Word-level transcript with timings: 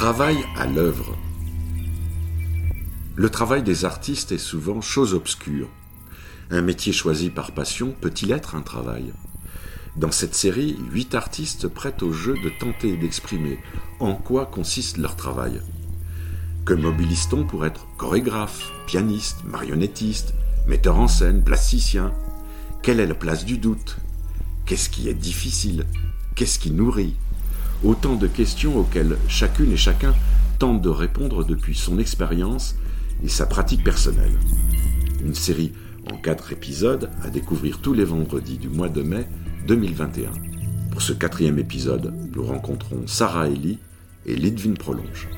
Travail 0.00 0.38
à 0.56 0.64
l'œuvre. 0.64 1.14
Le 3.16 3.28
travail 3.28 3.62
des 3.62 3.84
artistes 3.84 4.32
est 4.32 4.38
souvent 4.38 4.80
chose 4.80 5.12
obscure. 5.12 5.68
Un 6.50 6.62
métier 6.62 6.90
choisi 6.90 7.28
par 7.28 7.52
passion 7.52 7.94
peut-il 8.00 8.32
être 8.32 8.54
un 8.54 8.62
travail? 8.62 9.12
Dans 9.96 10.10
cette 10.10 10.34
série, 10.34 10.78
huit 10.90 11.14
artistes 11.14 11.68
prêtent 11.68 12.02
au 12.02 12.14
jeu 12.14 12.32
de 12.42 12.48
tenter 12.48 12.96
d'exprimer 12.96 13.58
en 13.98 14.14
quoi 14.14 14.46
consiste 14.46 14.96
leur 14.96 15.16
travail. 15.16 15.60
Que 16.64 16.72
mobilise-t-on 16.72 17.44
pour 17.44 17.66
être 17.66 17.86
chorégraphe, 17.98 18.72
pianiste, 18.86 19.44
marionnettiste, 19.44 20.32
metteur 20.66 20.96
en 20.96 21.08
scène, 21.08 21.44
plasticien? 21.44 22.14
Quelle 22.82 23.00
est 23.00 23.06
la 23.06 23.14
place 23.14 23.44
du 23.44 23.58
doute? 23.58 23.98
Qu'est-ce 24.64 24.88
qui 24.88 25.10
est 25.10 25.14
difficile? 25.14 25.84
Qu'est-ce 26.36 26.58
qui 26.58 26.70
nourrit? 26.70 27.16
Autant 27.82 28.14
de 28.14 28.26
questions 28.26 28.76
auxquelles 28.76 29.16
chacune 29.26 29.72
et 29.72 29.76
chacun 29.76 30.14
tente 30.58 30.82
de 30.82 30.90
répondre 30.90 31.44
depuis 31.44 31.74
son 31.74 31.98
expérience 31.98 32.76
et 33.24 33.28
sa 33.28 33.46
pratique 33.46 33.82
personnelle. 33.82 34.38
Une 35.24 35.34
série 35.34 35.72
en 36.12 36.16
quatre 36.16 36.52
épisodes 36.52 37.10
à 37.22 37.30
découvrir 37.30 37.78
tous 37.78 37.94
les 37.94 38.04
vendredis 38.04 38.58
du 38.58 38.68
mois 38.68 38.90
de 38.90 39.02
mai 39.02 39.26
2021. 39.66 40.30
Pour 40.90 41.00
ce 41.00 41.14
quatrième 41.14 41.58
épisode, 41.58 42.12
nous 42.34 42.44
rencontrons 42.44 43.06
Sarah 43.06 43.48
Ellie 43.48 43.78
et 44.26 44.36
Lidvin 44.36 44.74
Prolonge. 44.74 45.28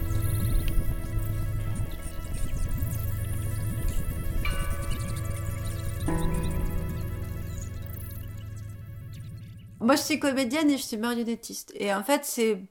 Moi, 9.92 9.98
je 9.98 10.05
suis 10.05 10.19
comédienne 10.19 10.70
et 10.70 10.78
je 10.78 10.82
suis 10.82 10.96
marionnettiste. 10.96 11.70
Et 11.74 11.92
en 11.92 12.02
fait, 12.02 12.24
c'est 12.24 12.64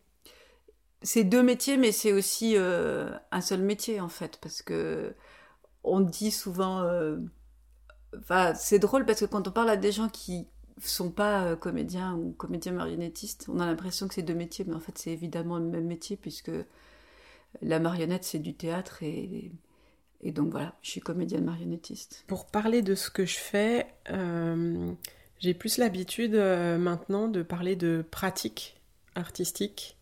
c'est 1.03 1.23
deux 1.23 1.43
métiers, 1.43 1.77
mais 1.77 1.91
c'est 1.91 2.13
aussi 2.13 2.57
euh, 2.57 3.11
un 3.31 3.41
seul 3.41 3.61
métier 3.61 4.01
en 4.01 4.09
fait, 4.09 4.39
parce 4.41 4.63
que 4.63 5.13
on 5.83 5.99
dit 5.99 6.31
souvent. 6.31 6.81
Euh, 6.81 7.17
c'est 8.55 8.79
drôle 8.79 9.05
parce 9.05 9.19
que 9.19 9.25
quand 9.25 9.47
on 9.47 9.51
parle 9.51 9.69
à 9.69 9.77
des 9.77 9.91
gens 9.91 10.09
qui 10.09 10.47
sont 10.79 11.11
pas 11.11 11.43
euh, 11.43 11.55
comédiens 11.55 12.15
ou 12.15 12.31
comédiens 12.31 12.71
marionnettistes, 12.71 13.45
on 13.49 13.59
a 13.59 13.67
l'impression 13.67 14.07
que 14.07 14.15
c'est 14.15 14.23
deux 14.23 14.33
métiers, 14.33 14.65
mais 14.67 14.73
en 14.73 14.79
fait, 14.79 14.97
c'est 14.97 15.11
évidemment 15.11 15.59
le 15.59 15.65
même 15.65 15.85
métier 15.85 16.17
puisque 16.17 16.49
la 17.61 17.79
marionnette 17.79 18.23
c'est 18.23 18.39
du 18.39 18.55
théâtre 18.55 19.03
et 19.03 19.51
et 20.21 20.31
donc 20.31 20.49
voilà, 20.49 20.73
je 20.81 20.89
suis 20.89 21.01
comédienne 21.01 21.45
marionnettiste. 21.45 22.23
Pour 22.25 22.47
parler 22.47 22.81
de 22.81 22.95
ce 22.95 23.11
que 23.11 23.27
je 23.27 23.37
fais, 23.37 23.85
j'ai 25.41 25.53
plus 25.53 25.77
l'habitude 25.77 26.35
maintenant 26.35 27.27
de 27.27 27.43
parler 27.43 27.75
de 27.75 28.05
pratique 28.09 28.79
artistique 29.15 29.97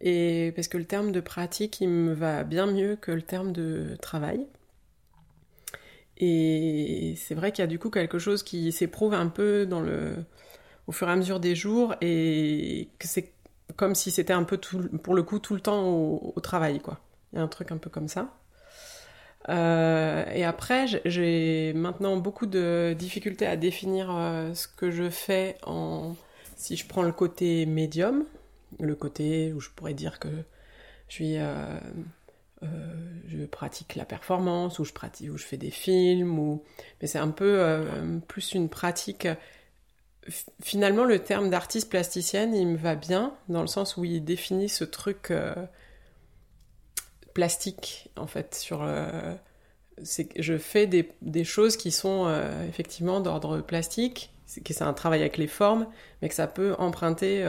et 0.00 0.52
parce 0.54 0.68
que 0.68 0.78
le 0.78 0.84
terme 0.84 1.12
de 1.12 1.20
pratique, 1.20 1.80
il 1.80 1.88
me 1.88 2.14
va 2.14 2.44
bien 2.44 2.66
mieux 2.66 2.96
que 2.96 3.10
le 3.10 3.22
terme 3.22 3.52
de 3.52 3.96
travail. 4.00 4.46
Et 6.18 7.14
c'est 7.16 7.34
vrai 7.34 7.52
qu'il 7.52 7.62
y 7.62 7.64
a 7.64 7.68
du 7.68 7.78
coup 7.78 7.90
quelque 7.90 8.18
chose 8.18 8.42
qui 8.42 8.72
s'éprouve 8.72 9.14
un 9.14 9.28
peu 9.28 9.66
dans 9.66 9.80
le, 9.80 10.16
au 10.86 10.92
fur 10.92 11.08
et 11.08 11.12
à 11.12 11.16
mesure 11.16 11.40
des 11.40 11.54
jours 11.54 11.94
et 12.00 12.88
que 12.98 13.06
c'est 13.06 13.32
comme 13.76 13.94
si 13.94 14.10
c'était 14.10 14.32
un 14.32 14.44
peu 14.44 14.56
tout, 14.56 14.88
pour 15.02 15.14
le 15.14 15.22
coup 15.22 15.38
tout 15.38 15.54
le 15.54 15.60
temps 15.60 15.86
au, 15.86 16.40
travail, 16.40 16.80
quoi. 16.80 16.98
Il 17.32 17.36
y 17.36 17.38
a 17.38 17.42
un 17.42 17.48
truc 17.48 17.70
un 17.70 17.76
peu 17.76 17.90
comme 17.90 18.08
ça. 18.08 18.34
Euh, 19.48 20.24
et 20.34 20.44
après, 20.44 20.86
j'ai 21.04 21.72
maintenant 21.74 22.16
beaucoup 22.16 22.46
de 22.46 22.94
difficultés 22.98 23.46
à 23.46 23.56
définir 23.56 24.14
euh, 24.14 24.52
ce 24.54 24.68
que 24.68 24.90
je 24.90 25.08
fais 25.08 25.56
en, 25.64 26.14
si 26.56 26.76
je 26.76 26.86
prends 26.86 27.02
le 27.02 27.12
côté 27.12 27.64
médium, 27.64 28.24
le 28.78 28.94
côté 28.94 29.52
où 29.54 29.60
je 29.60 29.70
pourrais 29.70 29.94
dire 29.94 30.18
que 30.18 30.28
je 31.08 31.38
euh, 32.62 33.46
pratique 33.50 33.94
la 33.94 34.04
performance 34.04 34.78
ou 34.78 34.84
je 34.84 34.92
pratique 34.92 35.30
ou 35.32 35.38
je 35.38 35.44
fais 35.44 35.56
des 35.56 35.70
films 35.70 36.38
ou 36.38 36.62
mais 37.00 37.08
c'est 37.08 37.18
un 37.18 37.30
peu 37.30 37.86
plus 38.26 38.52
une 38.52 38.68
pratique. 38.68 39.28
Finalement 40.62 41.04
le 41.04 41.20
terme 41.20 41.48
d'artiste 41.48 41.88
plasticienne 41.88 42.54
il 42.54 42.66
me 42.66 42.76
va 42.76 42.96
bien 42.96 43.34
dans 43.48 43.62
le 43.62 43.66
sens 43.66 43.96
où 43.96 44.04
il 44.04 44.22
définit 44.22 44.68
ce 44.68 44.84
truc 44.84 45.32
plastique 47.38 48.10
en 48.16 48.26
fait 48.26 48.54
sur 48.54 48.84
c'est 50.02 50.28
je 50.38 50.58
fais 50.58 50.86
des, 50.86 51.08
des, 51.22 51.44
choses 51.44 51.76
qui 51.76 51.90
sont 51.90 52.28
effectivement 52.68 53.20
d'ordre 53.20 53.60
plastique 53.60 54.32
que 54.64 54.74
c'est 54.74 54.84
un 54.84 54.92
travail 54.92 55.20
avec 55.20 55.36
les 55.38 55.46
formes 55.46 55.86
mais 56.20 56.28
que 56.28 56.34
ça 56.34 56.48
peut 56.48 56.74
emprunter 56.78 57.44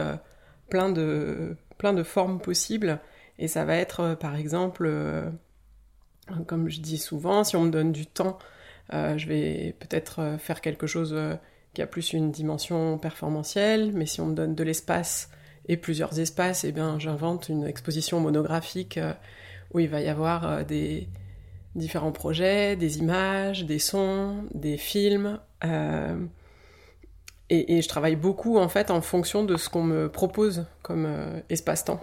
plein 0.70 0.90
de, 0.90 1.56
plein 1.76 1.92
de 1.92 2.02
formes 2.02 2.40
possibles. 2.40 3.00
Et 3.38 3.48
ça 3.48 3.64
va 3.66 3.76
être, 3.76 4.00
euh, 4.00 4.14
par 4.14 4.36
exemple, 4.36 4.84
euh, 4.86 5.28
comme 6.46 6.70
je 6.70 6.80
dis 6.80 6.98
souvent, 6.98 7.44
si 7.44 7.56
on 7.56 7.62
me 7.62 7.70
donne 7.70 7.92
du 7.92 8.06
temps, 8.06 8.38
euh, 8.94 9.18
je 9.18 9.26
vais 9.28 9.74
peut-être 9.80 10.36
faire 10.38 10.60
quelque 10.60 10.86
chose 10.86 11.16
qui 11.74 11.82
a 11.82 11.86
plus 11.86 12.12
une 12.12 12.30
dimension 12.30 12.98
performantielle, 12.98 13.92
mais 13.92 14.06
si 14.06 14.20
on 14.20 14.26
me 14.26 14.34
donne 14.34 14.54
de 14.54 14.64
l'espace 14.64 15.30
et 15.68 15.76
plusieurs 15.76 16.18
espaces, 16.18 16.64
eh 16.64 16.72
bien, 16.72 16.98
j'invente 16.98 17.48
une 17.48 17.64
exposition 17.64 18.20
monographique 18.20 18.98
où 19.72 19.78
il 19.78 19.88
va 19.88 20.00
y 20.00 20.08
avoir 20.08 20.64
des 20.64 21.08
différents 21.74 22.12
projets, 22.12 22.76
des 22.76 22.98
images, 22.98 23.64
des 23.64 23.78
sons, 23.78 24.44
des 24.54 24.76
films. 24.76 25.38
Et, 27.50 27.82
je 27.82 27.88
travaille 27.88 28.14
beaucoup 28.14 28.58
en 28.58 28.68
fait 28.68 28.92
en 28.92 29.00
fonction 29.00 29.44
de 29.44 29.56
ce 29.56 29.68
qu'on 29.68 29.82
me 29.82 30.08
propose 30.08 30.66
comme 30.82 31.04
euh, 31.04 31.40
espace-temps. 31.48 32.00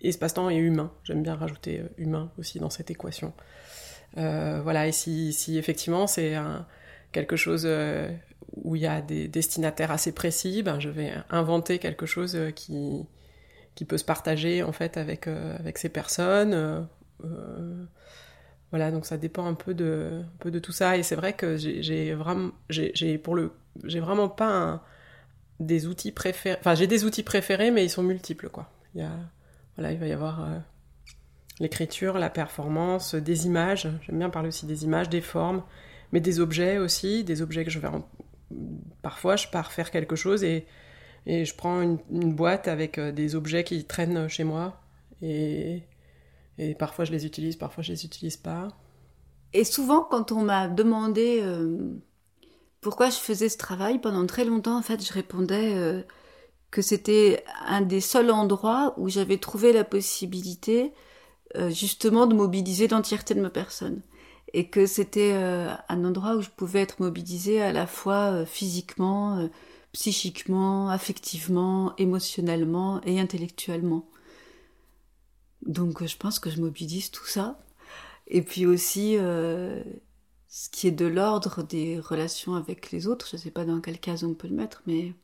Espace-temps 0.00 0.50
et 0.50 0.56
humain. 0.56 0.92
J'aime 1.02 1.22
bien 1.22 1.34
rajouter 1.34 1.80
euh, 1.80 1.88
humain 1.98 2.30
aussi 2.38 2.60
dans 2.60 2.70
cette 2.70 2.90
équation. 2.90 3.32
Euh, 4.18 4.60
voilà, 4.62 4.86
et 4.86 4.92
si, 4.92 5.32
si 5.32 5.58
effectivement 5.58 6.06
c'est 6.06 6.36
quelque 7.10 7.34
chose 7.34 7.66
où 8.62 8.76
il 8.76 8.82
y 8.82 8.86
a 8.86 9.00
des 9.00 9.26
destinataires 9.26 9.90
assez 9.90 10.12
précis, 10.12 10.62
ben 10.62 10.78
je 10.78 10.90
vais 10.90 11.12
inventer 11.30 11.78
quelque 11.78 12.06
chose 12.06 12.38
qui, 12.54 13.06
qui 13.74 13.84
peut 13.84 13.98
se 13.98 14.04
partager 14.04 14.62
en 14.62 14.72
fait 14.72 14.96
avec, 14.96 15.26
avec 15.26 15.78
ces 15.78 15.88
personnes. 15.88 16.86
voilà, 18.70 18.90
donc 18.90 19.06
ça 19.06 19.16
dépend 19.16 19.46
un 19.46 19.54
peu 19.54 19.74
de, 19.74 20.22
un 20.22 20.38
peu 20.38 20.50
de 20.50 20.58
tout 20.58 20.72
ça. 20.72 20.96
Et 20.96 21.02
c'est 21.02 21.16
vrai 21.16 21.32
que 21.32 21.56
j'ai 21.56 22.14
vraiment, 22.14 22.50
j'ai 22.68 23.18
pour 23.18 23.34
le 23.34 23.52
j'ai 23.84 24.00
vraiment 24.00 24.28
pas 24.28 24.84
des 25.60 25.86
outils 25.86 26.12
préférés. 26.12 26.58
Enfin, 26.60 26.74
j'ai 26.74 26.86
des 26.86 27.04
outils 27.04 27.22
préférés, 27.22 27.70
mais 27.70 27.84
ils 27.84 27.90
sont 27.90 28.02
multiples, 28.02 28.48
quoi. 28.48 28.70
Il 28.94 29.00
y 29.00 29.04
a, 29.04 29.12
voilà, 29.76 29.92
il 29.92 29.98
va 29.98 30.06
y 30.06 30.12
avoir 30.12 30.42
euh, 30.42 30.58
l'écriture, 31.60 32.18
la 32.18 32.30
performance, 32.30 33.14
des 33.14 33.46
images. 33.46 33.88
J'aime 34.06 34.18
bien 34.18 34.30
parler 34.30 34.48
aussi 34.48 34.66
des 34.66 34.84
images, 34.84 35.08
des 35.08 35.20
formes, 35.20 35.62
mais 36.12 36.20
des 36.20 36.40
objets 36.40 36.78
aussi, 36.78 37.24
des 37.24 37.42
objets 37.42 37.64
que 37.64 37.70
je 37.70 37.78
vais. 37.78 37.88
Parfois, 39.02 39.36
je 39.36 39.48
pars 39.48 39.72
faire 39.72 39.90
quelque 39.90 40.16
chose 40.16 40.44
et, 40.44 40.66
et 41.26 41.44
je 41.44 41.54
prends 41.54 41.82
une, 41.82 41.98
boîte 42.34 42.68
avec 42.68 42.98
euh, 42.98 43.12
des 43.12 43.34
objets 43.34 43.64
qui 43.64 43.84
traînent 43.84 44.28
chez 44.28 44.44
moi 44.44 44.80
et, 45.20 45.82
et 46.58 46.74
parfois 46.74 47.04
je 47.04 47.12
les 47.12 47.26
utilise, 47.26 47.56
parfois 47.56 47.82
je 47.82 47.92
les 47.92 48.04
utilise 48.04 48.36
pas. 48.36 48.68
Et 49.52 49.64
souvent, 49.64 50.00
quand 50.02 50.32
on 50.32 50.42
m'a 50.42 50.66
demandé 50.66 51.40
euh, 51.42 52.00
pourquoi 52.82 53.08
je 53.08 53.16
faisais 53.16 53.48
ce 53.48 53.56
travail 53.56 53.98
pendant 54.00 54.26
très 54.26 54.44
longtemps 54.44 54.76
en 54.76 54.82
fait 54.82 55.02
je 55.02 55.12
répondais 55.12 55.74
euh, 55.74 56.02
que 56.70 56.82
c'était 56.82 57.44
un 57.64 57.80
des 57.80 58.00
seuls 58.02 58.30
endroits 58.30 58.92
où 58.98 59.08
j'avais 59.08 59.38
trouvé 59.38 59.72
la 59.72 59.84
possibilité 59.84 60.92
euh, 61.56 61.70
justement 61.70 62.26
de 62.26 62.34
mobiliser 62.34 62.88
l'entièreté 62.88 63.34
de 63.34 63.40
ma 63.40 63.50
personne 63.50 64.02
et 64.52 64.68
que 64.68 64.84
c'était 64.84 65.32
euh, 65.34 65.72
un 65.88 66.04
endroit 66.04 66.34
où 66.34 66.42
je 66.42 66.50
pouvais 66.50 66.80
être 66.80 67.00
mobilisée 67.00 67.62
à 67.62 67.72
la 67.72 67.86
fois 67.86 68.44
physiquement 68.44 69.48
psychiquement 69.92 70.88
affectivement 70.88 71.94
émotionnellement 71.96 73.02
et 73.04 73.20
intellectuellement 73.20 74.08
donc 75.66 76.04
je 76.04 76.16
pense 76.16 76.38
que 76.38 76.50
je 76.50 76.60
mobilise 76.60 77.10
tout 77.10 77.26
ça 77.26 77.60
et 78.26 78.42
puis 78.42 78.66
aussi 78.66 79.18
ce 80.52 80.68
qui 80.68 80.86
est 80.86 80.90
de 80.90 81.06
l'ordre 81.06 81.62
des 81.62 81.98
relations 81.98 82.54
avec 82.56 82.90
les 82.90 83.06
autres, 83.06 83.26
je 83.26 83.36
ne 83.36 83.40
sais 83.40 83.50
pas 83.50 83.64
dans 83.64 83.80
quel 83.80 83.98
cas 83.98 84.22
on 84.22 84.34
peut 84.34 84.48
le 84.48 84.54
mettre, 84.54 84.82
mais 84.86 85.14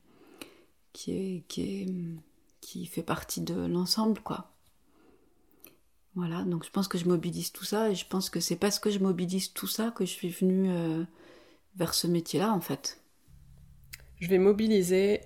qui, 0.95 1.13
est, 1.13 1.45
qui, 1.49 1.83
est, 1.83 1.95
qui 2.63 2.87
fait 2.87 3.03
partie 3.03 3.43
de 3.43 3.67
l'ensemble, 3.67 4.23
quoi. 4.23 4.51
Voilà, 6.15 6.45
donc 6.45 6.65
je 6.65 6.71
pense 6.71 6.89
que 6.89 6.97
je 6.97 7.07
mobilise 7.07 7.53
tout 7.53 7.67
ça, 7.67 7.91
et 7.91 7.95
je 7.95 8.07
pense 8.07 8.31
que 8.31 8.41
c'est 8.41 8.57
parce 8.57 8.79
que 8.79 8.89
je 8.89 9.01
mobilise 9.01 9.53
tout 9.53 9.67
ça 9.67 9.91
que 9.91 10.07
je 10.07 10.11
suis 10.13 10.31
venue 10.31 10.71
euh, 10.71 11.05
vers 11.77 11.93
ce 11.93 12.07
métier-là, 12.07 12.51
en 12.55 12.61
fait. 12.63 12.99
Je 14.21 14.29
vais 14.29 14.39
mobiliser 14.39 15.21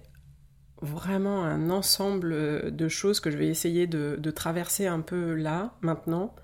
vraiment 0.81 1.45
un 1.45 1.71
ensemble 1.71 2.75
de 2.75 2.89
choses 2.89 3.21
que 3.21 3.31
je 3.31 3.37
vais 3.37 3.49
essayer 3.49 3.87
de, 3.87 4.31
traverser 4.31 4.87
un 4.87 5.01
peu 5.01 5.35
là, 5.35 5.75
maintenant, 5.81 6.35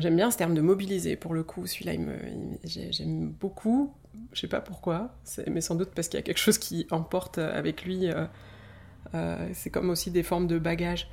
J'aime 0.00 0.16
bien 0.16 0.30
ce 0.30 0.38
terme 0.38 0.54
de 0.54 0.62
mobiliser 0.62 1.14
pour 1.14 1.34
le 1.34 1.42
coup. 1.42 1.66
Celui-là, 1.66 1.92
j'aime 2.64 3.32
beaucoup. 3.32 3.94
Je 4.32 4.40
sais 4.40 4.48
pas 4.48 4.62
pourquoi, 4.62 5.14
mais 5.46 5.60
sans 5.60 5.74
doute 5.74 5.90
parce 5.94 6.08
qu'il 6.08 6.18
y 6.18 6.22
a 6.22 6.22
quelque 6.22 6.38
chose 6.38 6.56
qui 6.56 6.86
emporte 6.90 7.36
avec 7.36 7.84
lui. 7.84 8.08
Euh, 8.08 8.24
euh, 9.14 9.48
c'est 9.52 9.68
comme 9.68 9.90
aussi 9.90 10.10
des 10.10 10.22
formes 10.22 10.46
de 10.46 10.58
bagages. 10.58 11.10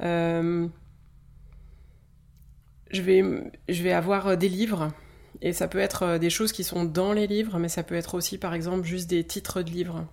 Euh, 0.00 0.68
je 2.92 3.02
vais, 3.02 3.24
je 3.68 3.82
vais 3.82 3.92
avoir 3.92 4.36
des 4.36 4.48
livres. 4.48 4.92
Et 5.40 5.52
ça 5.52 5.68
peut 5.68 5.78
être 5.78 6.18
des 6.18 6.30
choses 6.30 6.52
qui 6.52 6.64
sont 6.64 6.84
dans 6.84 7.12
les 7.12 7.26
livres, 7.26 7.58
mais 7.58 7.68
ça 7.68 7.82
peut 7.82 7.94
être 7.94 8.14
aussi, 8.14 8.38
par 8.38 8.54
exemple, 8.54 8.84
juste 8.84 9.08
des 9.08 9.24
titres 9.24 9.62
de 9.62 9.70
livres. 9.70 10.04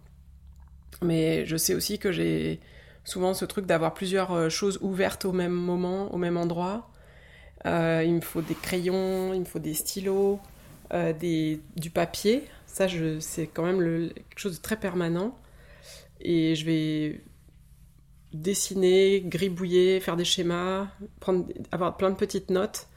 Mais 1.01 1.45
je 1.45 1.57
sais 1.57 1.73
aussi 1.73 1.97
que 1.99 2.11
j'ai 2.11 2.59
souvent 3.03 3.33
ce 3.33 3.45
truc 3.45 3.65
d'avoir 3.65 3.93
plusieurs 3.93 4.49
choses 4.51 4.77
ouvertes 4.81 5.25
au 5.25 5.31
même 5.31 5.51
moment, 5.51 6.13
au 6.13 6.17
même 6.17 6.37
endroit. 6.37 6.89
Euh, 7.65 8.03
il 8.05 8.13
me 8.13 8.21
faut 8.21 8.41
des 8.41 8.55
crayons, 8.55 9.33
il 9.33 9.39
me 9.39 9.45
faut 9.45 9.59
des 9.59 9.73
stylos, 9.73 10.39
euh, 10.93 11.13
des, 11.13 11.59
du 11.75 11.89
papier. 11.89 12.43
Ça, 12.67 12.87
c'est 13.19 13.47
quand 13.47 13.63
même 13.63 13.81
le, 13.81 14.09
quelque 14.09 14.39
chose 14.39 14.57
de 14.57 14.61
très 14.61 14.77
permanent. 14.77 15.35
Et 16.21 16.55
je 16.55 16.65
vais 16.65 17.21
dessiner, 18.33 19.21
gribouiller, 19.21 19.99
faire 19.99 20.17
des 20.17 20.25
schémas, 20.25 20.87
avoir 21.71 21.97
plein 21.97 22.11
de 22.11 22.15
petites 22.15 22.51
notes. 22.51 22.87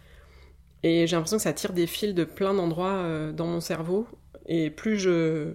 Et 0.83 1.07
j'ai 1.07 1.17
l'impression 1.17 1.39
que 1.39 1.43
ça 1.43 1.53
tire 1.53 1.73
des 1.73 1.87
fils 1.87 2.15
de 2.15 2.25
plein 2.25 2.55
d'endroits 2.55 2.99
euh, 2.99 3.33
dans 3.33 3.47
mon 3.47 3.61
cerveau. 3.61 4.07
Et 4.47 4.71
plus 4.71 4.99
je, 4.99 5.53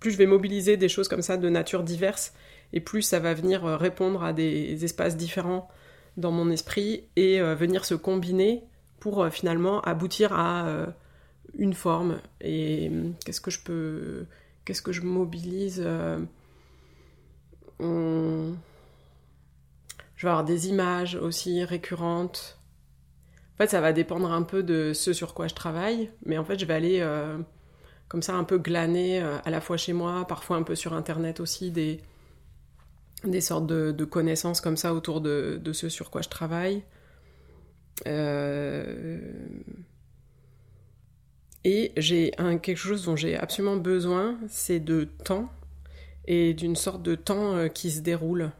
plus 0.00 0.10
je 0.10 0.16
vais 0.16 0.26
mobiliser 0.26 0.76
des 0.76 0.88
choses 0.88 1.08
comme 1.08 1.22
ça 1.22 1.36
de 1.36 1.48
nature 1.48 1.82
diverse, 1.82 2.34
et 2.72 2.80
plus 2.80 3.02
ça 3.02 3.20
va 3.20 3.34
venir 3.34 3.64
répondre 3.64 4.24
à 4.24 4.32
des 4.32 4.84
espaces 4.84 5.16
différents 5.16 5.68
dans 6.16 6.30
mon 6.30 6.50
esprit 6.50 7.04
et 7.16 7.40
euh, 7.40 7.54
venir 7.54 7.84
se 7.84 7.94
combiner 7.94 8.64
pour 9.00 9.22
euh, 9.22 9.30
finalement 9.30 9.80
aboutir 9.82 10.32
à 10.32 10.66
euh, 10.66 10.86
une 11.56 11.74
forme. 11.74 12.18
Et 12.40 12.90
qu'est-ce 13.24 13.40
que 13.40 13.50
je 13.50 13.60
peux. 13.60 14.26
Qu'est-ce 14.64 14.82
que 14.82 14.92
je 14.92 15.02
mobilise 15.02 15.84
Je 17.80 18.56
vais 20.20 20.28
avoir 20.28 20.44
des 20.44 20.68
images 20.68 21.16
aussi 21.16 21.64
récurrentes. 21.64 22.61
Fait, 23.62 23.68
ça 23.68 23.80
va 23.80 23.92
dépendre 23.92 24.32
un 24.32 24.42
peu 24.42 24.62
de 24.62 24.92
ce 24.92 25.12
sur 25.12 25.34
quoi 25.34 25.46
je 25.46 25.54
travaille, 25.54 26.10
mais 26.26 26.36
en 26.36 26.44
fait, 26.44 26.58
je 26.58 26.66
vais 26.66 26.74
aller 26.74 27.06
comme 28.08 28.22
ça 28.22 28.34
un 28.34 28.44
peu 28.44 28.58
glaner 28.58 29.20
à 29.20 29.50
la 29.50 29.60
fois 29.60 29.76
chez 29.76 29.92
moi, 29.92 30.26
parfois 30.26 30.56
un 30.56 30.64
peu 30.64 30.74
sur 30.74 30.94
Internet 30.94 31.38
aussi, 31.40 31.70
des, 31.70 32.00
des 33.24 33.40
sortes 33.40 33.66
de, 33.66 34.04
connaissances 34.04 34.60
comme 34.60 34.76
ça 34.76 34.94
autour 34.94 35.20
de, 35.20 35.60
ce 35.72 35.88
sur 35.88 36.10
quoi 36.10 36.22
je 36.22 36.28
travaille. 36.28 36.82
Euh, 38.06 39.20
et 41.64 41.92
j'ai 41.96 42.32
un, 42.38 42.58
quelque 42.58 42.78
chose 42.78 43.04
dont 43.04 43.16
j'ai 43.16 43.36
absolument 43.36 43.76
besoin, 43.76 44.38
c'est 44.48 44.80
de 44.80 45.04
temps 45.04 45.52
et 46.26 46.54
d'une 46.54 46.76
sorte 46.76 47.02
de 47.02 47.14
temps 47.14 47.56
euh, 47.56 47.68
qui 47.68 47.90
se 47.90 48.00
déroule. 48.00 48.50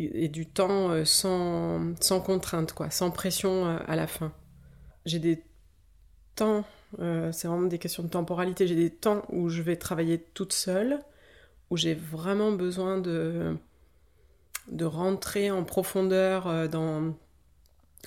Euh, 0.00 0.10
et, 0.14 0.28
du 0.28 0.46
temps 0.46 1.04
sans, 1.04 1.94
sans 2.00 2.20
contrainte, 2.20 2.72
quoi, 2.72 2.90
sans 2.90 3.10
pression 3.10 3.66
à 3.66 3.96
la 3.96 4.06
fin. 4.06 4.32
J'ai 5.06 5.18
des 5.18 5.42
temps, 6.34 6.64
c'est 6.98 7.46
vraiment 7.46 7.66
des 7.66 7.78
questions 7.78 8.02
de 8.02 8.08
temporalité, 8.08 8.66
j'ai 8.66 8.74
des 8.74 8.90
temps 8.90 9.22
où 9.28 9.48
je 9.48 9.62
vais 9.62 9.76
travailler 9.76 10.18
toute 10.18 10.52
seule 10.52 11.00
où 11.70 11.76
j'ai 11.76 11.94
vraiment 11.94 12.52
besoin 12.52 12.98
de, 12.98 13.56
de 14.68 14.84
rentrer 14.84 15.50
en 15.50 15.64
profondeur 15.64 16.46
euh, 16.46 16.68
dans, 16.68 17.14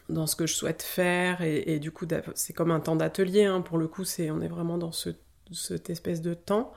dans 0.09 0.27
ce 0.27 0.35
que 0.35 0.47
je 0.47 0.53
souhaite 0.53 0.81
faire 0.81 1.41
et, 1.41 1.79
du 1.79 1.91
coup 1.91 2.05
c'est 2.35 2.53
comme 2.53 2.71
un 2.71 2.79
temps 2.79 2.95
d'atelier 2.95 3.45
hein, 3.45 3.61
pour 3.61 3.77
le 3.77 3.87
coup 3.87 4.03
on 4.03 4.41
est 4.41 4.47
vraiment 4.47 4.77
dans 4.77 4.91
ce, 4.91 5.09
cette 5.51 5.89
espèce 5.89 6.21
de 6.21 6.33
temps. 6.33 6.73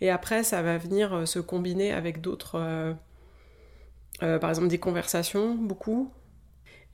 Et 0.00 0.10
après 0.10 0.44
ça 0.44 0.62
va 0.62 0.78
venir 0.78 1.14
euh, 1.14 1.26
se 1.26 1.38
combiner 1.38 1.92
avec 1.92 2.20
d'autres 2.20 2.56
euh, 2.56 2.92
par 4.20 4.48
exemple 4.48 4.68
des 4.68 4.78
conversations 4.78 5.54
beaucoup 5.54 6.10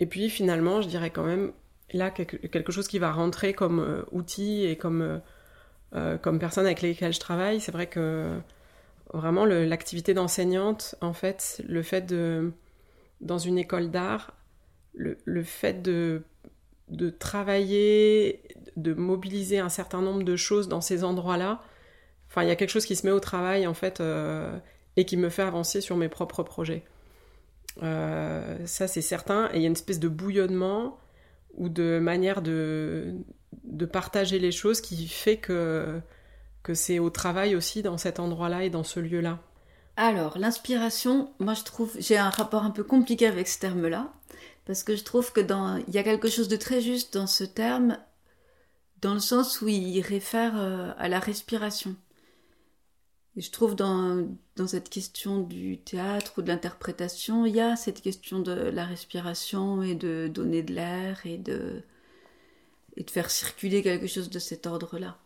et 0.01 0.07
puis 0.07 0.31
finalement 0.31 0.83
je 0.83 0.89
dirais 0.89 1.11
quand 1.11 1.25
même 1.25 1.53
là 1.93 2.11
quelque, 2.11 2.73
chose 2.73 2.89
qui 2.89 2.99
va 2.99 3.13
rentrer 3.13 3.53
comme 3.53 4.05
outil 4.11 4.65
et 4.65 4.77
comme 4.77 5.21
comme 6.23 6.39
personne 6.39 6.67
avec 6.67 6.83
lesquelles 6.83 7.13
je 7.13 7.21
travaille 7.21 7.61
c'est 7.61 7.73
vrai 7.73 7.87
que 7.87 8.41
vraiment 9.13 9.45
l'activité 9.45 10.15
d'enseignante, 10.15 10.95
en 11.01 11.13
fait, 11.13 11.63
le 11.67 11.83
fait 11.83 12.03
de, 12.03 12.53
dans 13.21 13.39
une 13.39 13.59
école 13.59 13.91
d'art, 13.91 14.35
le, 14.95 15.43
fait 15.43 15.83
de, 15.83 16.23
de 16.89 17.11
travailler, 17.11 18.43
de 18.77 18.93
mobiliser 18.93 19.59
un 19.59 19.69
certain 19.69 20.03
nombre 20.03 20.23
de 20.23 20.37
choses 20.37 20.69
dans 20.69 20.81
ces 20.81 21.05
endroits-là, 21.05 21.63
enfin, 22.29 22.43
il 22.43 22.49
y 22.49 22.53
a 22.53 22.57
quelque 22.57 22.71
chose 22.71 22.87
qui 22.87 22.97
se 22.97 23.07
met 23.07 23.13
au 23.13 23.21
travail, 23.21 23.67
en 23.67 23.75
fait, 23.75 24.01
euh, 24.01 24.59
et 24.97 25.05
qui 25.05 25.17
me 25.17 25.29
fait 25.29 25.43
avancer 25.43 25.81
sur 25.81 25.97
mes 25.97 26.09
propres 26.09 26.43
projets. 26.43 26.85
Euh, 27.83 28.59
ça, 28.67 28.87
c'est 28.87 29.03
certain. 29.03 29.51
Et 29.53 29.57
il 29.57 29.63
y 29.63 29.65
a 29.65 29.69
une 29.69 29.73
espèce 29.73 30.01
de 30.01 30.09
bouillonnement 30.09 30.99
ou 31.55 31.69
de 31.69 31.99
manière 31.99 32.43
de, 32.43 33.15
de 33.65 33.87
partager 33.87 34.39
les 34.39 34.53
choses 34.53 34.81
qui 34.81 35.09
fait 35.09 35.39
que 35.39 36.01
que 36.63 36.75
c'est 36.75 36.99
au 36.99 37.11
travail 37.11 37.55
aussi 37.57 37.83
dans 37.83 37.99
cet 37.99 38.21
endroit-là 38.21 38.65
et 38.65 38.71
dans 38.71 38.85
ce 38.85 39.01
lieu-là 39.01 39.39
Alors, 39.97 40.39
l'inspiration, 40.39 41.33
moi 41.39 41.55
je 41.55 41.65
trouve, 41.65 41.93
j'ai 41.99 42.19
un 42.19 42.31
rapport 42.31 42.65
un 42.65 42.71
peu 42.71 42.85
compliqué 42.85 43.27
avec 43.27 43.49
ce 43.49 43.59
terme-là, 43.59 44.13
parce 44.67 44.83
que 44.83 44.97
je 44.97 45.05
trouve 45.05 45.33
que 45.33 45.41
dans, 45.41 45.77
il 45.89 45.95
y 45.95 45.99
a 45.99 46.03
quelque 46.03 46.29
chose 46.29 46.49
de 46.49 46.57
très 46.57 46.81
juste 46.81 47.15
dans 47.15 47.27
ce 47.27 47.45
terme, 47.45 47.99
dans 49.01 49.15
le 49.15 49.21
sens 49.21 49.63
où 49.63 49.69
il 49.69 50.01
réfère 50.03 50.53
euh, 50.57 50.93
à 50.99 51.09
la 51.09 51.19
respiration. 51.19 51.97
Et 53.41 53.43
je 53.43 53.51
trouve 53.51 53.75
dans, 53.75 54.27
cette 54.67 54.91
question 54.91 55.41
du 55.41 55.79
théâtre 55.79 56.35
ou 56.37 56.43
de 56.43 56.49
l'interprétation, 56.49 57.47
il 57.47 57.57
y 57.57 57.61
a 57.61 57.75
cette 57.75 58.03
question 58.03 58.41
de 58.41 58.53
la 58.53 58.85
respiration 58.85 59.81
et 59.83 59.95
de 59.95 60.29
donner 60.31 60.63
de 60.63 60.75
l'air 60.75 61.23
et 61.25 61.39
de, 61.39 61.83
faire 63.09 63.31
circuler 63.31 63.83
quelque 63.83 64.09
chose 64.09 64.29
de 64.29 64.39
cet 64.39 64.67
ordre-là. 64.67 65.17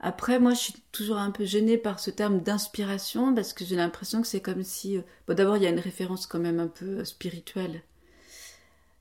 Après, 0.00 0.40
moi, 0.40 0.54
je 0.54 0.60
suis 0.60 0.74
toujours 0.92 1.18
un 1.18 1.30
peu 1.30 1.44
gênée 1.44 1.76
par 1.76 2.00
ce 2.00 2.10
terme 2.10 2.40
d'inspiration 2.40 3.34
parce 3.34 3.52
que 3.52 3.66
j'ai 3.66 3.76
l'impression 3.76 4.22
que 4.22 4.28
c'est 4.28 4.40
comme 4.40 4.62
si. 4.62 4.96
Euh, 4.96 5.34
d'abord, 5.34 5.58
il 5.58 5.62
y 5.62 5.66
a 5.66 5.70
une 5.70 5.78
référence 5.78 6.26
quand 6.26 6.40
même 6.40 6.58
un 6.58 6.68
peu 6.68 7.00
euh, 7.00 7.04
spirituelle 7.04 7.82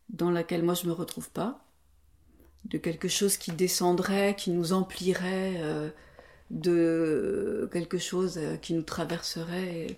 dans 0.09 0.29
laquelle 0.29 0.63
moi 0.63 0.73
je 0.73 0.87
me 0.87 0.91
retrouve 0.91 1.31
pas, 1.31 1.63
de 2.65 2.77
quelque 2.77 3.07
chose 3.07 3.37
qui 3.37 3.53
descendrait, 3.53 4.35
qui 4.35 4.51
nous 4.51 4.73
emplirait, 4.73 5.53
euh, 5.61 5.89
de 6.51 7.69
quelque 7.73 7.97
chose 7.97 8.39
qui 8.61 8.73
nous 8.73 8.83
traverserait. 8.83 9.97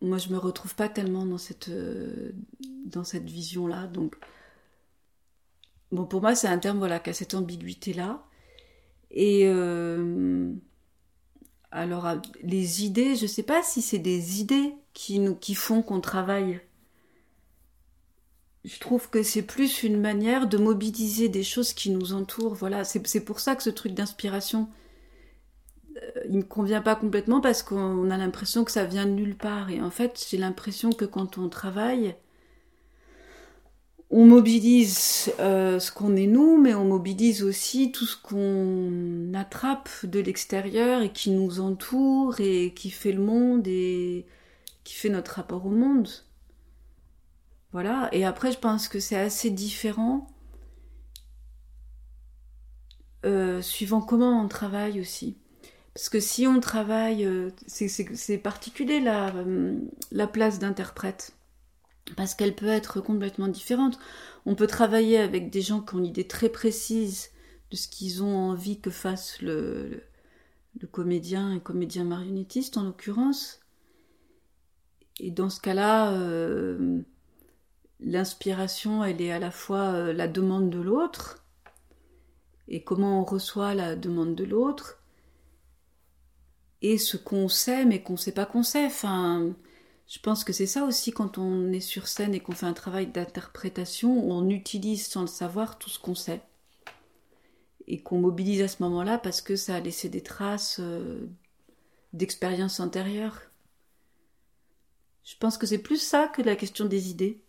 Moi, 0.00 0.18
je 0.18 0.28
me 0.30 0.38
retrouve 0.38 0.74
pas 0.74 0.88
tellement 0.88 1.26
dans 1.26 1.38
cette 1.38 1.70
dans 2.86 3.04
cette 3.04 3.28
vision-là, 3.28 3.86
donc. 3.86 4.16
Bon, 5.90 6.04
pour 6.04 6.20
moi, 6.20 6.34
c'est 6.34 6.48
un 6.48 6.58
terme 6.58 6.78
voilà, 6.78 7.00
qui 7.00 7.10
a 7.10 7.14
cette 7.14 7.34
ambiguïté-là. 7.34 8.22
Et 9.10 9.44
euh, 9.46 10.52
alors, 11.70 12.06
euh, 12.06 12.16
les 12.42 12.84
idées, 12.84 13.16
je 13.16 13.26
sais 13.26 13.42
pas 13.42 13.62
si 13.62 13.82
c'est 13.82 13.98
des 13.98 14.40
idées 14.40 14.74
qui, 14.92 15.18
nous, 15.18 15.34
qui 15.34 15.54
font 15.54 15.82
qu'on 15.82 16.00
travaille. 16.00 16.60
Je 18.68 18.78
trouve 18.80 19.08
que 19.08 19.22
c'est 19.22 19.42
plus 19.42 19.82
une 19.82 19.98
manière 19.98 20.46
de 20.46 20.58
mobiliser 20.58 21.30
des 21.30 21.42
choses 21.42 21.72
qui 21.72 21.88
nous 21.88 22.12
entourent. 22.12 22.54
Voilà, 22.54 22.84
c'est 22.84 23.24
pour 23.24 23.40
ça 23.40 23.56
que 23.56 23.62
ce 23.62 23.70
truc 23.70 23.94
d'inspiration, 23.94 24.68
euh, 25.96 26.10
il 26.28 26.36
ne 26.36 26.42
convient 26.42 26.82
pas 26.82 26.94
complètement 26.94 27.40
parce 27.40 27.62
qu'on 27.62 28.10
a 28.10 28.18
l'impression 28.18 28.64
que 28.64 28.70
ça 28.70 28.84
vient 28.84 29.06
de 29.06 29.12
nulle 29.12 29.36
part. 29.36 29.70
Et 29.70 29.80
en 29.80 29.90
fait, 29.90 30.22
j'ai 30.30 30.36
l'impression 30.36 30.92
que 30.92 31.06
quand 31.06 31.38
on 31.38 31.48
travaille, 31.48 32.14
on 34.10 34.26
mobilise 34.26 35.32
euh, 35.40 35.78
ce 35.78 35.90
qu'on 35.90 36.14
est 36.14 36.26
nous, 36.26 36.60
mais 36.60 36.74
on 36.74 36.84
mobilise 36.84 37.42
aussi 37.42 37.90
tout 37.90 38.04
ce 38.06 38.18
qu'on 38.20 39.32
attrape 39.34 39.88
de 40.04 40.20
l'extérieur 40.20 41.00
et 41.00 41.10
qui 41.12 41.30
nous 41.30 41.60
entoure 41.60 42.38
et 42.40 42.74
qui 42.74 42.90
fait 42.90 43.12
le 43.12 43.22
monde 43.22 43.66
et 43.66 44.26
qui 44.84 44.92
fait 44.94 45.08
notre 45.08 45.36
rapport 45.36 45.64
au 45.64 45.70
monde. 45.70 46.08
Voilà, 47.72 48.08
et 48.12 48.24
après 48.24 48.52
je 48.52 48.58
pense 48.58 48.88
que 48.88 48.98
c'est 48.98 49.18
assez 49.18 49.50
différent 49.50 50.26
euh, 53.26 53.60
suivant 53.60 54.00
comment 54.00 54.42
on 54.42 54.48
travaille 54.48 55.00
aussi. 55.00 55.36
Parce 55.94 56.08
que 56.08 56.20
si 56.20 56.46
on 56.46 56.60
travaille, 56.60 57.24
euh, 57.26 57.50
c'est 57.66 58.38
particulier 58.38 59.00
la, 59.00 59.34
la 60.12 60.26
place 60.26 60.58
d'interprète 60.58 61.34
parce 62.16 62.34
qu'elle 62.34 62.54
peut 62.54 62.66
être 62.66 63.00
complètement 63.00 63.48
différente. 63.48 63.98
On 64.46 64.54
peut 64.54 64.66
travailler 64.66 65.18
avec 65.18 65.50
des 65.50 65.60
gens 65.60 65.80
qui 65.80 65.94
ont 65.94 65.98
une 65.98 66.06
idée 66.06 66.26
très 66.26 66.48
précise 66.48 67.30
de 67.70 67.76
ce 67.76 67.88
qu'ils 67.88 68.22
ont 68.22 68.36
envie 68.36 68.80
que 68.80 68.90
fasse 68.90 69.42
le, 69.42 70.02
comédien 70.90 71.54
et 71.54 71.60
comédien 71.60 72.04
marionnettiste 72.04 72.76
en 72.76 72.84
l'occurrence. 72.84 73.60
Et 75.20 75.30
dans 75.30 75.50
ce 75.50 75.60
cas-là, 75.60 76.12
euh, 76.12 77.00
l'inspiration, 78.00 79.04
elle 79.04 79.20
est 79.20 79.32
à 79.32 79.38
la 79.38 79.50
fois 79.50 79.92
euh, 79.92 80.12
la 80.12 80.28
demande 80.28 80.70
de 80.70 80.80
l'autre 80.80 81.44
et 82.68 82.82
comment 82.82 83.20
on 83.20 83.24
reçoit 83.24 83.74
la 83.74 83.96
demande 83.96 84.34
de 84.34 84.44
l'autre 84.44 85.02
et 86.82 86.98
ce 86.98 87.16
qu'on 87.16 87.48
sait 87.48 87.84
mais 87.84 88.02
qu'on 88.02 88.14
ne 88.14 88.18
sait 88.18 88.32
pas 88.32 88.46
qu'on 88.46 88.62
sait. 88.62 88.86
Enfin, 88.86 89.54
Je 90.06 90.18
pense 90.20 90.44
que 90.44 90.52
c'est 90.52 90.66
ça 90.66 90.84
aussi 90.84 91.12
quand 91.12 91.38
on 91.38 91.72
est 91.72 91.80
sur 91.80 92.08
scène 92.08 92.34
et 92.34 92.40
qu'on 92.40 92.52
fait 92.52 92.66
un 92.66 92.72
travail 92.72 93.08
d'interprétation, 93.08 94.10
on 94.30 94.48
utilise 94.48 95.06
sans 95.06 95.22
le 95.22 95.26
savoir 95.26 95.78
tout 95.78 95.90
ce 95.90 95.98
qu'on 95.98 96.14
sait. 96.14 96.40
Et 97.86 98.02
qu'on 98.02 98.20
mobilise 98.20 98.60
à 98.62 98.68
ce 98.68 98.82
moment-là 98.82 99.18
parce 99.18 99.40
que 99.40 99.56
ça 99.56 99.76
a 99.76 99.80
laissé 99.80 100.08
des 100.08 100.22
traces 100.22 100.78
euh, 100.80 101.26
d'expérience 102.12 102.80
antérieure. 102.80 103.40
Je 105.24 105.34
pense 105.38 105.58
que 105.58 105.66
c'est 105.66 105.78
plus 105.78 106.00
ça 106.00 106.28
que 106.28 106.42
la 106.42 106.56
question 106.56 106.84
des 106.86 107.10
idées. 107.10 107.42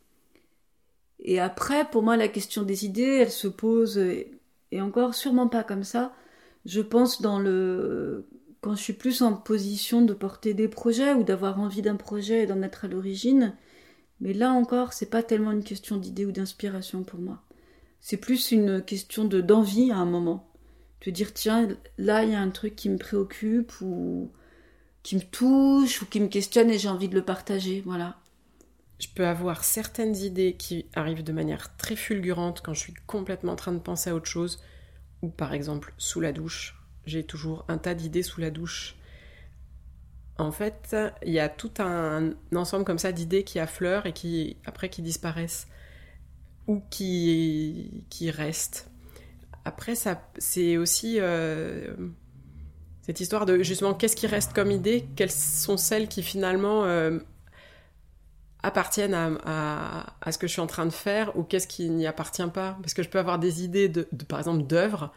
Et 1.20 1.40
après, 1.40 1.90
pour 1.90 2.04
moi, 2.04 2.18
la 2.18 2.28
question 2.28 2.64
des 2.64 2.86
idées, 2.86 3.20
elle 3.22 3.32
se 3.32 3.48
pose, 3.48 3.98
et 3.98 4.82
encore 4.82 5.16
sûrement 5.16 5.48
pas 5.48 5.64
comme 5.64 5.84
ça, 5.84 6.14
je 6.66 6.82
pense 6.82 7.22
dans 7.22 7.40
le 7.40 8.28
quand 8.62 8.76
je 8.76 8.82
suis 8.82 8.94
plus 8.94 9.22
en 9.22 9.34
position 9.34 10.02
de 10.02 10.14
porter 10.14 10.54
des 10.54 10.68
projets 10.68 11.14
ou 11.14 11.24
d'avoir 11.24 11.60
envie 11.62 11.82
d'un 11.82 11.96
projet 11.96 12.44
et 12.44 12.46
d'en 12.46 12.62
être 12.62 12.86
à 12.86 12.88
l'origine. 12.90 13.56
Mais 14.22 14.34
là 14.34 14.52
encore, 14.52 14.94
c'est 14.94 15.10
pas 15.10 15.24
tellement 15.24 15.52
une 15.52 15.64
question 15.64 15.98
d'idée 15.98 16.26
ou 16.26 16.32
d'inspiration 16.34 17.04
pour 17.04 17.20
moi. 17.22 17.42
C'est 18.02 18.18
plus 18.18 18.52
une 18.52 18.82
question 18.84 19.26
de 19.26 19.42
d'envie 19.42 19.92
à 19.92 19.98
un 19.98 20.06
moment. 20.06 20.50
De 21.06 21.12
dire 21.12 21.34
tiens, 21.34 21.70
là 21.98 22.24
il 22.26 22.32
y 22.32 22.36
a 22.36 22.42
un 22.42 22.50
truc 22.50 22.76
qui 22.76 22.90
me 22.90 22.98
préoccupe 22.98 23.74
ou 23.82 24.32
qui 25.04 25.16
me 25.16 25.22
touche 25.22 26.02
ou 26.02 26.06
qui 26.08 26.20
me 26.22 26.28
questionne 26.28 26.70
et 26.70 26.78
j'ai 26.80 26.90
envie 26.90 27.10
de 27.10 27.16
le 27.16 27.24
partager, 27.26 27.82
voilà. 27.86 28.19
Je 29.00 29.08
peux 29.16 29.26
avoir 29.26 29.64
certaines 29.64 30.16
idées 30.18 30.54
qui 30.54 30.86
arrivent 30.94 31.24
de 31.24 31.32
manière 31.32 31.76
très 31.78 31.96
fulgurante 31.96 32.62
quand 32.62 32.74
je 32.74 32.80
suis 32.80 32.94
complètement 33.08 33.54
en 33.54 33.56
train 33.56 33.72
de 33.72 33.80
penser 33.80 34.10
à 34.10 34.16
autre 34.16 34.30
chose, 34.30 34.62
ou 35.22 35.30
par 35.30 35.54
exemple 35.54 35.94
sous 35.98 36.20
la 36.20 36.34
douche, 36.34 36.76
j'ai 37.06 37.24
toujours 37.24 37.66
un 37.68 37.78
tas 37.78 37.96
d'idées 37.96 38.24
sous 38.24 38.42
la 38.42 38.52
douche. 38.52 38.96
En 40.38 40.52
fait, 40.52 40.96
il 41.26 41.34
y 41.34 41.40
a 41.40 41.50
tout 41.50 41.72
un, 41.80 42.34
ensemble 42.56 42.86
comme 42.86 43.00
ça 43.00 43.12
d'idées 43.12 43.44
qui 43.44 43.60
affleurent 43.60 44.06
et 44.06 44.14
qui 44.14 44.58
après 44.66 44.90
qui 44.90 45.02
disparaissent 45.02 45.68
ou 46.68 46.82
qui 46.90 48.06
qui 48.10 48.32
restent. 48.32 48.90
Après, 49.66 49.96
c'est 50.38 50.78
aussi 50.78 51.18
euh, 51.20 51.94
cette 53.02 53.20
histoire 53.20 53.46
de 53.46 53.64
justement 53.64 53.94
qu'est-ce 53.94 54.16
qui 54.16 54.28
reste 54.28 54.54
comme 54.54 54.72
idée, 54.72 55.06
quelles 55.16 55.32
sont 55.32 55.78
celles 55.78 56.08
qui 56.08 56.24
finalement 56.24 56.86
euh, 56.86 57.20
appartiennent 58.64 59.14
à, 59.14 60.06
à, 60.22 60.32
ce 60.32 60.38
que 60.38 60.48
je 60.48 60.52
suis 60.52 60.62
en 60.62 60.68
train 60.68 60.86
de 60.86 60.92
faire 60.92 61.38
ou 61.38 61.44
qu'est-ce 61.44 61.68
qui 61.68 61.90
n'y 61.90 62.08
appartient 62.08 62.48
pas. 62.54 62.78
Parce 62.82 62.94
que 62.94 63.04
je 63.04 63.10
peux 63.10 63.20
avoir 63.20 63.40
des 63.40 63.64
idées 63.64 63.90
de, 63.90 64.08
par 64.28 64.40
exemple 64.40 64.64
d'œuvres 64.64 65.14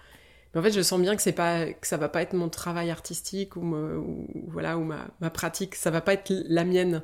mais 0.54 0.60
en 0.60 0.62
fait, 0.62 0.72
je 0.72 0.82
sens 0.82 1.00
bien 1.00 1.16
que 1.16 1.22
c'est 1.22 1.32
pas 1.32 1.72
que 1.72 1.86
ça 1.86 1.96
va 1.96 2.08
pas 2.08 2.22
être 2.22 2.34
mon 2.34 2.48
travail 2.48 2.90
artistique 2.90 3.56
ou, 3.56 4.26
voilà 4.48 4.76
ou 4.76 4.84
ma, 4.84 5.08
ma, 5.20 5.30
pratique, 5.30 5.74
ça 5.74 5.90
va 5.90 6.00
pas 6.00 6.12
être 6.14 6.30
la 6.46 6.64
mienne. 6.64 7.02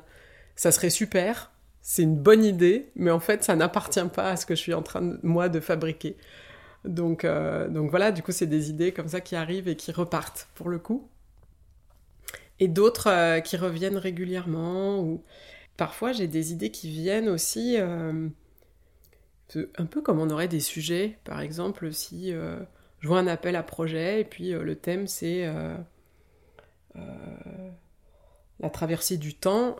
Ça 0.55 0.71
serait 0.71 0.89
super, 0.89 1.51
c'est 1.81 2.03
une 2.03 2.17
bonne 2.17 2.43
idée, 2.43 2.91
mais 2.95 3.11
en 3.11 3.19
fait, 3.19 3.43
ça 3.43 3.55
n'appartient 3.55 4.07
pas 4.13 4.31
à 4.31 4.35
ce 4.35 4.45
que 4.45 4.55
je 4.55 4.59
suis 4.59 4.73
en 4.73 4.83
train 4.83 5.01
de, 5.01 5.19
moi 5.23 5.49
de 5.49 5.59
fabriquer. 5.59 6.17
Donc 6.85 7.25
euh, 7.25 7.67
donc 7.67 7.89
voilà, 7.89 8.11
du 8.11 8.21
coup, 8.21 8.31
c'est 8.31 8.45
des 8.45 8.69
idées 8.69 8.91
comme 8.91 9.07
ça 9.07 9.21
qui 9.21 9.35
arrivent 9.35 9.67
et 9.67 9.75
qui 9.75 9.91
repartent 9.91 10.47
pour 10.55 10.69
le 10.69 10.79
coup. 10.79 11.09
Et 12.59 12.67
d'autres 12.67 13.09
euh, 13.09 13.39
qui 13.39 13.57
reviennent 13.57 13.97
régulièrement 13.97 14.99
ou 14.99 15.23
parfois 15.79 16.11
j'ai 16.11 16.27
des 16.27 16.51
idées 16.51 16.69
qui 16.69 16.89
viennent 16.89 17.29
aussi 17.29 17.77
euh, 17.79 18.29
un 19.77 19.85
peu 19.85 20.01
comme 20.01 20.19
on 20.19 20.29
aurait 20.29 20.47
des 20.47 20.59
sujets, 20.59 21.17
par 21.23 21.41
exemple 21.41 21.91
si 21.91 22.33
je 22.99 23.07
vois 23.07 23.19
un 23.19 23.27
appel 23.27 23.55
à 23.55 23.63
projet 23.63 24.21
et 24.21 24.23
puis 24.25 24.53
euh, 24.53 24.63
le 24.63 24.75
thème 24.75 25.07
c'est 25.07 25.45
euh, 25.45 25.75
euh, 26.95 27.01
la 28.59 28.69
traversée 28.69 29.17
du 29.17 29.33
temps, 29.33 29.77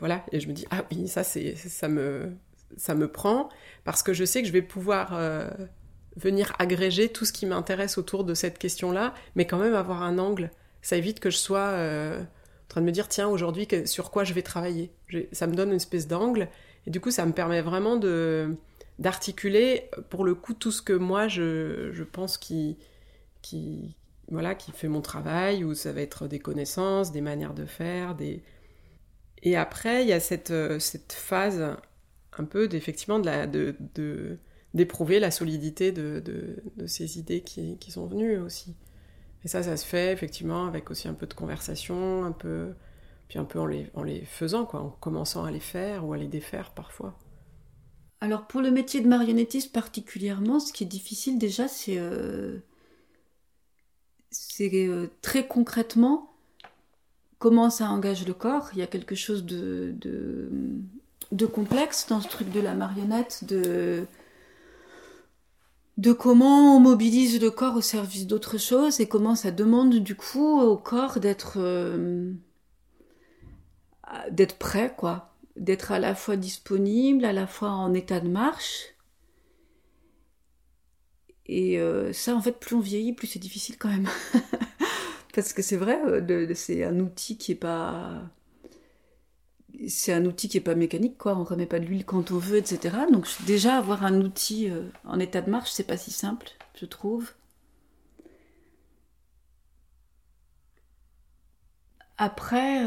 voilà, 0.00 0.24
et 0.32 0.40
je 0.40 0.48
me 0.48 0.52
dis 0.52 0.66
ah 0.70 0.84
oui 0.90 1.08
ça 1.08 1.24
c'est 1.24 1.54
ça 1.56 1.88
me 1.88 3.08
prend 3.10 3.48
parce 3.84 4.02
que 4.02 4.12
je 4.12 4.24
sais 4.26 4.42
que 4.42 4.48
je 4.48 4.52
vais 4.52 4.60
pouvoir 4.60 5.18
venir 6.16 6.52
agréger 6.58 7.08
tout 7.08 7.24
ce 7.24 7.32
qui 7.32 7.46
m'intéresse 7.46 7.96
autour 7.96 8.24
de 8.24 8.34
cette 8.34 8.58
question-là, 8.58 9.14
mais 9.34 9.46
quand 9.46 9.56
même 9.56 9.74
avoir 9.74 10.02
un 10.02 10.18
angle. 10.18 10.50
Ça 10.82 10.98
évite 10.98 11.20
que 11.20 11.30
je 11.30 11.38
sois 11.38 11.72
de 12.80 12.86
me 12.86 12.92
dire 12.92 13.08
tiens 13.08 13.28
aujourd'hui 13.28 13.66
sur 13.86 14.10
quoi 14.10 14.24
je 14.24 14.32
vais 14.34 14.42
travailler. 14.42 14.90
ça 15.32 15.46
me 15.46 15.54
donne 15.54 15.70
une 15.70 15.76
espèce 15.76 16.06
d'angle 16.06 16.48
et 16.86 16.90
du 16.90 17.00
coup 17.00 17.10
ça 17.10 17.26
me 17.26 17.32
permet 17.32 17.62
vraiment 17.62 17.96
de 17.96 18.56
d'articuler 18.98 19.90
pour 20.10 20.24
le 20.24 20.34
coup 20.34 20.54
tout 20.54 20.72
ce 20.72 20.82
que 20.82 20.92
moi 20.92 21.28
je, 21.28 21.90
je 21.92 22.02
pense 22.02 22.36
qui, 22.36 22.76
qui, 23.42 23.94
voilà, 24.30 24.54
qui 24.54 24.72
fait 24.72 24.88
mon 24.88 25.00
travail, 25.00 25.64
ou 25.64 25.74
ça 25.74 25.92
va 25.92 26.02
être 26.02 26.28
des 26.28 26.38
connaissances, 26.38 27.12
des 27.12 27.20
manières 27.20 27.54
de 27.54 27.66
faire, 27.66 28.14
des... 28.14 28.42
Et 29.42 29.56
après, 29.56 30.02
il 30.02 30.08
y 30.08 30.12
a 30.12 30.20
cette, 30.20 30.50
euh, 30.50 30.78
cette 30.78 31.12
phase 31.12 31.76
un 32.36 32.44
peu 32.44 32.66
d'effectivement 32.66 33.20
de, 33.20 33.76
de, 33.94 34.38
d'éprouver 34.74 35.20
la 35.20 35.30
solidité 35.30 35.92
de, 35.92 36.20
de, 36.20 36.86
ces 36.86 37.18
idées 37.18 37.42
qui, 37.42 37.78
qui, 37.78 37.90
sont 37.92 38.06
venues 38.06 38.38
aussi. 38.38 38.74
Et 39.44 39.48
ça, 39.48 39.62
ça 39.62 39.76
se 39.76 39.86
fait 39.86 40.12
effectivement 40.12 40.66
avec 40.66 40.90
aussi 40.90 41.08
un 41.08 41.14
peu 41.14 41.26
de 41.26 41.34
conversation, 41.34 42.24
un 42.24 42.32
peu, 42.32 42.74
puis 43.28 43.38
un 43.38 43.44
peu 43.44 43.60
en 43.60 43.66
les, 43.66 43.90
en 43.94 44.02
les 44.02 44.24
faisant, 44.24 44.64
quoi, 44.64 44.80
en 44.80 44.90
commençant 44.90 45.44
à 45.44 45.50
les 45.50 45.60
faire 45.60 46.06
ou 46.06 46.12
à 46.12 46.16
les 46.16 46.28
défaire 46.28 46.72
parfois. 46.72 47.16
Alors 48.20 48.46
pour 48.46 48.60
le 48.60 48.70
métier 48.70 49.00
de 49.00 49.08
marionnettiste 49.08 49.72
particulièrement, 49.72 50.58
ce 50.58 50.72
qui 50.72 50.84
est 50.84 50.88
difficile 50.88 51.38
déjà, 51.38 51.68
c'est 51.68 51.98
euh, 51.98 52.58
euh, 54.60 55.06
très 55.22 55.46
concrètement 55.46 56.34
comment 57.38 57.70
ça 57.70 57.88
engage 57.88 58.26
le 58.26 58.34
corps. 58.34 58.70
Il 58.72 58.80
y 58.80 58.82
a 58.82 58.88
quelque 58.88 59.14
chose 59.14 59.44
de, 59.44 59.94
de, 61.30 61.46
complexe 61.46 62.06
dans 62.08 62.20
ce 62.20 62.28
truc 62.28 62.50
de 62.50 62.60
la 62.60 62.74
marionnette, 62.74 63.44
de, 63.46 64.06
de 65.98 66.12
comment 66.12 66.76
on 66.76 66.80
mobilise 66.80 67.40
le 67.40 67.50
corps 67.50 67.76
au 67.76 67.80
service 67.82 68.26
d'autre 68.26 68.56
chose 68.58 69.00
et 69.00 69.08
comment 69.08 69.34
ça 69.34 69.50
demande 69.50 69.96
du 69.96 70.14
coup 70.16 70.60
au 70.60 70.76
corps 70.76 71.20
d'être 71.20 71.58
euh, 71.58 72.32
d'être 74.30 74.56
prêt 74.56 74.94
quoi 74.96 75.28
d'être 75.58 75.92
à 75.92 75.98
la 75.98 76.14
fois 76.14 76.36
disponible, 76.36 77.24
à 77.24 77.32
la 77.32 77.46
fois 77.46 77.70
en 77.70 77.92
état 77.94 78.20
de 78.20 78.28
marche. 78.28 78.94
Et 81.46 81.78
euh, 81.78 82.12
ça, 82.12 82.34
en 82.36 82.40
fait, 82.42 82.52
plus 82.52 82.76
on 82.76 82.80
vieillit, 82.80 83.14
plus 83.14 83.26
c'est 83.26 83.38
difficile 83.38 83.76
quand 83.78 83.88
même. 83.88 84.08
Parce 85.34 85.52
que 85.52 85.62
c'est 85.62 85.76
vrai, 85.76 85.98
euh, 86.04 86.54
c'est 86.54 86.84
un 86.84 86.98
outil 87.00 87.38
qui 87.38 87.52
est 87.52 87.56
pas. 87.56 88.22
C'est 89.86 90.12
un 90.12 90.24
outil 90.24 90.48
qui 90.48 90.56
est 90.58 90.60
pas 90.60 90.74
mécanique, 90.74 91.18
quoi. 91.18 91.36
On 91.36 91.42
remet 91.44 91.66
pas 91.66 91.78
de 91.80 91.84
l'huile 91.86 92.04
quand 92.04 92.30
on 92.30 92.38
veut, 92.38 92.58
etc. 92.58 93.06
Donc 93.10 93.26
déjà 93.46 93.76
avoir 93.76 94.04
un 94.04 94.20
outil 94.20 94.70
euh, 94.70 94.82
en 95.04 95.18
état 95.20 95.40
de 95.40 95.50
marche, 95.50 95.70
c'est 95.70 95.84
pas 95.86 95.96
si 95.96 96.10
simple, 96.10 96.48
je 96.74 96.84
trouve. 96.86 97.32
Après. 102.18 102.84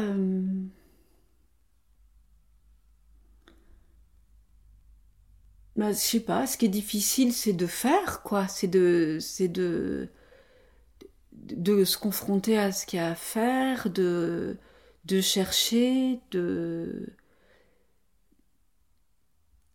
bah, 5.76 5.90
je 5.92 5.96
sais 5.98 6.20
pas, 6.20 6.46
ce 6.46 6.56
qui 6.58 6.66
est 6.66 6.68
difficile, 6.68 7.32
c'est 7.32 7.52
de 7.52 7.66
faire, 7.66 8.22
quoi. 8.22 8.46
C'est 8.48 8.68
de, 8.68 9.18
c'est 9.20 9.48
de, 9.48 10.08
de 11.32 11.84
se 11.84 11.98
confronter 11.98 12.58
à 12.58 12.72
ce 12.72 12.86
qu'il 12.86 12.98
y 12.98 13.00
a 13.00 13.08
à 13.10 13.14
faire, 13.14 13.90
de, 13.90 14.56
de 15.04 15.20
chercher, 15.20 16.20
de, 16.30 17.14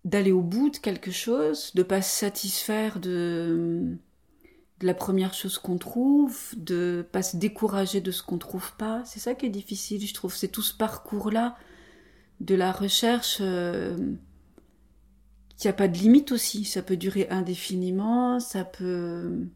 d'aller 0.05 0.31
au 0.31 0.41
bout 0.41 0.69
de 0.69 0.77
quelque 0.77 1.11
chose, 1.11 1.73
de 1.75 1.83
pas 1.83 2.01
se 2.01 2.17
satisfaire 2.17 2.99
de, 2.99 3.97
la 4.81 4.93
première 4.93 5.33
chose 5.33 5.57
qu'on 5.57 5.77
trouve, 5.77 6.53
de 6.55 7.05
pas 7.11 7.23
se 7.23 7.37
décourager 7.37 8.01
de 8.01 8.11
ce 8.11 8.23
qu'on 8.23 8.37
trouve 8.37 8.75
pas. 8.77 9.03
C'est 9.05 9.19
ça 9.19 9.35
qui 9.35 9.45
est 9.45 9.49
difficile, 9.49 10.05
je 10.05 10.13
trouve. 10.13 10.35
C'est 10.35 10.47
tout 10.47 10.61
ce 10.61 10.73
parcours-là 10.73 11.57
de 12.39 12.55
la 12.55 12.71
recherche. 12.71 13.39
Euh, 13.41 13.97
qu'il 15.57 15.67
n'y 15.67 15.73
a 15.73 15.77
pas 15.77 15.87
de 15.87 15.97
limite 15.97 16.31
aussi. 16.31 16.65
Ça 16.65 16.81
peut 16.81 16.97
durer 16.97 17.27
indéfiniment, 17.29 18.39
ça 18.39 18.63
peut. 18.63 19.47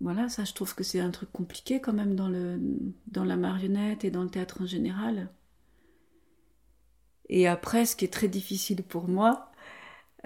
Voilà, 0.00 0.30
ça, 0.30 0.44
je 0.44 0.54
trouve 0.54 0.74
que 0.74 0.82
c'est 0.82 1.00
un 1.00 1.10
truc 1.10 1.30
compliqué 1.30 1.80
quand 1.80 1.92
même 1.92 2.14
dans, 2.14 2.28
la 3.24 3.36
marionnette 3.36 4.04
et 4.04 4.10
dans 4.10 4.22
le 4.22 4.30
théâtre 4.30 4.62
en 4.62 4.66
général. 4.66 5.28
Et 7.28 7.46
après, 7.46 7.84
ce 7.84 7.96
qui 7.96 8.06
est 8.06 8.12
très 8.12 8.28
difficile 8.28 8.82
pour 8.82 9.08
moi, 9.08 9.52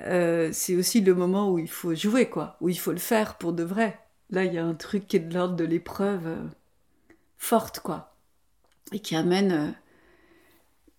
euh, 0.01 0.51
c'est 0.53 0.77
aussi 0.77 1.01
le 1.01 1.15
moment 1.15 1.51
où 1.51 1.59
il 1.59 1.69
faut 1.69 1.95
jouer, 1.95 2.31
quoi, 2.31 2.57
où 2.61 2.69
il 2.69 2.79
faut 2.79 2.93
le 2.93 2.99
faire 2.99 3.37
pour 3.37 3.53
de 3.53 3.65
vrai. 3.65 3.99
Là, 4.31 4.45
il 4.45 4.55
y 4.55 4.59
a 4.59 4.65
un 4.65 4.75
truc 4.75 5.07
qui 5.09 5.17
est 5.17 5.21
de 5.21 5.35
l'ordre 5.35 5.57
de 5.57 5.65
l'épreuve 5.65 6.27
euh, 6.27 6.45
forte, 7.37 7.81
quoi, 7.81 8.17
et 8.93 9.01
qui 9.01 9.17
amène 9.17 9.53
euh, 9.53 9.71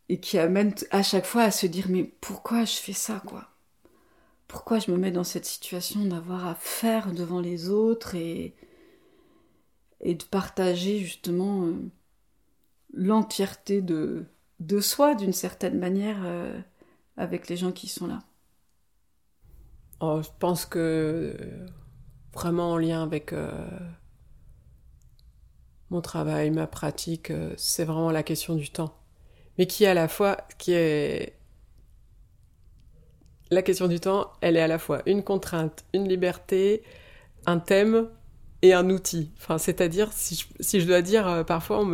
et 0.10 0.20
qui 0.20 0.38
amène 0.38 0.74
à 0.92 1.02
chaque 1.02 1.26
fois 1.26 1.44
à 1.44 1.52
se 1.52 1.66
dire 1.66 1.88
mais 1.90 2.04
pourquoi 2.04 2.66
je 2.66 2.76
fais 2.76 2.94
ça 2.94 3.22
quoi? 3.26 3.50
Pourquoi 4.48 4.80
je 4.80 4.92
me 4.92 4.98
mets 4.98 5.12
dans 5.12 5.24
cette 5.24 5.46
situation 5.46 6.06
d'avoir 6.06 6.46
à 6.48 6.56
faire 6.56 7.12
devant 7.12 7.40
les 7.40 7.70
autres 7.70 8.16
et 8.16 8.54
et 10.06 10.14
de 10.14 10.24
partager 10.24 11.00
justement 11.00 11.66
euh, 11.66 11.74
l'entièreté 12.94 13.82
de, 13.82 14.26
de 14.60 14.80
soi 14.80 15.16
d'une 15.16 15.34
certaine 15.34 15.80
manière 15.80 16.20
euh, 16.24 16.58
avec 17.18 17.50
les 17.50 17.58
gens 17.58 17.72
qui 17.72 17.88
sont 17.88 18.08
là. 18.08 18.20
Oh, 20.00 20.22
je 20.24 20.30
pense 20.40 20.66
que 20.66 21.36
vraiment 22.34 22.74
en 22.74 22.78
lien 22.78 23.02
avec 23.02 23.34
euh, 23.34 23.52
mon 25.90 26.02
travail, 26.02 26.52
ma 26.52 26.68
pratique, 26.68 27.32
euh, 27.32 27.54
c'est 27.58 27.86
vraiment 27.86 28.12
la 28.12 28.22
question 28.22 28.56
du 28.56 28.70
temps. 28.70 28.94
Mais 29.58 29.66
qui 29.66 29.86
est 29.86 29.88
à 29.88 29.94
la 29.96 30.08
fois, 30.08 30.38
qui 30.60 30.74
est 30.74 31.36
la 33.50 33.64
question 33.64 33.88
du 33.88 34.00
temps, 34.00 34.32
elle 34.42 34.56
est 34.56 34.62
à 34.62 34.68
la 34.68 34.78
fois 34.78 35.02
une 35.08 35.24
contrainte, 35.24 35.84
une 35.94 36.08
liberté, 36.08 36.84
un 37.48 37.58
thème 37.58 38.10
un 38.74 38.90
outil. 38.90 39.32
Enfin, 39.38 39.58
c'est-à-dire, 39.58 40.10
si 40.14 40.46
je, 40.60 40.86
dois 40.86 41.02
dire, 41.02 41.44
parfois, 41.46 41.86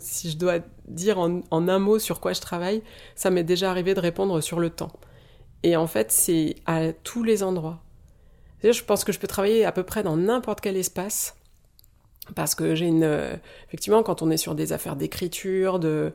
si 0.00 0.30
je 0.30 0.36
dois 0.36 0.58
dire 0.88 1.18
en, 1.18 1.42
un 1.50 1.78
mot 1.78 1.98
sur 1.98 2.20
quoi 2.20 2.32
je 2.32 2.40
travaille, 2.40 2.82
ça 3.14 3.30
m'est 3.30 3.44
déjà 3.44 3.70
arrivé 3.70 3.94
de 3.94 4.00
répondre 4.00 4.40
sur 4.40 4.60
le 4.60 4.70
temps. 4.70 4.92
Et 5.62 5.76
en 5.76 5.86
fait, 5.86 6.12
c'est 6.12 6.56
à 6.66 6.92
tous 6.92 7.22
les 7.22 7.42
endroits. 7.42 7.82
Je 8.62 8.82
pense 8.82 9.04
que 9.04 9.12
je 9.12 9.18
peux 9.18 9.26
travailler 9.26 9.64
à 9.64 9.72
peu 9.72 9.82
près 9.82 10.02
dans 10.02 10.16
n'importe 10.16 10.60
quel 10.60 10.76
espace. 10.76 11.36
Parce 12.34 12.54
que 12.54 12.74
j'ai 12.74 12.86
une. 12.86 13.04
Euh, 13.04 13.34
effectivement, 13.68 14.02
quand 14.02 14.22
on 14.22 14.30
est 14.30 14.38
sur 14.38 14.54
des 14.54 14.72
affaires 14.72 14.96
d'écriture, 14.96 15.78
de, 15.78 16.12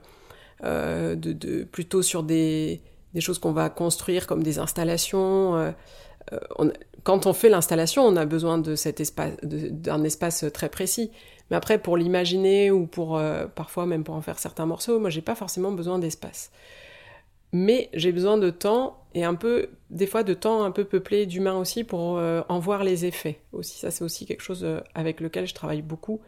euh, 0.63 1.15
de, 1.15 1.63
plutôt 1.63 2.01
sur 2.01 2.23
des, 2.23 2.81
des 3.13 3.21
choses 3.21 3.37
qu'on 3.37 3.51
va 3.51 3.69
construire 3.69 4.25
comme 4.25 4.41
des 4.41 4.57
installations, 4.57 5.55
euh, 5.55 5.71
on, 6.57 6.71
quand 7.03 7.25
on 7.25 7.33
fait 7.33 7.49
l'installation, 7.49 8.03
on 8.03 8.15
a 8.15 8.25
besoin 8.25 8.57
de 8.57 8.75
cet 8.75 8.99
espace, 8.99 9.33
d'un 9.43 10.03
espace 10.03 10.45
très 10.53 10.69
précis. 10.69 11.11
Mais 11.49 11.57
après, 11.57 11.79
pour 11.79 11.97
l'imaginer 11.97 12.71
ou 12.71 12.85
pour 12.85 13.17
euh, 13.17 13.47
parfois 13.47 13.85
même 13.85 14.03
pour 14.03 14.15
en 14.15 14.21
faire 14.21 14.39
certains 14.39 14.65
morceaux, 14.65 14.99
moi, 14.99 15.09
j'ai 15.09 15.21
pas 15.21 15.35
forcément 15.35 15.71
besoin 15.71 15.99
d'espace. 15.99 16.51
Mais 17.51 17.89
j'ai 17.93 18.11
besoin 18.11 18.37
de 18.37 18.51
temps 18.51 19.03
et 19.15 19.23
un 19.23 19.33
peu, 19.33 19.69
des 19.89 20.05
fois, 20.05 20.21
de 20.21 20.35
temps 20.35 20.63
un 20.63 20.71
peu 20.71 20.83
peuplé 20.83 21.25
d'humains 21.25 21.57
aussi 21.57 21.83
pour 21.83 22.19
euh, 22.19 22.41
en 22.47 22.59
voir 22.59 22.83
les 22.83 23.05
effets. 23.05 23.39
Aussi, 23.53 23.79
ça, 23.79 23.89
c'est 23.89 24.03
aussi 24.03 24.27
quelque 24.27 24.43
chose 24.43 24.63
euh, 24.63 24.81
avec 24.93 25.19
lequel 25.19 25.47
je 25.47 25.55
travaille 25.55 25.81
beaucoup. 25.81 26.21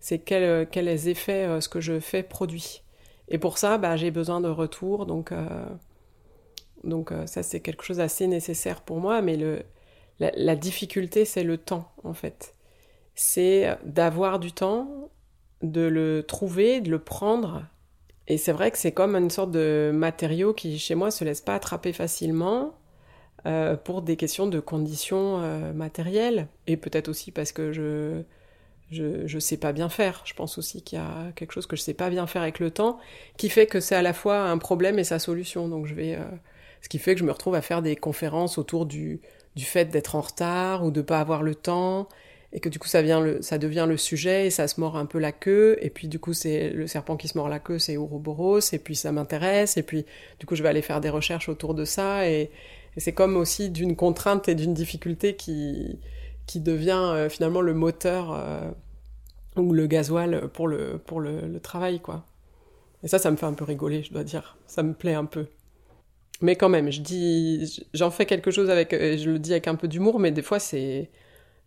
C'est 0.00 0.18
quel, 0.18 0.68
quels 0.68 1.08
effets 1.08 1.60
ce 1.62 1.68
que 1.68 1.80
je 1.80 1.98
fais 1.98 2.22
produit. 2.22 2.82
Et 3.28 3.38
pour 3.38 3.56
ça, 3.56 3.78
bah, 3.78 3.96
j'ai 3.96 4.10
besoin 4.10 4.42
de 4.42 4.48
retour. 4.48 5.06
Donc, 5.06 5.32
donc 6.84 7.12
ça, 7.26 7.42
c'est 7.42 7.60
quelque 7.60 7.84
chose 7.84 7.98
d'assez 7.98 8.26
nécessaire 8.26 8.82
pour 8.82 9.00
moi. 9.00 9.22
Mais 9.22 9.36
le, 9.36 9.62
la, 10.18 10.56
difficulté, 10.56 11.24
c'est 11.24 11.44
le 11.44 11.58
temps, 11.58 11.92
en 12.04 12.14
fait. 12.14 12.54
C'est 13.14 13.76
d'avoir 13.84 14.38
du 14.38 14.52
temps, 14.52 15.10
de 15.62 15.82
le 15.82 16.22
trouver, 16.22 16.80
de 16.80 16.90
le 16.90 16.98
prendre. 16.98 17.64
Et 18.28 18.38
c'est 18.38 18.52
vrai 18.52 18.70
que 18.70 18.78
c'est 18.78 18.92
comme 18.92 19.16
une 19.16 19.30
sorte 19.30 19.50
de 19.50 19.90
matériau 19.92 20.54
qui, 20.54 20.78
chez 20.78 20.94
moi, 20.94 21.10
se 21.10 21.24
laisse 21.24 21.40
pas 21.40 21.54
attraper 21.54 21.92
facilement 21.92 22.74
euh, 23.46 23.76
pour 23.76 24.02
des 24.02 24.16
questions 24.16 24.46
de 24.46 24.60
conditions 24.60 25.42
euh, 25.42 25.72
matérielles. 25.72 26.48
Et 26.66 26.76
peut-être 26.76 27.08
aussi 27.08 27.30
parce 27.30 27.52
que 27.52 27.72
je, 27.72 28.22
je, 28.90 29.26
je 29.26 29.38
sais 29.38 29.58
pas 29.58 29.72
bien 29.72 29.88
faire. 29.88 30.22
Je 30.24 30.34
pense 30.34 30.56
aussi 30.58 30.82
qu'il 30.82 30.98
y 30.98 31.02
a 31.02 31.32
quelque 31.34 31.52
chose 31.52 31.66
que 31.66 31.76
je 31.76 31.82
sais 31.82 31.94
pas 31.94 32.08
bien 32.08 32.26
faire 32.26 32.42
avec 32.42 32.60
le 32.60 32.70
temps, 32.70 32.98
qui 33.36 33.48
fait 33.50 33.66
que 33.66 33.80
c'est 33.80 33.96
à 33.96 34.02
la 34.02 34.14
fois 34.14 34.42
un 34.42 34.58
problème 34.58 34.98
et 34.98 35.04
sa 35.04 35.18
solution. 35.18 35.68
Donc 35.68 35.86
je 35.86 35.94
vais, 35.94 36.14
euh, 36.14 36.24
ce 36.84 36.88
qui 36.90 36.98
fait 36.98 37.14
que 37.14 37.20
je 37.20 37.24
me 37.24 37.32
retrouve 37.32 37.54
à 37.54 37.62
faire 37.62 37.80
des 37.80 37.96
conférences 37.96 38.58
autour 38.58 38.84
du, 38.84 39.22
du 39.56 39.64
fait 39.64 39.86
d'être 39.86 40.16
en 40.16 40.20
retard 40.20 40.84
ou 40.84 40.90
de 40.90 41.00
pas 41.00 41.18
avoir 41.18 41.42
le 41.42 41.54
temps 41.54 42.08
et 42.52 42.60
que 42.60 42.68
du 42.68 42.78
coup 42.78 42.88
ça 42.88 43.00
vient 43.00 43.22
le, 43.22 43.40
ça 43.40 43.56
devient 43.56 43.86
le 43.88 43.96
sujet 43.96 44.48
et 44.48 44.50
ça 44.50 44.68
se 44.68 44.78
mord 44.78 44.98
un 44.98 45.06
peu 45.06 45.18
la 45.18 45.32
queue. 45.32 45.78
Et 45.80 45.88
puis 45.88 46.08
du 46.08 46.18
coup 46.18 46.34
c'est 46.34 46.68
le 46.68 46.86
serpent 46.86 47.16
qui 47.16 47.26
se 47.26 47.38
mord 47.38 47.48
la 47.48 47.58
queue 47.58 47.78
c'est 47.78 47.96
Ouroboros. 47.96 48.60
Et 48.74 48.78
puis 48.78 48.96
ça 48.96 49.12
m'intéresse. 49.12 49.78
Et 49.78 49.82
puis 49.82 50.04
du 50.38 50.44
coup 50.44 50.56
je 50.56 50.62
vais 50.62 50.68
aller 50.68 50.82
faire 50.82 51.00
des 51.00 51.08
recherches 51.08 51.48
autour 51.48 51.72
de 51.72 51.86
ça. 51.86 52.28
Et, 52.28 52.50
c'est 52.98 53.12
comme 53.12 53.36
aussi 53.36 53.70
d'une 53.70 53.96
contrainte 53.96 54.46
et 54.48 54.54
d'une 54.54 54.74
difficulté 54.74 55.36
qui 55.36 55.98
qui 56.46 56.60
devient 56.60 56.92
euh, 57.14 57.28
finalement 57.30 57.62
le 57.62 57.72
moteur 57.72 58.34
euh, 58.34 58.70
ou 59.56 59.72
le 59.72 59.86
gasoil 59.86 60.48
pour 60.52 60.68
le 60.68 60.98
pour 60.98 61.18
le, 61.18 61.40
le 61.40 61.60
travail 61.60 61.98
quoi. 61.98 62.26
Et 63.02 63.08
ça 63.08 63.18
ça 63.18 63.30
me 63.30 63.36
fait 63.36 63.46
un 63.46 63.54
peu 63.54 63.64
rigoler 63.64 64.02
je 64.02 64.12
dois 64.12 64.22
dire. 64.22 64.58
Ça 64.66 64.82
me 64.82 64.92
plaît 64.92 65.14
un 65.14 65.24
peu 65.24 65.46
mais 66.44 66.56
quand 66.56 66.68
même, 66.68 66.90
je 66.92 67.00
dis, 67.00 67.86
j'en 67.94 68.10
fais 68.10 68.26
quelque 68.26 68.50
chose 68.50 68.68
avec, 68.68 68.92
euh, 68.92 69.16
je 69.16 69.30
le 69.30 69.38
dis 69.38 69.52
avec 69.52 69.66
un 69.66 69.76
peu 69.76 69.88
d'humour, 69.88 70.20
mais 70.20 70.30
des 70.30 70.42
fois 70.42 70.58
c'est, 70.58 71.10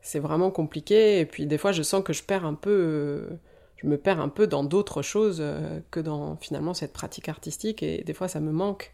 c'est 0.01 0.19
vraiment 0.19 0.51
compliqué. 0.51 1.19
Et 1.19 1.25
puis 1.25 1.47
des 1.47 1.57
fois, 1.57 1.71
je 1.71 1.81
sens 1.81 2.03
que 2.03 2.13
je 2.13 2.21
perds 2.23 2.45
un 2.45 2.53
peu, 2.53 2.69
euh, 2.69 3.39
je 3.77 3.87
me 3.87 3.97
perds 3.97 4.19
un 4.19 4.29
peu 4.29 4.45
dans 4.45 4.63
d'autres 4.63 5.01
choses 5.01 5.39
euh, 5.41 5.79
que 5.89 5.99
dans 5.99 6.37
finalement 6.37 6.75
cette 6.75 6.93
pratique 6.93 7.27
artistique. 7.27 7.81
Et 7.81 8.03
des 8.03 8.13
fois, 8.13 8.27
ça 8.27 8.39
me 8.39 8.51
manque 8.51 8.93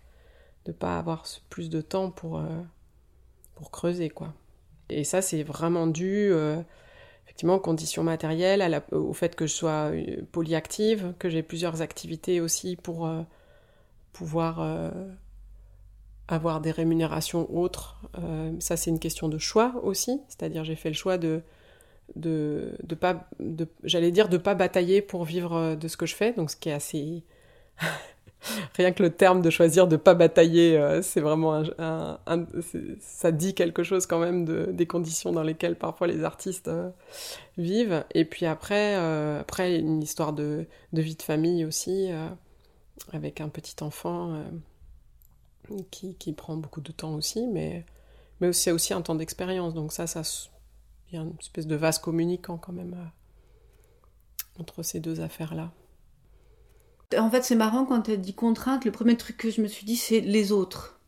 de 0.65 0.71
pas 0.71 0.97
avoir 0.97 1.25
plus 1.49 1.69
de 1.69 1.81
temps 1.81 2.11
pour 2.11 2.41
pour 3.55 3.69
creuser 3.69 4.09
quoi. 4.09 4.33
Et 4.89 5.03
ça, 5.03 5.21
c'est 5.21 5.43
vraiment 5.43 5.87
dû 5.87 6.31
effectivement 7.25 7.55
aux 7.55 7.59
conditions 7.59 8.03
matérielles, 8.03 8.81
au 8.93 9.13
fait 9.13 9.35
que 9.35 9.47
je 9.47 9.53
sois 9.53 9.91
polyactive, 10.31 11.13
que 11.19 11.29
j'ai 11.29 11.43
plusieurs 11.43 11.81
activités 11.81 12.39
aussi 12.39 12.77
pour 12.77 13.09
pouvoir 14.13 14.61
avoir 16.33 16.61
des 16.61 16.71
rémunérations 16.71 17.53
autres. 17.55 17.99
Euh, 18.17 18.51
ça, 18.59 18.77
c'est 18.77 18.89
une 18.89 18.99
question 18.99 19.29
de 19.29 19.37
choix 19.37 19.73
aussi. 19.83 20.21
C'est-à-dire, 20.27 20.63
j'ai 20.63 20.75
fait 20.75 20.89
le 20.89 20.95
choix 20.95 21.17
de 21.17 21.41
de, 22.15 22.75
de 22.83 22.95
pas, 22.95 23.27
de, 23.39 23.65
j'allais 23.85 24.11
dire, 24.11 24.27
de 24.27 24.37
pas 24.37 24.55
batailler 24.55 25.01
pour 25.01 25.23
vivre 25.23 25.55
euh, 25.55 25.75
de 25.75 25.87
ce 25.87 25.95
que 25.95 26.05
je 26.05 26.15
fais. 26.15 26.33
Donc, 26.33 26.51
ce 26.51 26.57
qui 26.57 26.69
est 26.69 26.73
assez 26.73 27.23
rien 28.75 28.91
que 28.91 29.01
le 29.01 29.09
terme 29.09 29.41
de 29.41 29.49
choisir 29.49 29.87
de 29.87 29.95
pas 29.95 30.13
batailler, 30.13 30.77
euh, 30.77 31.01
c'est 31.01 31.21
vraiment 31.21 31.63
un, 31.79 32.19
ça 32.99 33.31
dit 33.31 33.55
quelque 33.55 33.83
chose 33.83 34.05
quand 34.05 34.19
même 34.19 34.43
de, 34.43 34.69
des 34.71 34.85
conditions 34.85 35.31
dans 35.31 35.43
lesquelles 35.43 35.77
parfois 35.77 36.07
les 36.07 36.23
artistes 36.23 36.69
vivent. 37.57 38.03
Et 38.13 38.25
puis 38.25 38.45
après, 38.45 38.95
après 38.95 39.77
une 39.77 40.03
histoire 40.03 40.33
de, 40.33 40.65
de, 40.91 41.01
vie 41.01 41.15
de 41.15 41.21
famille 41.21 41.63
aussi, 41.63 42.09
avec 43.13 43.39
un 43.39 43.49
petit 43.49 43.81
enfant 43.81 44.43
qui, 45.91 46.33
prend 46.33 46.57
beaucoup 46.57 46.81
de 46.81 46.91
temps 46.91 47.15
aussi, 47.15 47.47
mais, 47.47 47.85
mais 48.39 48.53
c'est 48.53 48.71
aussi 48.71 48.93
un 48.93 49.01
temps 49.01 49.15
d'expérience. 49.15 49.73
Donc 49.73 49.91
ça, 49.91 50.07
ça, 50.07 50.21
il 51.09 51.15
y 51.15 51.17
a 51.17 51.21
une 51.21 51.35
espèce 51.39 51.67
de 51.67 51.75
vase 51.75 51.99
communicant 51.99 52.57
quand 52.57 52.73
même 52.73 52.93
euh, 52.93 54.59
entre 54.59 54.83
ces 54.83 54.99
deux 54.99 55.21
affaires-là. 55.21 55.71
En 57.17 57.29
fait, 57.29 57.43
c'est 57.43 57.55
marrant 57.55 57.85
quand 57.85 58.03
tu 58.03 58.11
as 58.11 58.17
dit 58.17 58.33
contrainte, 58.33 58.85
le 58.85 58.91
premier 58.91 59.15
truc 59.15 59.37
que 59.37 59.51
je 59.51 59.61
me 59.61 59.67
suis 59.67 59.85
dit, 59.85 59.95
c'est 59.95 60.19
les 60.19 60.51
autres. 60.51 60.99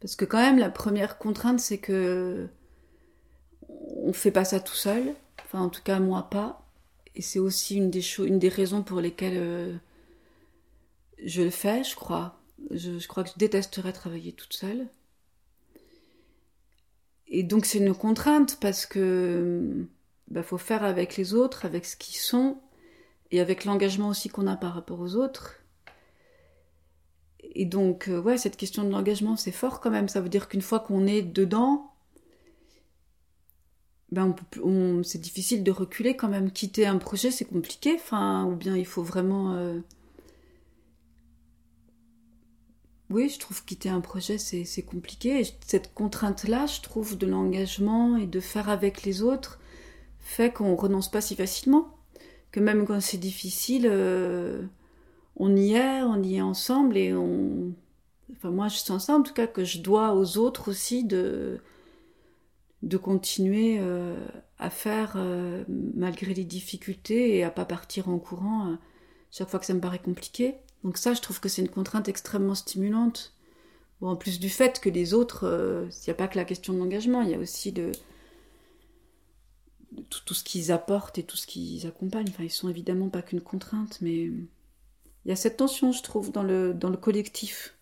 Parce 0.00 0.16
que 0.16 0.24
quand 0.24 0.40
même, 0.40 0.58
la 0.58 0.70
première 0.70 1.18
contrainte, 1.18 1.60
c'est 1.60 1.78
que 1.78 2.48
on 3.68 4.12
fait 4.12 4.32
pas 4.32 4.44
ça 4.44 4.58
tout 4.58 4.74
seul. 4.74 5.14
Enfin, 5.44 5.60
en 5.60 5.68
tout 5.68 5.82
cas, 5.82 6.00
moi 6.00 6.28
pas. 6.28 6.66
Et 7.14 7.22
c'est 7.22 7.38
aussi 7.38 7.76
une 7.76 7.90
des, 7.90 8.02
une 8.18 8.38
des 8.38 8.48
raisons 8.48 8.82
pour 8.82 9.00
lesquelles 9.00 9.36
euh, 9.36 9.76
je 11.24 11.42
le 11.42 11.50
fais, 11.50 11.84
je 11.84 11.94
crois. 11.94 12.41
Je, 12.72 13.06
crois 13.06 13.24
que 13.24 13.30
je 13.30 13.38
détesterais 13.38 13.92
travailler 13.92 14.32
toute 14.32 14.52
seule. 14.52 14.86
Et 17.28 17.42
donc 17.42 17.64
c'est 17.64 17.78
une 17.78 17.94
contrainte 17.94 18.58
parce 18.60 18.86
que 18.86 19.86
bah, 20.28 20.42
faut 20.42 20.58
faire 20.58 20.84
avec 20.84 21.16
les 21.16 21.34
autres, 21.34 21.64
avec 21.64 21.84
ce 21.84 21.96
qu'ils 21.96 22.16
sont, 22.16 22.58
et 23.30 23.40
avec 23.40 23.64
l'engagement 23.64 24.08
aussi 24.08 24.28
qu'on 24.28 24.46
a 24.46 24.56
par 24.56 24.74
rapport 24.74 25.00
aux 25.00 25.16
autres. 25.16 25.56
Et 27.54 27.64
donc, 27.64 28.08
euh, 28.08 28.20
ouais, 28.20 28.38
cette 28.38 28.56
question 28.56 28.84
de 28.84 28.90
l'engagement, 28.90 29.36
c'est 29.36 29.52
fort 29.52 29.80
quand 29.80 29.90
même. 29.90 30.08
Ça 30.08 30.20
veut 30.20 30.28
dire 30.28 30.48
qu'une 30.48 30.62
fois 30.62 30.80
qu'on 30.80 31.06
est 31.06 31.22
dedans, 31.22 31.92
ben 34.10 34.34
c'est 35.02 35.20
difficile 35.20 35.64
de 35.64 35.70
reculer 35.70 36.16
quand 36.16 36.28
même. 36.28 36.50
Quitter 36.52 36.86
un 36.86 36.98
projet, 36.98 37.30
c'est 37.30 37.44
compliqué. 37.46 37.94
Enfin, 37.94 38.44
ou 38.44 38.54
bien 38.54 38.76
il 38.76 38.86
faut 38.86 39.02
vraiment 39.02 39.54
euh, 39.54 39.80
oui, 43.12 43.28
je 43.28 43.38
trouve 43.38 43.64
quitter 43.64 43.88
un 43.88 44.00
projet, 44.00 44.38
c'est 44.38 44.82
compliqué. 44.82 45.44
cette 45.66 45.94
contrainte-là, 45.94 46.66
je 46.66 46.80
trouve, 46.80 47.16
de 47.18 47.26
l'engagement 47.26 48.16
et 48.16 48.26
de 48.26 48.40
faire 48.40 48.68
avec 48.68 49.02
les 49.04 49.22
autres, 49.22 49.60
fait 50.20 50.52
qu'on 50.52 50.76
renonce 50.76 51.10
pas 51.10 51.20
si 51.20 51.36
facilement. 51.36 51.96
Que 52.50 52.60
même 52.60 52.86
quand 52.86 53.00
c'est 53.00 53.18
difficile, 53.18 53.86
euh, 53.90 54.62
on 55.36 55.56
y 55.56 55.74
est, 55.74 56.02
on 56.02 56.22
y 56.22 56.36
est 56.36 56.42
ensemble 56.42 56.96
et 56.96 57.14
on. 57.14 57.72
Enfin, 58.32 58.50
moi, 58.50 58.68
je 58.68 58.76
sens 58.76 59.06
ça 59.06 59.14
en 59.14 59.22
tout 59.22 59.34
cas, 59.34 59.46
que 59.46 59.64
je 59.64 59.78
dois 59.80 60.14
aux 60.14 60.38
autres 60.38 60.70
aussi 60.70 61.04
de, 61.04 61.60
de 62.82 62.96
continuer 62.96 63.78
euh, 63.80 64.16
à 64.58 64.70
faire 64.70 65.14
euh, 65.16 65.64
malgré 65.68 66.34
les 66.34 66.44
difficultés 66.44 67.36
et 67.36 67.44
à 67.44 67.50
pas 67.50 67.64
partir 67.64 68.08
en 68.08 68.18
courant 68.18 68.76
chaque 69.30 69.48
fois 69.48 69.58
que 69.58 69.66
ça 69.66 69.74
me 69.74 69.80
paraît 69.80 69.98
compliqué. 69.98 70.56
Donc 70.84 70.98
ça, 70.98 71.14
je 71.14 71.20
trouve 71.20 71.40
que 71.40 71.48
c'est 71.48 71.62
une 71.62 71.68
contrainte 71.68 72.08
extrêmement 72.08 72.54
stimulante. 72.54 73.34
En 74.00 74.16
plus 74.16 74.40
du 74.40 74.50
fait 74.50 74.80
que 74.80 74.88
les 74.88 75.14
autres, 75.14 75.46
euh, 75.46 75.86
il 75.88 76.04
n'y 76.08 76.10
a 76.10 76.14
pas 76.14 76.26
que 76.26 76.36
la 76.36 76.44
question 76.44 76.72
de 76.72 76.78
l'engagement, 76.78 77.22
il 77.22 77.30
y 77.30 77.34
a 77.34 77.38
aussi 77.38 77.70
de, 77.70 77.92
tout, 80.10 80.34
ce 80.34 80.42
qu'ils 80.42 80.72
apportent 80.72 81.18
et 81.18 81.22
tout 81.22 81.36
ce 81.36 81.46
qu'ils 81.46 81.86
accompagnent. 81.86 82.28
Enfin, 82.28 82.42
ils 82.42 82.50
sont 82.50 82.68
évidemment 82.68 83.10
pas 83.10 83.22
qu'une 83.22 83.40
contrainte, 83.40 84.00
mais 84.00 84.24
Il 84.24 85.28
y 85.28 85.30
a 85.30 85.36
cette 85.36 85.58
tension, 85.58 85.92
je 85.92 86.02
trouve, 86.02 86.32
dans 86.32 86.42
le, 86.42 86.74
collectif. 87.00 87.76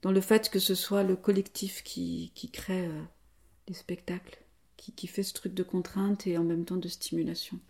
Dans 0.00 0.12
le 0.12 0.22
fait 0.22 0.48
que 0.48 0.58
ce 0.58 0.74
soit 0.74 1.02
le 1.02 1.16
collectif 1.16 1.82
qui, 1.84 2.32
crée 2.50 2.86
euh, 2.86 3.02
les 3.68 3.74
spectacles, 3.74 4.42
qui 4.78 5.06
fait 5.06 5.22
ce 5.22 5.34
truc 5.34 5.52
de 5.52 5.62
contrainte 5.62 6.26
et 6.26 6.38
en 6.38 6.44
même 6.44 6.64
temps 6.64 6.76
de 6.76 6.88
stimulation. 6.88 7.60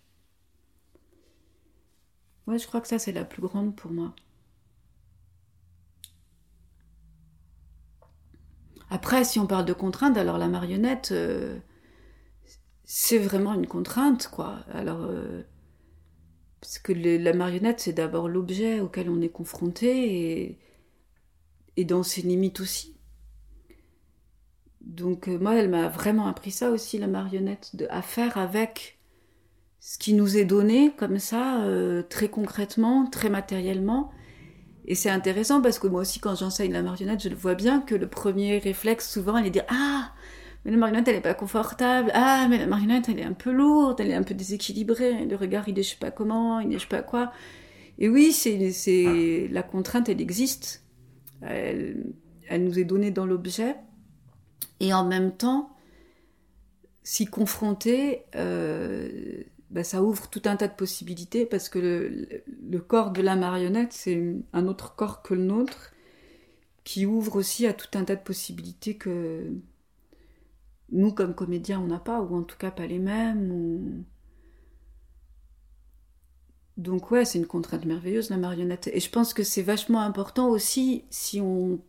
Je 2.59 2.67
crois 2.67 2.81
que 2.81 2.89
ça, 2.89 2.99
c'est 2.99 3.13
la 3.13 3.25
plus 3.25 3.43
grande 3.43 3.75
pour 3.77 3.91
moi. 3.91 4.15
Après, 8.91 9.25
si 9.25 9.39
on 9.39 9.47
parle 9.47 9.65
de 9.65 9.73
contrainte, 9.73 10.17
alors 10.17 10.37
la 10.39 10.49
marionnette, 10.49 11.11
euh, 11.13 11.59
c'est 12.85 13.19
vraiment 13.19 13.55
une 13.55 13.67
contrainte, 13.67 14.29
quoi. 14.29 14.59
Alors, 14.73 15.03
euh, 15.03 15.43
parce 16.61 16.79
que 16.79 16.93
la 16.93 17.33
marionnette, 17.33 17.81
c'est 17.81 17.93
d'abord 17.93 18.29
l'objet 18.29 18.81
auquel 18.81 19.09
on 19.11 19.21
est 19.21 19.29
confronté 19.31 20.43
et, 20.45 20.59
et 21.77 21.85
dans 21.85 22.03
ses 22.03 22.23
limites 22.23 22.61
aussi. 22.61 22.97
Donc, 24.81 25.29
euh, 25.29 25.39
moi, 25.39 25.55
elle 25.57 25.71
m'a 25.71 25.89
vraiment 25.89 26.27
appris 26.27 26.51
ça 26.51 26.71
aussi, 26.71 26.99
la 26.99 27.07
marionnette, 27.07 27.77
de, 27.77 27.87
à 27.91 28.03
faire 28.03 28.39
avec 28.39 29.00
ce 29.81 29.99
qui 29.99 30.15
nous 30.15 30.37
est 30.37 30.45
donné 30.45 30.93
comme 30.97 31.19
ça, 31.19 31.65
très 32.09 32.29
concrètement, 32.29 33.07
très 33.07 33.31
matériellement, 33.31 34.13
et 34.91 34.95
c'est 34.95 35.11
intéressant 35.11 35.63
parce 35.63 35.79
que 35.79 35.87
moi 35.87 36.01
aussi, 36.01 36.21
quand 36.21 36.35
j'enseigne 36.35 36.73
la 36.73 36.83
marionnette, 36.83 37.23
je 37.23 37.29
le 37.29 37.37
vois 37.37 37.55
bien 37.55 37.81
que 37.81 37.95
le 37.95 38.09
premier 38.09 38.59
réflexe, 38.59 39.09
souvent, 39.09 39.37
elle 39.37 39.47
est 39.47 39.51
de 39.51 39.55
dire 39.55 39.67
Ah, 39.69 40.13
mais 40.65 40.73
la 40.73 40.77
marionnette, 40.77 41.07
elle 41.07 41.17
est 41.17 41.21
pas 41.21 41.35
confortable. 41.35 42.11
Ah, 42.15 42.47
mais 42.49 42.59
la 42.59 42.67
marionnette, 42.67 43.09
elle 43.09 43.21
est 43.21 43.25
un 43.25 43.33
peu 43.33 43.53
lourde, 43.53 44.01
elle 44.01 44.11
est 44.11 44.15
un 44.15 44.23
peu 44.23 44.35
déséquilibrée. 44.35 45.27
Le 45.27 45.37
regard, 45.37 45.69
il 45.69 45.79
est 45.79 45.83
je 45.83 45.91
sais 45.91 45.97
pas 45.97 46.11
comment, 46.11 46.61
il 46.61 46.71
est 46.71 46.79
je 46.79 46.81
sais 46.81 46.89
pas 46.89 47.03
quoi. 47.03 47.33
Et 47.99 48.09
oui, 48.09 48.33
c'est, 48.33 48.73
c'est, 48.73 49.49
la 49.51 49.63
contrainte, 49.63 50.09
elle 50.09 50.21
existe. 50.21 50.83
Elle, 51.43 52.15
elle 52.49 52.65
nous 52.65 52.79
est 52.79 52.85
donnée 52.85 53.11
dans 53.11 53.27
l'objet. 53.27 53.77
Et 54.81 54.93
en 54.95 55.05
même 55.05 55.37
temps, 55.37 55.71
s'y 57.03 57.27
confronter, 57.27 58.25
euh, 58.35 59.43
bah, 59.71 59.85
ça 59.85 60.03
ouvre 60.03 60.29
tout 60.29 60.43
un 60.47 60.57
tas 60.57 60.69
de 60.69 60.75
possibilités 60.75 61.47
parce 61.47 61.69
que 61.69 61.79
le, 61.79 62.79
corps 62.81 63.13
de 63.13 63.23
la 63.23 63.37
marionnette, 63.37 63.93
c'est 63.93 64.35
un 64.53 64.67
autre 64.67 64.97
corps 64.97 65.23
que 65.23 65.35
le 65.35 65.45
nôtre 65.45 65.93
qui 66.85 67.07
ouvre 67.07 67.37
aussi 67.37 67.67
à 67.67 67.73
tout 67.73 67.87
un 67.95 68.05
tas 68.05 68.17
de 68.17 68.23
possibilités 68.23 68.97
que 68.97 69.53
nous, 70.91 71.13
comme 71.13 71.35
comédiens, 71.35 71.81
on 71.81 71.87
n'a 71.87 72.01
pas, 72.01 72.21
ou 72.21 72.37
en 72.37 72.43
tout 72.43 72.57
cas 72.57 72.73
pas 72.73 72.87
les 72.87 72.99
mêmes. 72.99 74.05
Donc 76.77 77.11
ouais, 77.11 77.25
c'est 77.25 77.39
une 77.39 77.47
contrainte 77.47 77.85
merveilleuse, 77.85 78.31
la 78.31 78.39
marionnette. 78.39 78.89
Et 78.93 79.01
je 79.01 79.11
pense 79.11 79.35
que 79.35 79.45
c'est 79.45 79.63
vachement 79.63 80.01
important 80.01 80.49
aussi, 80.49 81.05
si 81.11 81.41
on 81.41 81.81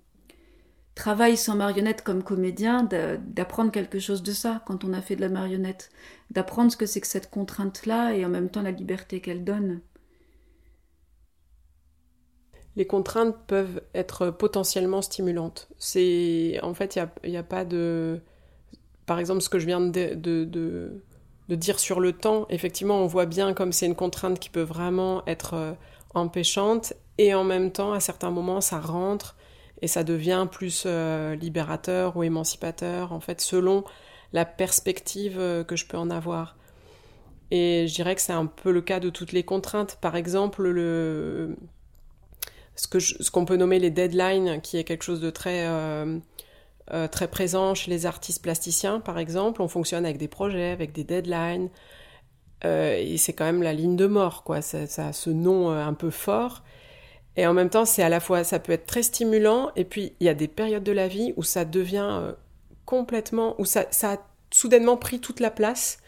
travaille 0.96 1.38
sans 1.38 1.56
marionnette 1.56 2.04
comme 2.04 2.24
comédien, 2.24 2.84
d'apprendre 2.84 3.72
quelque 3.72 4.00
chose 4.00 4.24
de 4.24 4.32
ça 4.32 4.62
quand 4.66 4.84
on 4.84 4.94
a 4.94 5.02
fait 5.02 5.16
de 5.16 5.22
la 5.22 5.30
marionnette, 5.30 5.90
d'apprendre 6.32 6.72
ce 6.72 6.78
que 6.78 6.86
c'est 6.86 7.02
que 7.02 7.08
cette 7.08 7.30
contrainte-là 7.30 8.14
et 8.14 8.26
en 8.26 8.30
même 8.30 8.50
temps 8.50 8.62
la 8.62 8.72
liberté 8.72 9.22
qu'elle 9.22 9.44
donne. 9.44 9.82
Les 12.76 12.88
contraintes 12.88 13.36
peuvent 13.48 13.82
être 13.94 14.30
potentiellement 14.30 15.02
stimulantes. 15.02 15.68
C'est 15.78 16.60
en 16.64 16.74
fait, 16.74 16.98
il 17.24 17.32
n'y 17.32 17.38
a, 17.38 17.44
pas 17.44 17.66
de, 17.66 18.22
par 19.06 19.20
exemple, 19.20 19.42
ce 19.42 19.50
que 19.50 19.60
je 19.60 19.66
viens 19.66 19.82
de, 19.82 20.14
de, 20.14 20.46
de, 20.46 21.56
dire 21.56 21.80
sur 21.80 22.00
le 22.00 22.14
temps. 22.14 22.46
Effectivement, 22.50 23.02
on 23.04 23.08
voit 23.08 23.26
bien 23.26 23.54
comme 23.54 23.74
c'est 23.74 23.86
une 23.86 23.96
contrainte 23.96 24.40
qui 24.40 24.50
peut 24.50 24.62
vraiment 24.62 25.22
être 25.28 25.54
euh, 25.56 25.74
empêchante 26.14 26.94
et 27.18 27.34
en 27.34 27.44
même 27.44 27.74
temps, 27.74 27.92
à 27.92 28.00
certains 28.00 28.32
moments, 28.32 28.62
ça 28.62 28.80
rentre 28.80 29.36
et 29.82 29.88
ça 29.88 30.04
devient 30.04 30.48
plus 30.52 30.84
euh, 30.86 31.36
libérateur 31.36 32.16
ou 32.16 32.24
émancipateur, 32.24 33.12
en 33.14 33.20
fait, 33.20 33.42
selon 33.42 33.84
la 34.32 34.46
perspective 34.46 35.38
euh, 35.40 35.64
que 35.64 35.76
je 35.76 35.86
peux 35.88 35.98
en 35.98 36.10
avoir. 36.10 36.56
Et 37.50 37.88
je 37.88 37.94
dirais 37.96 38.16
que 38.16 38.22
c'est 38.22 38.32
un 38.32 38.46
peu 38.46 38.72
le 38.72 38.82
cas 38.82 39.00
de 39.00 39.10
toutes 39.10 39.34
les 39.34 39.44
contraintes. 39.44 39.98
Par 40.00 40.16
exemple, 40.16 40.64
le, 40.70 41.58
ce 42.76 42.88
qu'on 42.88 43.00
ce 43.00 43.46
peut 43.46 43.58
nommer 43.58 43.80
les 43.80 43.90
deadlines, 43.90 44.62
qui 44.62 44.78
est 44.78 44.84
quelque 44.84 45.04
chose 45.04 45.20
de 45.20 45.32
très, 45.32 45.68
euh, 45.68 46.20
très 47.12 47.28
présent 47.28 47.76
chez 47.76 47.92
les 47.92 48.06
artistes 48.06 48.42
plasticiens, 48.42 49.02
par 49.02 49.20
exemple. 49.20 49.62
On 49.62 49.68
fonctionne 49.68 50.06
avec 50.06 50.18
des 50.18 50.30
projets, 50.30 50.72
avec 50.72 50.94
des 50.94 51.04
deadlines. 51.04 51.70
et 52.64 53.18
c'est 53.18 53.34
quand 53.34 53.46
même 53.46 53.64
la 53.64 53.74
ligne 53.74 53.98
de 53.98 54.08
mort, 54.08 54.44
quoi. 54.44 54.62
Ça, 54.62 54.88
ça 54.88 55.08
a 55.08 55.14
ce 55.14 55.30
nom 55.30 55.72
un 55.72 55.94
peu 55.94 56.12
fort. 56.12 56.64
Et 57.38 57.48
en 57.48 57.54
même 57.54 57.70
temps, 57.70 57.86
c'est 57.86 58.04
à 58.04 58.10
la 58.10 58.20
fois, 58.20 58.44
ça 58.44 58.60
peut 58.60 58.74
être 58.74 58.86
très 58.86 59.04
stimulant, 59.04 59.72
et 59.76 59.86
puis 59.86 60.14
il 60.20 60.26
y 60.26 60.30
a 60.30 60.34
des 60.34 60.48
périodes 60.48 60.84
de 60.84 60.92
la 60.92 61.08
vie 61.08 61.34
où 61.38 61.44
ça 61.44 61.64
devient 61.64 62.10
euh, 62.12 62.34
complètement, 62.86 63.56
où 63.60 63.66
ça, 63.66 63.86
ça, 63.92 64.14
a 64.14 64.18
soudainement 64.52 64.98
pris 64.98 65.20
toute 65.20 65.40
la 65.40 65.50
place, 65.50 66.00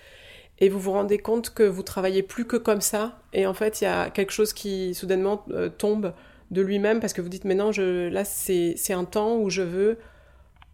et 0.60 0.68
vous 0.68 0.80
vous 0.80 0.92
rendez 0.92 1.18
compte 1.18 1.52
que 1.52 1.64
vous 1.64 1.84
travaillez 1.84 2.24
plus 2.24 2.46
que 2.46 2.58
comme 2.58 2.82
ça, 2.82 3.22
et 3.32 3.48
en 3.48 3.54
fait, 3.54 3.80
il 3.80 3.86
y 3.86 3.88
a 3.88 4.10
quelque 4.10 4.32
chose 4.32 4.52
qui 4.52 4.94
soudainement 4.94 5.46
euh, 5.52 5.70
tombe 5.70 6.14
de 6.52 6.62
lui-même, 6.62 7.00
parce 7.00 7.14
que 7.14 7.22
vous 7.22 7.30
dites, 7.30 7.46
mais 7.46 7.56
non, 7.56 7.72
je, 7.72 8.10
là, 8.10 8.26
c'est 8.26 8.94
un 8.94 9.06
temps 9.06 9.38
où 9.38 9.50
je 9.50 9.62
veux 9.62 9.98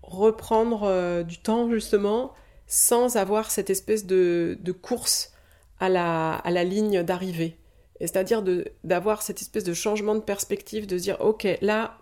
reprendre 0.02 0.84
euh, 0.84 1.22
du 1.22 1.38
temps, 1.38 1.70
justement, 1.70 2.34
sans 2.66 3.18
avoir 3.18 3.52
cette 3.52 3.70
espèce 3.70 4.08
de, 4.08 4.58
de 4.62 4.72
course 4.72 5.32
à 5.80 5.90
la, 5.90 6.34
à 6.34 6.50
la 6.50 6.64
ligne 6.64 7.04
d'arrivée 7.04 7.60
c'est-à-dire 8.08 8.44
d'avoir 8.84 9.22
cette 9.22 9.42
espèce 9.42 9.64
de 9.64 9.74
changement 9.74 10.16
de 10.16 10.22
perspective, 10.22 10.88
de 10.88 10.98
dire, 10.98 11.18
ok, 11.20 11.48
là, 11.62 11.98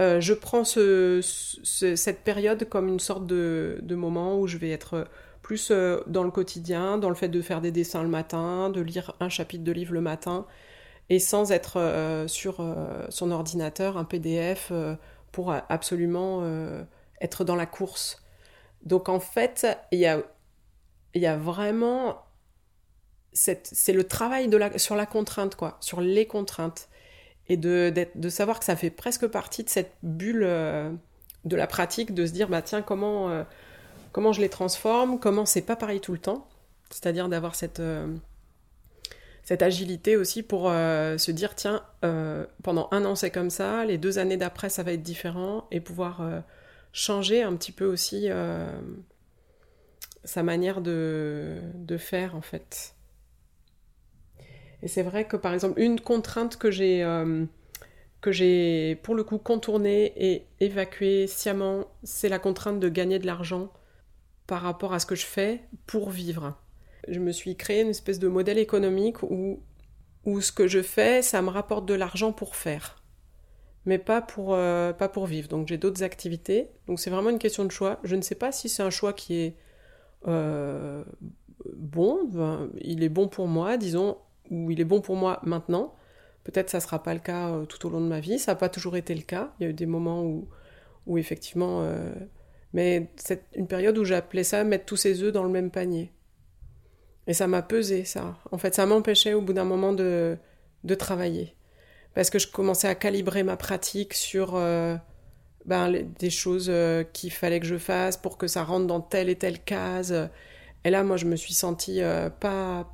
euh, 0.00 0.20
je 0.20 0.32
prends 0.32 0.64
ce, 0.64 1.20
cette 1.62 2.24
période 2.24 2.68
comme 2.68 2.88
une 2.88 3.00
sorte 3.00 3.26
de, 3.26 3.80
moment 3.90 4.38
où 4.38 4.46
je 4.46 4.56
vais 4.56 4.70
être 4.70 5.06
plus 5.42 5.70
euh, 5.70 6.00
dans 6.06 6.22
le 6.22 6.30
quotidien, 6.30 6.96
dans 6.98 7.08
le 7.08 7.14
fait 7.14 7.28
de 7.28 7.42
faire 7.42 7.60
des 7.60 7.70
dessins 7.70 8.02
le 8.02 8.08
matin, 8.08 8.70
de 8.70 8.80
lire 8.80 9.14
un 9.20 9.28
chapitre 9.28 9.62
de 9.64 9.72
livre 9.72 9.92
le 9.92 10.00
matin, 10.00 10.46
et 11.08 11.18
sans 11.18 11.52
être 11.52 11.76
euh, 11.76 12.26
sur 12.28 12.64
son 13.10 13.30
ordinateur, 13.30 13.96
un 13.96 14.04
PDF, 14.04 14.72
pour 15.32 15.52
absolument 15.52 16.44
être 17.20 17.44
dans 17.44 17.56
la 17.56 17.66
course. 17.66 18.22
Donc 18.84 19.08
en 19.08 19.20
fait, 19.20 19.66
il 19.92 19.98
y 19.98 20.06
a, 20.06 20.22
il 21.14 21.22
y 21.22 21.26
a 21.26 21.36
vraiment 21.36 22.24
c'est 23.32 23.92
le 23.92 24.04
travail 24.04 24.48
de 24.48 24.56
la, 24.56 24.78
sur 24.78 24.96
la 24.96 25.06
contrainte, 25.06 25.54
quoi, 25.54 25.76
sur 25.80 26.00
les 26.00 26.26
contraintes. 26.26 26.88
Et 27.48 27.56
de, 27.56 27.92
savoir 28.28 28.60
que 28.60 28.64
ça 28.64 28.76
fait 28.76 28.90
presque 28.90 29.26
partie 29.26 29.64
de 29.64 29.68
cette 29.68 29.92
bulle 30.02 30.44
euh, 30.44 30.90
de 31.44 31.56
la 31.56 31.66
pratique, 31.66 32.14
de 32.14 32.26
se 32.26 32.32
dire, 32.32 32.48
bah 32.48 32.62
tiens, 32.62 32.82
comment, 32.82 33.28
euh, 33.28 33.42
comment 34.12 34.32
je 34.32 34.40
les 34.40 34.48
transforme, 34.48 35.18
comment 35.18 35.46
c'est 35.46 35.62
pas 35.62 35.76
pareil 35.76 36.00
tout 36.00 36.12
le 36.12 36.18
temps. 36.18 36.46
C'est-à-dire 36.90 37.28
d'avoir 37.28 37.54
cette, 37.54 37.80
euh, 37.80 38.06
agilité 39.60 40.16
aussi 40.16 40.44
pour 40.44 40.66
se 40.68 41.30
dire, 41.32 41.56
tiens, 41.56 41.82
pendant 42.62 42.86
un 42.92 43.04
an 43.04 43.16
c'est 43.16 43.32
comme 43.32 43.50
ça, 43.50 43.84
les 43.84 43.98
deux 43.98 44.20
années 44.20 44.36
d'après 44.36 44.68
ça 44.68 44.84
va 44.84 44.92
être 44.92 45.02
différent, 45.02 45.66
et 45.72 45.80
pouvoir 45.80 46.22
changer 46.92 47.42
un 47.42 47.56
petit 47.56 47.72
peu 47.72 47.84
aussi 47.84 48.28
sa 50.22 50.44
manière 50.44 50.80
de 50.80 51.96
faire 51.98 52.36
en 52.36 52.42
fait. 52.42 52.94
Et 54.82 54.88
c'est 54.88 55.02
vrai 55.02 55.26
que 55.26 55.36
par 55.36 55.52
exemple, 55.52 55.80
une 55.80 56.00
contrainte 56.00 56.56
que 56.56 56.70
j'ai 56.70 57.02
euh, 57.04 57.44
que 58.20 58.32
j'ai 58.32 58.96
pour 59.02 59.14
le 59.14 59.24
coup 59.24 59.38
contournée 59.38 60.12
et 60.16 60.46
évacuée 60.60 61.26
sciemment, 61.26 61.86
c'est 62.02 62.28
la 62.28 62.38
contrainte 62.38 62.80
de 62.80 62.88
gagner 62.88 63.18
de 63.18 63.26
l'argent 63.26 63.72
par 64.46 64.62
rapport 64.62 64.92
à 64.92 64.98
ce 64.98 65.06
que 65.06 65.14
je 65.14 65.26
fais 65.26 65.60
pour 65.86 66.10
vivre. 66.10 66.58
Je 67.08 67.18
me 67.18 67.32
suis 67.32 67.56
créé 67.56 67.82
une 67.82 67.88
espèce 67.88 68.18
de 68.18 68.28
modèle 68.28 68.58
économique 68.58 69.22
où, 69.22 69.62
où 70.24 70.40
ce 70.40 70.52
que 70.52 70.66
je 70.66 70.82
fais, 70.82 71.22
ça 71.22 71.40
me 71.40 71.48
rapporte 71.48 71.86
de 71.86 71.94
l'argent 71.94 72.32
pour 72.32 72.56
faire, 72.56 73.02
mais 73.86 73.98
pas 73.98 74.20
pour, 74.20 74.54
euh, 74.54 74.92
pas 74.92 75.08
pour 75.08 75.26
vivre. 75.26 75.48
Donc 75.48 75.68
j'ai 75.68 75.78
d'autres 75.78 76.02
activités. 76.02 76.68
Donc 76.86 77.00
c'est 77.00 77.10
vraiment 77.10 77.30
une 77.30 77.38
question 77.38 77.64
de 77.64 77.70
choix. 77.70 78.00
Je 78.02 78.16
ne 78.16 78.22
sais 78.22 78.34
pas 78.34 78.52
si 78.52 78.68
c'est 78.68 78.82
un 78.82 78.90
choix 78.90 79.12
qui 79.12 79.36
est 79.36 79.56
euh, 80.28 81.04
bon. 81.74 82.70
il 82.82 83.02
est 83.02 83.08
bon 83.08 83.28
pour 83.28 83.46
moi, 83.46 83.78
disons 83.78 84.18
où 84.50 84.70
il 84.70 84.80
est 84.80 84.84
bon 84.84 85.00
pour 85.00 85.16
moi 85.16 85.40
maintenant. 85.42 85.94
Peut-être 86.44 86.70
ça 86.70 86.78
ne 86.78 86.82
sera 86.82 87.02
pas 87.02 87.14
le 87.14 87.20
cas 87.20 87.50
euh, 87.50 87.64
tout 87.64 87.86
au 87.86 87.90
long 87.90 88.00
de 88.00 88.08
ma 88.08 88.20
vie. 88.20 88.38
Ça 88.38 88.52
n'a 88.52 88.56
pas 88.56 88.68
toujours 88.68 88.96
été 88.96 89.14
le 89.14 89.22
cas. 89.22 89.52
Il 89.58 89.64
y 89.64 89.66
a 89.66 89.70
eu 89.70 89.74
des 89.74 89.86
moments 89.86 90.24
où, 91.06 91.18
effectivement. 91.18 91.82
Euh, 91.82 92.12
mais 92.72 93.10
c'est 93.16 93.44
une 93.54 93.66
période 93.66 93.98
où 93.98 94.04
j'appelais 94.04 94.44
ça 94.44 94.64
mettre 94.64 94.86
tous 94.86 94.96
ses 94.96 95.22
œufs 95.22 95.32
dans 95.32 95.42
le 95.42 95.50
même 95.50 95.70
panier. 95.70 96.12
Et 97.26 97.34
ça 97.34 97.46
m'a 97.46 97.62
pesé, 97.62 98.04
ça. 98.04 98.38
En 98.50 98.58
fait, 98.58 98.74
ça 98.74 98.86
m'empêchait 98.86 99.34
au 99.34 99.42
bout 99.42 99.52
d'un 99.52 99.64
moment 99.64 99.92
de, 99.92 100.36
de 100.84 100.94
travailler. 100.94 101.54
Parce 102.14 102.30
que 102.30 102.38
je 102.38 102.48
commençais 102.48 102.88
à 102.88 102.94
calibrer 102.94 103.42
ma 103.42 103.56
pratique 103.56 104.14
sur 104.14 104.54
euh, 104.54 104.96
ben, 105.66 105.92
des 106.18 106.30
choses 106.30 106.72
qu'il 107.12 107.32
fallait 107.32 107.60
que 107.60 107.66
je 107.66 107.78
fasse 107.78 108.16
pour 108.16 108.38
que 108.38 108.46
ça 108.46 108.64
rentre 108.64 108.86
dans 108.86 109.00
telle 109.00 109.28
et 109.28 109.36
telle 109.36 109.60
case. 109.60 110.30
Et 110.84 110.90
là, 110.90 111.04
moi, 111.04 111.16
je 111.16 111.26
me 111.26 111.36
suis 111.36 111.54
sentie 111.54 112.00
pas, 112.40 112.88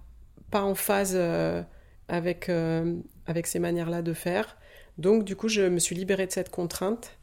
pas 0.50 0.62
en 0.62 0.74
phase 0.74 1.12
euh, 1.14 1.62
avec, 2.08 2.48
euh, 2.48 2.96
avec 3.26 3.46
ces 3.46 3.58
manières-là 3.58 4.02
de 4.02 4.12
faire. 4.12 4.56
Donc 4.98 5.24
du 5.24 5.36
coup, 5.36 5.48
je 5.48 5.62
me 5.62 5.78
suis 5.78 5.94
libérée 5.94 6.26
de 6.26 6.32
cette 6.32 6.50
contrainte 6.50 7.18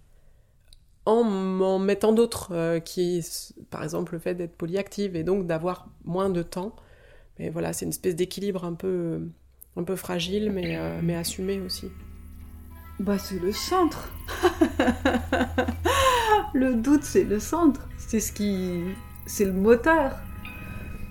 en 1.05 1.23
m'en 1.23 1.79
mettant 1.79 2.13
d'autres, 2.13 2.53
euh, 2.53 2.79
qui, 2.79 3.25
par 3.69 3.83
exemple, 3.83 4.13
le 4.13 4.19
fait 4.19 4.35
d'être 4.35 4.55
polyactive 4.55 5.15
et 5.15 5.23
donc 5.23 5.47
d'avoir 5.47 5.89
moins 6.05 6.29
de 6.29 6.43
temps. 6.43 6.75
Mais 7.39 7.49
voilà, 7.49 7.73
c'est 7.73 7.85
une 7.85 7.89
espèce 7.89 8.15
d'équilibre 8.15 8.63
un 8.63 8.73
peu, 8.73 9.27
un 9.75 9.83
peu 9.83 9.95
fragile, 9.95 10.51
mais, 10.51 10.79
mais 11.01 11.15
assumé 11.15 11.59
aussi. 11.59 11.89
Bah, 12.99 13.17
c'est 13.17 13.39
le 13.39 13.51
centre. 13.51 14.13
le 16.53 16.75
doute, 16.75 17.03
c'est 17.03 17.23
le 17.23 17.39
centre. 17.39 17.89
C'est 17.97 18.19
ce 18.19 18.31
qui, 18.31 18.83
c'est 19.25 19.45
le 19.45 19.51
moteur. 19.51 20.19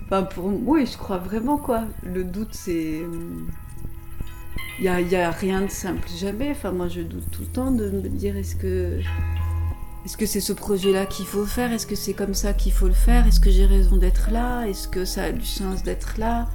Enfin, 0.05 0.23
pour 0.23 0.45
oui, 0.45 0.85
je 0.85 0.97
crois 0.97 1.17
vraiment 1.17 1.57
quoi. 1.57 1.83
Le 2.03 2.23
doute, 2.23 2.53
c'est 2.53 3.01
il 4.79 5.07
n'y 5.07 5.15
a, 5.15 5.27
a, 5.27 5.31
rien 5.31 5.61
de 5.61 5.69
simple 5.69 6.07
jamais. 6.17 6.51
Enfin, 6.51 6.71
moi, 6.71 6.87
je 6.87 7.01
doute 7.01 7.29
tout 7.31 7.41
le 7.41 7.47
temps 7.47 7.71
de 7.71 7.89
me 7.89 8.09
dire 8.09 8.35
est-ce 8.37 8.55
que 8.55 8.99
est-ce 10.05 10.17
que 10.17 10.25
c'est 10.25 10.41
ce 10.41 10.51
projet-là 10.51 11.05
qu'il 11.05 11.25
faut 11.25 11.45
faire? 11.45 11.71
Est-ce 11.71 11.87
que 11.87 11.95
c'est 11.95 12.13
comme 12.13 12.33
ça 12.33 12.53
qu'il 12.53 12.73
faut 12.73 12.87
le 12.87 12.93
faire? 12.93 13.25
Est-ce 13.25 13.39
que 13.39 13.49
j'ai 13.49 13.65
raison 13.65 13.95
d'être 13.95 14.31
là? 14.31 14.65
Est-ce 14.65 14.87
que 14.87 15.05
ça 15.05 15.23
a 15.25 15.31
du 15.31 15.45
sens 15.45 15.83
d'être 15.83 16.17
là? 16.17 16.49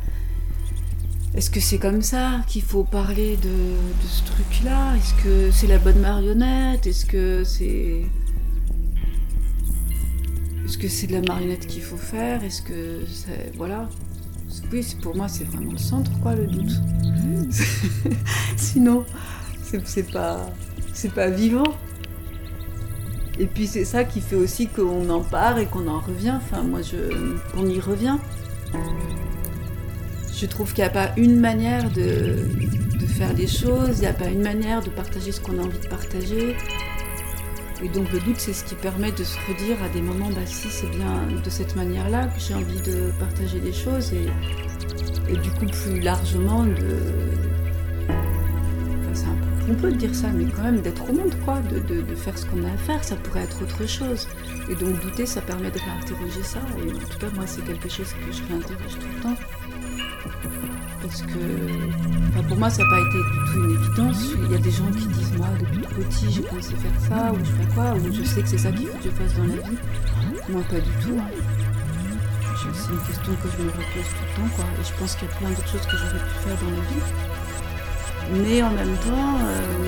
Est-ce 1.35 1.51
que 1.51 1.61
c'est 1.61 1.79
comme 1.79 2.03
ça 2.03 2.41
qu'il 2.47 2.63
faut 2.63 2.85
parler 2.85 3.37
de, 3.37 3.49
de 3.49 4.09
ce 4.09 4.25
truc-là? 4.25 4.95
Est-ce 4.97 5.15
que 5.23 5.51
c'est 5.51 5.67
la 5.67 5.79
bonne 5.79 6.01
marionnette? 6.01 6.87
Est-ce 6.87 7.07
que 7.07 7.45
c'est 7.45 8.03
est-ce 10.69 10.77
que 10.77 10.89
c'est 10.89 11.07
de 11.07 11.15
la 11.15 11.23
marionnette 11.23 11.67
qu'il 11.67 11.83
faut 11.83 11.97
faire? 11.97 12.45
Est-ce 12.45 12.61
que 12.61 13.01
c'est 13.11 13.57
voilà 13.57 13.89
Oui, 14.71 14.87
pour 15.01 15.17
moi, 15.17 15.27
c'est 15.27 15.45
vraiment 15.45 15.73
le 15.73 15.79
centre, 15.79 16.11
quoi, 16.21 16.35
le 16.35 16.47
doute. 16.47 16.73
Sinon, 18.59 19.07
c'est 19.63 20.13
pas, 20.13 20.47
pas 21.15 21.31
vivant. 21.31 21.75
Et 23.39 23.47
puis 23.47 23.67
c'est 23.67 23.87
ça 23.87 24.05
qui 24.05 24.21
fait 24.21 24.37
aussi 24.37 24.67
qu'on 24.67 25.09
en 25.09 25.23
part 25.23 25.59
et 25.59 25.65
qu'on 25.65 25.89
en 25.89 26.01
revient. 26.01 26.35
Enfin, 26.37 26.63
moi, 26.63 26.83
je, 26.83 27.35
qu'on 27.51 27.67
y 27.67 27.81
revient. 27.81 28.19
Je 30.35 30.45
trouve 30.45 30.75
qu'il 30.75 30.85
n'y 30.85 30.91
a 30.91 30.93
pas 30.93 31.13
une 31.17 31.41
manière 31.41 31.91
de, 31.93 32.47
de 33.01 33.07
faire 33.07 33.33
les 33.33 33.47
choses, 33.47 33.97
il 33.97 34.01
n'y 34.01 34.07
a 34.07 34.13
pas 34.13 34.29
une 34.29 34.43
manière 34.43 34.83
de 34.83 34.91
partager 34.91 35.33
ce 35.33 35.41
qu'on 35.41 35.59
a 35.59 35.63
envie 35.63 35.81
de 35.81 35.89
partager. 35.89 36.57
Et 37.83 37.89
donc 37.89 38.11
le 38.13 38.19
doute, 38.21 38.39
c'est 38.39 38.53
ce 38.53 38.65
qui 38.65 38.75
permet 38.75 39.13
de 39.13 39.23
se 39.23 39.39
redire 39.49 39.81
à 39.85 39.89
des 39.89 40.03
moments, 40.03 40.31
bah 40.31 40.45
si, 40.47 40.69
c'est 40.69 40.91
bien 40.91 41.23
de 41.45 41.51
cette 41.51 41.77
manière-là 41.77 42.27
que 42.27 42.41
j'ai 42.41 42.55
envie 42.55 42.81
de 42.81 43.13
partager 43.21 43.61
des 43.61 43.73
choses 43.73 44.13
et, 44.13 44.27
et 45.33 45.37
du 45.37 45.51
coup 45.53 45.67
plus 45.67 46.01
largement 46.01 46.65
de... 46.65 46.99
Enfin, 48.09 49.15
c'est 49.15 49.71
un 49.71 49.75
peu 49.75 49.93
de 49.93 49.97
dire 49.97 50.15
ça, 50.15 50.29
mais 50.29 50.47
quand 50.47 50.63
même 50.63 50.81
d'être 50.81 51.09
au 51.09 51.13
monde, 51.13 51.35
quoi, 51.45 51.61
de, 51.61 51.79
de, 51.79 52.03
de 52.03 52.15
faire 52.17 52.37
ce 52.37 52.47
qu'on 52.47 52.65
a 52.65 52.73
à 52.73 52.77
faire, 52.79 53.05
ça 53.05 53.15
pourrait 53.17 53.43
être 53.43 53.63
autre 53.63 53.87
chose. 53.87 54.27
Et 54.69 54.75
donc 54.75 55.01
douter, 55.01 55.25
ça 55.25 55.41
permet 55.41 55.71
de 55.71 55.79
réinterroger 55.79 56.43
ça, 56.43 56.59
et 56.85 56.91
en 56.91 56.99
tout 56.99 57.19
cas, 57.19 57.31
moi, 57.35 57.45
c'est 57.47 57.65
quelque 57.65 57.89
chose 57.89 58.13
que 58.13 58.33
je 58.33 58.43
réinterroge 58.49 58.99
tout 58.99 59.07
le 59.17 59.23
temps. 59.23 59.37
Parce 61.09 61.23
que 61.23 62.43
pour 62.49 62.59
moi, 62.59 62.69
ça 62.69 62.83
n'a 62.83 62.91
pas 62.91 63.01
été 63.01 63.19
du 63.19 63.39
tout 63.51 63.65
une 63.65 63.71
évidence. 63.71 64.23
Il 64.45 64.53
y 64.53 64.55
a 64.55 64.59
des 64.59 64.71
gens 64.71 64.91
qui 64.93 65.07
disent 65.07 65.33
Moi, 65.39 65.49
depuis 65.59 65.81
petit, 65.81 66.31
j'ai 66.31 66.43
pensé 66.43 66.75
faire 66.77 67.01
ça, 67.09 67.33
ou 67.33 67.39
je 67.39 67.51
fais 67.51 67.75
quoi, 67.75 67.95
ou 67.95 68.13
je 68.13 68.23
sais 68.25 68.43
que 68.43 68.49
c'est 68.49 68.59
ça 68.59 68.71
qu'il 68.71 68.87
faut 68.89 68.99
que 68.99 69.05
je 69.05 69.11
fasse 69.11 69.35
dans 69.37 69.45
la 69.45 69.57
vie. 69.57 69.79
Moi, 70.51 70.63
pas 70.69 70.81
du 70.81 70.91
tout. 71.01 71.19
Hein. 71.19 71.31
C'est 72.75 72.93
une 72.93 73.01
question 73.01 73.33
que 73.43 73.49
je 73.57 73.63
me 73.63 73.71
repose 73.71 73.85
tout 73.87 74.25
le 74.29 74.35
temps, 74.37 74.51
quoi. 74.57 74.65
Et 74.79 74.85
je 74.85 74.93
pense 74.99 75.15
qu'il 75.15 75.29
y 75.29 75.31
a 75.31 75.35
plein 75.35 75.49
d'autres 75.49 75.69
choses 75.69 75.87
que 75.87 75.97
j'aurais 75.97 76.19
pu 76.19 76.35
faire 76.45 76.57
dans 76.61 76.71
la 76.77 76.83
vie. 76.91 77.05
Mais 78.45 78.63
en 78.63 78.71
même 78.71 78.97
temps, 78.99 79.39
euh... 79.41 79.81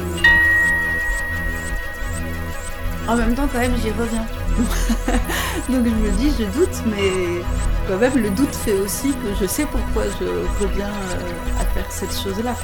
en 3.09 3.17
même 3.17 3.35
temps, 3.35 3.49
quand 3.53 3.59
même, 3.59 3.77
j'y 3.77 3.91
reviens. 3.91 4.40
Donc 5.69 5.85
je 5.85 5.91
me 5.91 6.11
dis, 6.19 6.33
je 6.39 6.45
doute, 6.59 6.83
mais 6.87 7.43
quand 7.87 7.99
même, 7.99 8.17
le 8.17 8.31
doute 8.31 8.55
fait 8.55 8.79
aussi 8.79 9.13
que 9.13 9.35
je 9.41 9.47
sais 9.47 9.67
pourquoi 9.67 10.05
je 10.21 10.65
reviens 10.65 10.89
euh, 10.89 11.61
à 11.61 11.65
faire 11.65 11.91
cette 11.91 12.13
chose-là. 12.13 12.55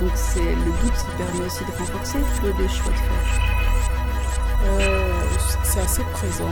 Donc 0.00 0.10
c'est 0.14 0.40
le 0.40 0.72
doute 0.82 0.92
qui 0.92 1.16
permet 1.16 1.46
aussi 1.46 1.64
de 1.64 1.70
renforcer 1.78 2.18
le 2.42 2.68
choix 2.68 2.92
de 2.92 2.96
faire. 2.96 3.48
Euh, 4.64 5.12
c'est 5.62 5.80
assez 5.80 6.02
présent. 6.12 6.50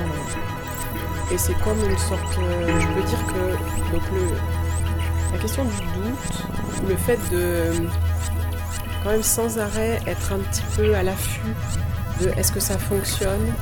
Et 1.33 1.39
c'est 1.39 1.59
comme 1.63 1.79
une 1.79 1.99
sorte. 1.99 2.39
Euh, 2.39 2.81
je 2.81 2.87
peux 2.89 3.03
dire 3.03 3.27
que 3.27 3.93
donc 3.93 4.03
la 5.33 5.39
question 5.39 5.65
du 5.65 5.77
doute, 5.77 6.89
le 6.89 6.97
fait 6.97 7.19
de 7.31 7.89
quand 9.03 9.11
même 9.11 9.23
sans 9.23 9.59
arrêt 9.59 10.01
être 10.07 10.33
un 10.33 10.39
petit 10.39 10.63
peu 10.77 10.95
à 10.95 11.03
l'affût 11.03 11.55
de 12.21 12.29
est-ce 12.37 12.53
que 12.53 12.61
ça 12.61 12.79
fonctionne 12.79 13.53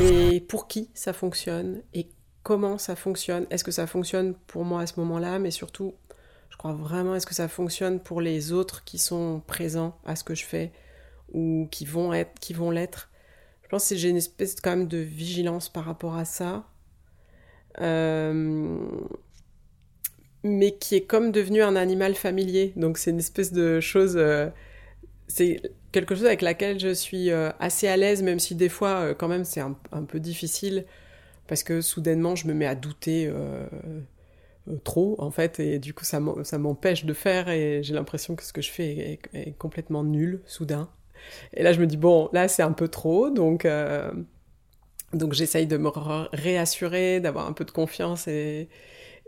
et 0.00 0.40
pour 0.48 0.68
qui 0.68 0.90
ça 0.94 1.12
fonctionne 1.12 1.82
et 1.94 2.08
comment 2.42 2.78
ça 2.78 2.96
fonctionne. 2.96 3.46
Est-ce 3.50 3.64
que 3.64 3.70
ça 3.70 3.86
fonctionne 3.86 4.34
pour 4.46 4.64
moi 4.64 4.82
à 4.82 4.86
ce 4.86 4.98
moment-là, 5.00 5.38
mais 5.38 5.50
surtout, 5.50 5.94
je 6.50 6.56
crois 6.56 6.72
vraiment, 6.72 7.14
est-ce 7.14 7.26
que 7.26 7.34
ça 7.34 7.48
fonctionne 7.48 8.00
pour 8.00 8.20
les 8.20 8.52
autres 8.52 8.84
qui 8.84 8.98
sont 8.98 9.42
présents 9.46 9.98
à 10.04 10.16
ce 10.16 10.24
que 10.24 10.34
je 10.34 10.44
fais 10.44 10.72
ou 11.32 11.68
qui 11.70 11.84
vont 11.84 12.12
être, 12.12 12.38
qui 12.40 12.52
vont 12.52 12.70
l'être? 12.70 13.10
Je 13.62 13.68
pense 13.68 13.88
que 13.88 13.96
j'ai 13.96 14.10
une 14.10 14.16
espèce 14.16 14.56
quand 14.60 14.70
même 14.70 14.88
de 14.88 14.98
vigilance 14.98 15.68
par 15.68 15.84
rapport 15.84 16.16
à 16.16 16.24
ça. 16.24 16.66
Euh, 17.80 18.78
mais 20.42 20.72
qui 20.72 20.96
est 20.96 21.06
comme 21.06 21.32
devenu 21.32 21.62
un 21.62 21.76
animal 21.76 22.14
familier. 22.14 22.72
Donc 22.76 22.98
c'est 22.98 23.10
une 23.10 23.18
espèce 23.18 23.52
de 23.52 23.80
chose. 23.80 24.14
Euh, 24.16 24.50
c'est 25.28 25.62
quelque 25.92 26.14
chose 26.14 26.26
avec 26.26 26.42
laquelle 26.42 26.78
je 26.78 26.92
suis 26.92 27.30
euh, 27.30 27.50
assez 27.60 27.88
à 27.88 27.96
l'aise, 27.96 28.22
même 28.22 28.38
si 28.38 28.54
des 28.54 28.68
fois, 28.68 29.14
quand 29.14 29.28
même, 29.28 29.44
c'est 29.44 29.60
un, 29.60 29.74
peu 30.06 30.20
difficile. 30.20 30.84
Parce 31.46 31.62
que 31.62 31.80
soudainement 31.80 32.34
je 32.34 32.46
me 32.46 32.54
mets 32.54 32.66
à 32.66 32.74
douter 32.74 33.26
euh, 33.26 33.66
euh, 34.68 34.76
trop 34.84 35.16
en 35.18 35.30
fait. 35.30 35.60
Et 35.60 35.78
du 35.78 35.94
coup 35.94 36.04
ça 36.04 36.20
m'empêche 36.20 37.04
de 37.04 37.12
faire 37.12 37.48
et 37.48 37.82
j'ai 37.82 37.94
l'impression 37.94 38.36
que 38.36 38.42
ce 38.42 38.52
que 38.52 38.62
je 38.62 38.70
fais 38.70 39.20
est, 39.32 39.52
complètement 39.58 40.04
nul 40.04 40.40
soudain. 40.46 40.88
Et 41.54 41.62
là 41.62 41.72
je 41.72 41.80
me 41.80 41.86
dis 41.86 41.96
bon 41.96 42.28
là 42.32 42.48
c'est 42.48 42.62
un 42.62 42.72
peu 42.72 42.88
trop 42.88 43.30
donc 43.30 43.64
euh, 43.64 44.12
donc 45.12 45.34
j'essaye 45.34 45.66
de 45.66 45.76
me 45.76 45.88
réassurer 46.32 47.20
d'avoir 47.20 47.46
un 47.46 47.52
peu 47.52 47.64
de 47.64 47.70
confiance 47.70 48.26
et 48.28 48.68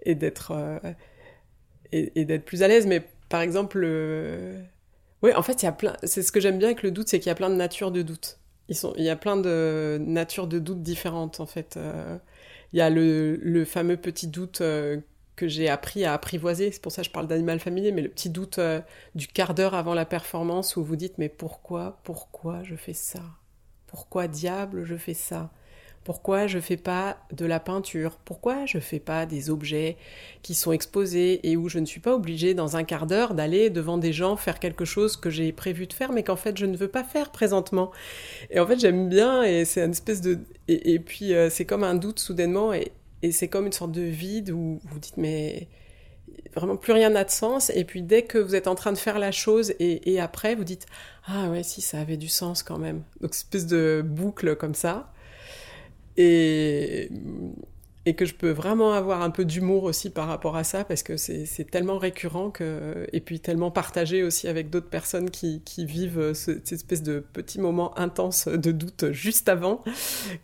d'être 0.07 0.52
et, 1.92 2.24
d'être 2.24 2.44
plus 2.44 2.62
à 2.62 2.68
l'aise. 2.68 2.87
Mais 2.87 3.02
par 3.28 3.42
exemple 3.42 3.85
oui 5.24 5.34
en 5.34 5.42
fait 5.42 5.62
il 5.62 5.72
plein 5.72 5.96
c'est 6.04 6.22
ce 6.22 6.30
que 6.30 6.38
j'aime 6.38 6.58
bien 6.58 6.68
avec 6.68 6.82
le 6.82 6.92
doute 6.92 7.08
c'est 7.08 7.18
qu'il 7.18 7.28
y 7.28 7.32
a 7.32 7.34
plein 7.34 7.50
de 7.50 7.56
natures 7.56 7.90
de 7.90 8.02
doute. 8.02 8.38
Il 8.68 9.04
y 9.04 9.10
a 9.10 9.16
plein 9.16 9.37
de 9.37 9.98
natures 10.00 10.46
de 10.46 10.58
doutes 10.58 10.82
différentes 10.82 11.40
en 11.40 11.46
fait. 11.46 11.76
Euh, 11.76 12.16
il 12.72 12.78
y 12.78 12.80
a 12.80 12.90
le, 12.90 13.37
le, 13.37 13.64
fameux 13.64 13.96
petit 13.96 14.26
doute 14.26 14.62
euh, 14.62 14.98
que 15.37 15.48
j'ai 15.48 15.68
appris 15.68 16.04
à 16.04 16.14
apprivoiser, 16.14 16.72
c'est 16.72 16.80
pour 16.82 16.92
ça 16.92 17.02
que 17.02 17.06
je 17.08 17.12
parle 17.12 17.26
d'animal 17.26 17.60
familier, 17.60 17.92
mais 17.92 18.02
le 18.02 18.08
petit 18.08 18.30
doute 18.30 18.58
euh, 18.58 18.80
du 19.14 19.28
quart 19.28 19.54
d'heure 19.54 19.74
avant 19.74 19.94
la 19.94 20.06
performance 20.06 20.76
où 20.76 20.84
vous 20.84 20.96
dites 20.96 21.18
mais 21.18 21.28
pourquoi, 21.28 22.00
pourquoi 22.04 22.62
je 22.64 22.74
fais 22.74 22.94
ça? 22.94 23.20
Pourquoi 23.87 24.28
diable 24.28 24.84
je 24.84 24.96
fais 24.96 25.14
ça? 25.14 25.52
Pourquoi 26.04 26.46
je 26.46 26.58
fais 26.58 26.76
pas 26.76 27.16
de 27.32 27.46
la 27.46 27.58
peinture? 27.58 28.18
Pourquoi 28.26 28.66
je 28.66 28.78
fais 28.78 28.98
pas 28.98 29.24
des 29.24 29.48
objets 29.48 29.96
qui 30.42 30.54
sont 30.54 30.70
exposés 30.72 31.40
et 31.50 31.56
où 31.56 31.70
je 31.70 31.78
ne 31.78 31.86
suis 31.86 32.00
pas 32.00 32.14
obligée 32.14 32.52
dans 32.52 32.76
un 32.76 32.84
quart 32.84 33.06
d'heure 33.06 33.34
d'aller 33.34 33.70
devant 33.70 33.96
des 33.96 34.12
gens 34.12 34.36
faire 34.36 34.60
quelque 34.60 34.84
chose 34.84 35.16
que 35.16 35.30
j'ai 35.30 35.50
prévu 35.52 35.86
de 35.86 35.94
faire 35.94 36.12
mais 36.12 36.22
qu'en 36.22 36.36
fait 36.36 36.58
je 36.58 36.66
ne 36.66 36.76
veux 36.76 36.88
pas 36.88 37.04
faire 37.04 37.32
présentement? 37.32 37.90
Et 38.50 38.60
en 38.60 38.66
fait 38.66 38.78
j'aime 38.78 39.08
bien 39.08 39.42
et 39.44 39.64
c'est 39.64 39.82
une 39.82 39.92
espèce 39.92 40.20
de 40.20 40.38
et, 40.68 40.98
puis 40.98 41.34
euh, 41.34 41.48
c'est 41.48 41.64
comme 41.64 41.84
un 41.84 41.94
doute 41.94 42.18
soudainement 42.18 42.72
et, 42.74 42.92
c'est 43.32 43.48
comme 43.48 43.64
une 43.64 43.72
sorte 43.72 43.92
de 43.92 44.02
vide 44.02 44.50
où 44.50 44.80
vous 44.84 44.98
dites 44.98 45.16
mais 45.16 45.68
vraiment 46.54 46.76
plus 46.76 46.92
rien 46.92 47.08
n'a 47.08 47.24
de 47.24 47.30
sens. 47.30 47.70
Et 47.70 47.84
puis 47.84 48.02
dès 48.02 48.22
que 48.22 48.36
vous 48.36 48.54
êtes 48.54 48.66
en 48.66 48.74
train 48.74 48.92
de 48.92 48.98
faire 48.98 49.18
la 49.18 49.32
chose 49.32 49.70
et, 49.78 50.12
et, 50.12 50.20
après 50.20 50.54
vous 50.54 50.64
dites 50.64 50.84
ah 51.26 51.48
ouais 51.48 51.62
si 51.62 51.80
ça 51.80 52.00
avait 52.00 52.18
du 52.18 52.28
sens 52.28 52.62
quand 52.62 52.76
même. 52.76 53.02
Donc 53.22 53.32
espèce 53.32 53.66
de 53.66 54.02
boucle 54.04 54.54
comme 54.56 54.74
ça 54.74 55.13
et, 56.16 57.11
que 58.16 58.24
je 58.27 58.35
peux 58.35 58.50
vraiment 58.50 58.92
avoir 58.92 59.22
un 59.22 59.31
peu 59.31 59.44
d'humour 59.44 59.85
aussi 59.85 60.11
par 60.11 60.29
rapport 60.29 60.57
à 60.57 60.64
ça 60.64 60.85
parce 60.85 61.03
que 61.03 61.16
c'est 61.16 61.70
tellement 61.70 61.98
récurrent 61.98 62.53
et 63.12 63.20
puis 63.20 63.40
tellement 63.40 63.70
partagé 63.70 64.22
aussi 64.22 64.46
avec 64.46 64.70
d'autres 64.70 64.90
personnes 64.90 65.31
qui, 65.31 65.62
vivent 65.79 66.33
ce, 66.35 66.53
cette 66.53 66.72
espèce 66.72 67.03
de 67.03 67.20
petit 67.20 67.59
moment 67.59 67.96
intense 67.98 68.46
de 68.48 68.72
doute 68.72 69.11
juste 69.12 69.48
avant 69.48 69.83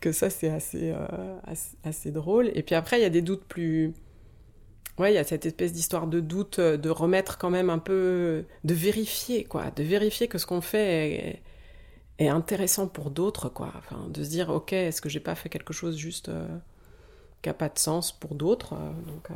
que 0.01 0.13
ça 0.13 0.31
c'est 0.31 0.51
assez, 0.51 0.93
euh, 0.93 1.37
assez, 1.85 2.11
drôle. 2.11 2.51
Et 2.55 2.63
puis 2.63 2.75
après 2.75 2.99
il 2.99 3.03
y 3.03 3.07
a 3.07 3.11
des 3.11 3.23
doutes 3.23 3.45
plus... 3.45 3.93
Ouais, 4.99 5.13
il 5.13 5.15
y 5.15 5.19
a 5.19 5.25
cette 5.25 5.47
espèce 5.47 5.73
d'histoire 5.73 6.07
de 6.07 6.21
doute, 6.21 6.61
de 6.61 6.91
remettre 6.91 7.39
quand 7.39 7.49
même 7.49 7.71
un 7.71 7.79
peu, 7.79 8.45
de 8.65 8.75
vérifier 8.75 9.45
quoi, 9.45 9.71
de 9.75 9.83
vérifier 9.83 10.29
que 10.29 10.37
ce 10.37 10.45
qu'on 10.45 10.61
fait 10.61 11.13
est, 11.13 11.43
est 12.21 12.29
intéressant 12.29 12.87
pour 12.87 13.11
d'autres, 13.11 13.49
quoi. 13.49 13.73
Enfin, 13.79 14.07
de 14.09 14.23
se 14.23 14.29
dire, 14.29 14.51
ok, 14.51 14.73
est-ce 14.73 15.01
que 15.01 15.09
j'ai 15.09 15.21
pas 15.21 15.35
fait 15.35 15.49
quelque 15.49 15.73
chose 15.73 15.97
juste 15.97 16.29
euh, 16.29 16.47
qui 17.43 17.49
a 17.49 17.55
pas 17.55 17.69
de 17.69 17.79
sens 17.79 18.13
pour 18.13 18.35
d'autres 18.35 18.75
euh, 18.75 18.93
Donc, 19.07 19.31
euh, 19.31 19.35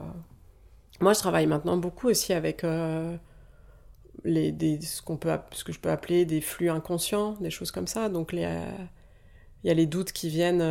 moi, 1.01 1.15
je 1.15 1.19
travaille 1.19 1.47
maintenant 1.47 1.77
beaucoup 1.77 2.09
aussi 2.09 2.33
avec 2.33 2.65
les, 4.23 4.53
des, 4.53 4.81
ce, 4.81 5.03
qu'on 5.03 5.17
peut, 5.17 5.37
ce 5.53 5.65
que 5.65 5.73
je 5.73 5.81
peux 5.81 5.91
appeler 5.91 6.25
des 6.25 6.41
flux 6.41 6.71
inconscients, 6.71 7.33
des 7.41 7.51
choses 7.51 7.73
comme 7.73 7.89
ça. 7.89 8.09
Donc, 8.09 8.33
il 8.33 8.41
y 8.41 9.71
a 9.71 9.75
les 9.75 9.87
doutes 9.87 10.13
qui 10.13 10.29
viennent. 10.29 10.63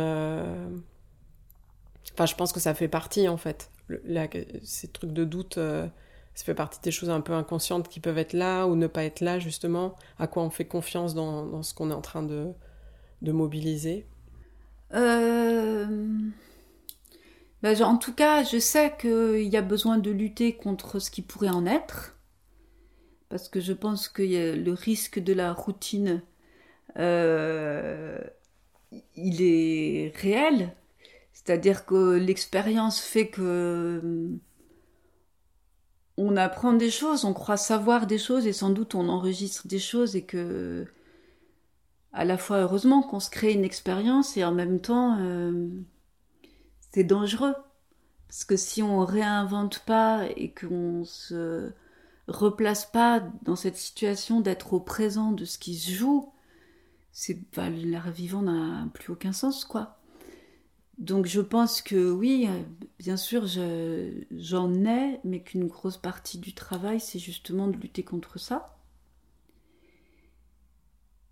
Enfin, 2.14 2.24
je 2.24 2.34
pense 2.34 2.54
que 2.54 2.60
ça 2.60 2.72
fait 2.72 2.88
partie, 2.88 3.28
en 3.28 3.36
fait. 3.36 3.70
ces 4.62 4.88
trucs 4.88 5.12
de 5.12 5.24
doute, 5.24 5.58
ça 6.34 6.44
fait 6.44 6.54
partie 6.54 6.80
des 6.80 6.90
choses 6.90 7.10
un 7.10 7.20
peu 7.20 7.32
inconscientes 7.32 7.88
qui 7.88 8.00
peuvent 8.00 8.18
être 8.18 8.32
là 8.32 8.66
ou 8.66 8.76
ne 8.76 8.86
pas 8.86 9.04
être 9.04 9.20
là, 9.20 9.38
justement. 9.38 9.94
À 10.18 10.26
quoi 10.26 10.42
on 10.42 10.50
fait 10.50 10.64
confiance 10.64 11.14
dans, 11.14 11.62
ce 11.62 11.74
qu'on 11.74 11.90
est 11.90 11.94
en 11.94 12.00
train 12.00 12.22
de, 12.22 12.52
mobiliser 13.22 14.06
euh... 14.92 15.86
Ben, 17.62 17.82
en 17.82 17.96
tout 17.96 18.12
cas, 18.12 18.44
je 18.44 18.58
sais 18.58 18.94
qu'il 19.00 19.48
y 19.48 19.56
a 19.56 19.62
besoin 19.62 19.96
de 19.96 20.10
lutter 20.10 20.54
contre 20.54 20.98
ce 20.98 21.10
qui 21.10 21.22
pourrait 21.22 21.48
en 21.48 21.64
être 21.64 22.14
parce 23.34 23.48
que 23.48 23.58
je 23.58 23.72
pense 23.72 24.08
que 24.08 24.22
le 24.22 24.72
risque 24.72 25.18
de 25.18 25.32
la 25.32 25.52
routine, 25.52 26.22
euh, 26.98 28.18
il 29.16 29.42
est 29.42 30.12
réel. 30.16 30.72
C'est-à-dire 31.32 31.84
que 31.84 32.14
l'expérience 32.14 33.00
fait 33.00 33.26
que 33.26 34.28
on 36.16 36.36
apprend 36.36 36.72
des 36.72 36.90
choses, 36.90 37.24
on 37.24 37.34
croit 37.34 37.56
savoir 37.56 38.06
des 38.06 38.18
choses 38.18 38.46
et 38.46 38.52
sans 38.52 38.70
doute 38.70 38.94
on 38.94 39.08
enregistre 39.08 39.66
des 39.66 39.78
choses 39.78 40.16
et 40.16 40.22
que 40.24 40.86
à 42.12 42.24
la 42.24 42.38
fois 42.38 42.58
heureusement 42.58 43.02
qu'on 43.02 43.20
se 43.20 43.30
crée 43.30 43.52
une 43.52 43.64
expérience 43.64 44.36
et 44.36 44.44
en 44.44 44.52
même 44.52 44.80
temps 44.80 45.18
euh, 45.20 45.68
c'est 46.92 47.04
dangereux 47.04 47.54
parce 48.28 48.44
que 48.44 48.56
si 48.56 48.82
on 48.82 49.04
réinvente 49.04 49.80
pas 49.80 50.26
et 50.36 50.52
qu'on 50.52 51.04
se 51.04 51.72
replace 52.28 52.86
pas 52.86 53.22
dans 53.42 53.56
cette 53.56 53.76
situation 53.76 54.40
d'être 54.40 54.72
au 54.72 54.80
présent 54.80 55.32
de 55.32 55.44
ce 55.44 55.58
qui 55.58 55.76
se 55.76 55.90
joue, 55.90 56.32
c'est 57.12 57.38
bah, 57.54 57.70
l'art 57.70 58.10
vivant 58.10 58.42
n'a 58.42 58.88
plus 58.92 59.12
aucun 59.12 59.32
sens 59.32 59.64
quoi. 59.64 59.98
Donc 60.98 61.26
je 61.26 61.40
pense 61.40 61.82
que 61.82 62.10
oui, 62.10 62.48
bien 62.98 63.16
sûr 63.16 63.46
j'en 63.46 64.84
ai, 64.84 65.20
mais 65.24 65.40
qu'une 65.42 65.66
grosse 65.66 65.96
partie 65.96 66.38
du 66.38 66.54
travail 66.54 67.00
c'est 67.00 67.18
justement 67.18 67.68
de 67.68 67.76
lutter 67.76 68.02
contre 68.02 68.38
ça. 68.38 68.76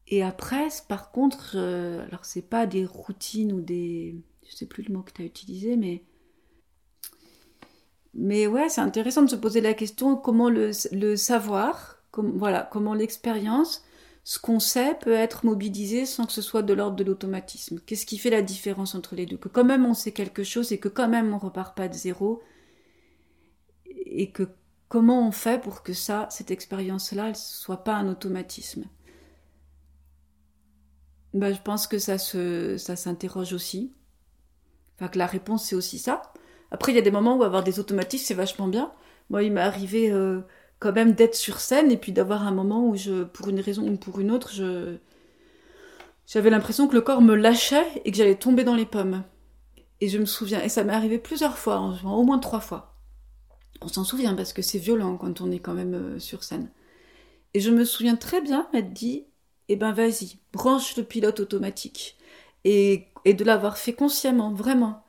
Et 0.08 0.22
après, 0.22 0.68
par 0.88 1.10
contre, 1.10 1.56
alors 1.56 2.24
c'est 2.24 2.42
pas 2.42 2.66
des 2.66 2.84
routines 2.84 3.52
ou 3.52 3.60
des, 3.60 4.16
je 4.48 4.54
sais 4.54 4.66
plus 4.66 4.82
le 4.82 4.94
mot 4.94 5.02
que 5.02 5.12
tu 5.12 5.22
as 5.22 5.24
utilisé, 5.24 5.76
mais 5.76 6.04
mais 8.14 8.46
ouais, 8.46 8.68
c'est 8.68 8.80
intéressant 8.80 9.22
de 9.22 9.30
se 9.30 9.36
poser 9.36 9.60
la 9.60 9.74
question 9.74 10.16
comment 10.16 10.50
le, 10.50 10.72
savoir, 11.16 12.02
voilà, 12.12 12.68
comment 12.70 12.94
l'expérience, 12.94 13.84
ce 14.24 14.38
qu'on 14.38 14.60
sait 14.60 14.96
peut 15.00 15.12
être 15.12 15.44
mobilisé 15.44 16.06
sans 16.06 16.26
que 16.26 16.32
ce 16.32 16.42
soit 16.42 16.62
de 16.62 16.72
l'ordre 16.72 16.96
de 16.96 17.04
l'automatisme. 17.04 17.80
Qu'est-ce 17.84 18.06
qui 18.06 18.18
fait 18.18 18.30
la 18.30 18.42
différence 18.42 18.94
entre 18.94 19.16
les 19.16 19.26
deux? 19.26 19.36
Que 19.36 19.48
quand 19.48 19.64
même 19.64 19.84
on 19.84 19.94
sait 19.94 20.12
quelque 20.12 20.44
chose 20.44 20.72
et 20.72 20.78
que 20.78 20.88
quand 20.88 21.08
même 21.08 21.34
on 21.34 21.38
repart 21.38 21.76
pas 21.76 21.88
de 21.88 21.94
zéro 21.94 22.42
et 23.86 24.30
que 24.30 24.48
comment 24.88 25.26
on 25.26 25.32
fait 25.32 25.60
pour 25.60 25.82
que 25.82 25.92
ça, 25.92 26.28
cette 26.30 26.50
expérience-là, 26.50 27.30
ne 27.30 27.34
soit 27.34 27.82
pas 27.82 27.94
un 27.94 28.08
automatisme? 28.08 28.84
Ben, 31.34 31.52
je 31.52 31.60
pense 31.62 31.86
que 31.86 31.98
ça 31.98 32.18
s'interroge 32.18 33.54
aussi. 33.54 33.92
Enfin, 34.96 35.08
que 35.08 35.18
la 35.18 35.26
réponse 35.26 35.64
c'est 35.64 35.74
aussi 35.74 35.98
ça. 35.98 36.22
Après, 36.70 36.92
il 36.92 36.94
y 36.94 36.98
a 36.98 37.02
des 37.02 37.10
moments 37.10 37.36
où 37.36 37.42
avoir 37.42 37.64
des 37.64 37.80
automatismes, 37.80 38.24
c'est 38.24 38.34
vachement 38.34 38.68
bien. 38.68 38.92
Moi, 39.30 39.42
il 39.42 39.52
m'est 39.52 39.60
arrivé 39.60 40.10
euh, 40.10 40.42
quand 40.82 40.92
même 40.92 41.12
d'être 41.12 41.36
sur 41.36 41.60
scène 41.60 41.92
et 41.92 41.96
puis 41.96 42.10
d'avoir 42.10 42.44
un 42.44 42.50
moment 42.50 42.88
où 42.88 42.96
je, 42.96 43.22
pour 43.22 43.48
une 43.48 43.60
raison 43.60 43.86
ou 43.86 43.96
pour 43.96 44.18
une 44.18 44.32
autre, 44.32 44.50
je 44.52 44.96
j'avais 46.26 46.50
l'impression 46.50 46.88
que 46.88 46.94
le 46.94 47.02
corps 47.02 47.22
me 47.22 47.36
lâchait 47.36 47.86
et 48.04 48.10
que 48.10 48.16
j'allais 48.16 48.34
tomber 48.34 48.64
dans 48.64 48.74
les 48.74 48.86
pommes. 48.86 49.22
Et 50.00 50.08
je 50.08 50.18
me 50.18 50.24
souviens, 50.24 50.60
et 50.60 50.68
ça 50.68 50.82
m'est 50.82 50.92
arrivé 50.92 51.18
plusieurs 51.18 51.56
fois, 51.56 51.94
au 52.04 52.22
moins 52.24 52.40
trois 52.40 52.60
fois. 52.60 52.96
On 53.80 53.86
s'en 53.86 54.02
souvient 54.02 54.34
parce 54.34 54.52
que 54.52 54.62
c'est 54.62 54.78
violent 54.78 55.16
quand 55.16 55.40
on 55.40 55.52
est 55.52 55.60
quand 55.60 55.74
même 55.74 55.94
euh, 55.94 56.18
sur 56.18 56.42
scène. 56.42 56.70
Et 57.54 57.60
je 57.60 57.70
me 57.70 57.84
souviens 57.84 58.16
très 58.16 58.40
bien 58.40 58.66
m'être 58.72 58.92
dit, 58.92 59.26
eh 59.68 59.76
ben 59.76 59.92
vas-y, 59.92 60.38
branche 60.52 60.96
le 60.96 61.04
pilote 61.04 61.38
automatique. 61.38 62.16
Et, 62.64 63.06
et 63.24 63.34
de 63.34 63.44
l'avoir 63.44 63.78
fait 63.78 63.92
consciemment, 63.92 64.52
vraiment. 64.52 65.04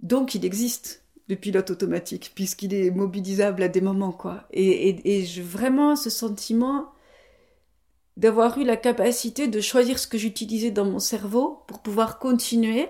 Donc 0.00 0.36
il 0.36 0.44
existe 0.44 1.05
le 1.28 1.36
pilote 1.36 1.70
automatique, 1.70 2.32
puisqu'il 2.34 2.74
est 2.74 2.90
mobilisable 2.90 3.62
à 3.62 3.68
des 3.68 3.80
moments, 3.80 4.12
quoi. 4.12 4.44
Et, 4.52 5.18
et, 5.18 5.24
vraiment 5.42 5.96
ce 5.96 6.10
sentiment 6.10 6.92
d'avoir 8.16 8.58
eu 8.58 8.64
la 8.64 8.76
capacité 8.76 9.48
de 9.48 9.60
choisir 9.60 9.98
ce 9.98 10.06
que 10.06 10.18
j'utilisais 10.18 10.70
dans 10.70 10.84
mon 10.84 11.00
cerveau 11.00 11.62
pour 11.66 11.82
pouvoir 11.82 12.18
continuer, 12.18 12.88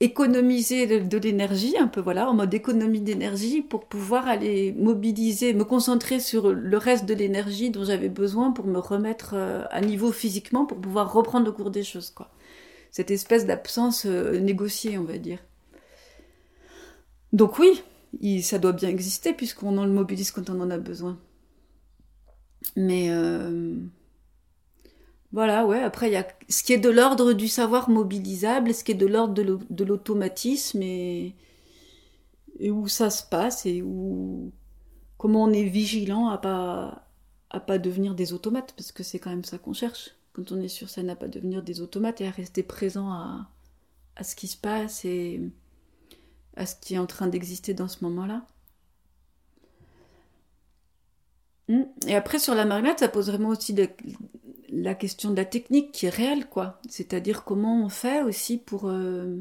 économiser 0.00 1.00
de, 1.00 1.18
l'énergie, 1.18 1.76
un 1.78 1.88
peu 1.88 2.00
voilà, 2.00 2.28
en 2.28 2.34
mode 2.34 2.52
économie 2.52 3.00
d'énergie, 3.00 3.62
pour 3.62 3.86
pouvoir 3.86 4.28
aller 4.28 4.72
mobiliser, 4.72 5.54
me 5.54 5.64
concentrer 5.64 6.20
sur 6.20 6.52
le 6.52 6.76
reste 6.76 7.06
de 7.06 7.14
l'énergie 7.14 7.70
dont 7.70 7.84
j'avais 7.84 8.08
besoin 8.10 8.52
pour 8.52 8.66
me 8.66 8.78
remettre 8.78 9.32
euh, 9.34 9.64
à 9.70 9.80
niveau 9.80 10.12
physiquement, 10.12 10.66
pour 10.66 10.78
pouvoir 10.80 11.12
reprendre 11.12 11.46
le 11.46 11.52
cours 11.52 11.70
des 11.70 11.84
choses, 11.84 12.10
quoi. 12.10 12.30
Cette 12.90 13.10
espèce 13.10 13.46
d'absence 13.46 14.06
euh, 14.06 14.38
négociée, 14.38 14.98
on 14.98 15.04
va 15.04 15.18
dire. 15.18 15.38
Donc 17.34 17.58
oui, 17.58 17.82
ça 18.42 18.60
doit 18.60 18.72
bien 18.72 18.88
exister 18.88 19.32
puisqu'on 19.32 19.76
en 19.76 19.84
le 19.84 19.92
mobilise 19.92 20.30
quand 20.30 20.48
on 20.50 20.60
en 20.60 20.70
a 20.70 20.78
besoin. 20.78 21.18
Mais 22.76 23.10
euh, 23.10 23.74
voilà, 25.32 25.66
ouais. 25.66 25.82
Après, 25.82 26.08
il 26.08 26.12
y 26.12 26.16
a 26.16 26.26
ce 26.48 26.62
qui 26.62 26.72
est 26.72 26.78
de 26.78 26.88
l'ordre 26.88 27.32
du 27.32 27.48
savoir 27.48 27.90
mobilisable, 27.90 28.72
ce 28.72 28.84
qui 28.84 28.92
est 28.92 28.94
de 28.94 29.06
l'ordre 29.06 29.34
de 29.34 29.84
l'automatisme 29.84 30.80
et, 30.80 31.34
où 32.70 32.86
ça 32.86 33.10
se 33.10 33.24
passe 33.24 33.66
et 33.66 33.82
où 33.82 34.52
comment 35.18 35.42
on 35.42 35.52
est 35.52 35.64
vigilant 35.64 36.28
à 36.28 36.38
pas 36.38 37.08
à 37.50 37.60
pas 37.60 37.78
devenir 37.78 38.14
des 38.14 38.32
automates 38.32 38.74
parce 38.76 38.92
que 38.92 39.02
c'est 39.02 39.18
quand 39.18 39.30
même 39.30 39.44
ça 39.44 39.58
qu'on 39.58 39.72
cherche 39.72 40.10
quand 40.32 40.52
on 40.52 40.60
est 40.60 40.68
sur 40.68 40.88
scène 40.88 41.10
à 41.10 41.16
pas 41.16 41.28
devenir 41.28 41.62
des 41.62 41.80
automates 41.80 42.20
et 42.20 42.26
à 42.26 42.30
rester 42.30 42.62
présent 42.62 43.10
à, 43.10 43.48
à 44.16 44.24
ce 44.24 44.36
qui 44.36 44.46
se 44.48 44.56
passe 44.56 45.04
et 45.04 45.40
à 46.56 46.66
ce 46.66 46.76
qui 46.76 46.94
est 46.94 46.98
en 46.98 47.06
train 47.06 47.26
d'exister 47.26 47.74
dans 47.74 47.88
ce 47.88 48.04
moment-là. 48.04 48.46
Hmm. 51.68 51.84
Et 52.06 52.14
après, 52.14 52.38
sur 52.38 52.54
la 52.54 52.64
marionnette, 52.64 53.00
ça 53.00 53.08
pose 53.08 53.28
vraiment 53.28 53.48
aussi 53.48 53.74
la 54.68 54.94
question 54.94 55.30
de 55.30 55.36
la 55.36 55.44
technique 55.44 55.92
qui 55.92 56.06
est 56.06 56.10
réelle, 56.10 56.48
quoi. 56.48 56.80
C'est-à-dire 56.88 57.44
comment 57.44 57.84
on 57.84 57.88
fait 57.88 58.22
aussi 58.22 58.58
pour... 58.58 58.88
Euh, 58.88 59.40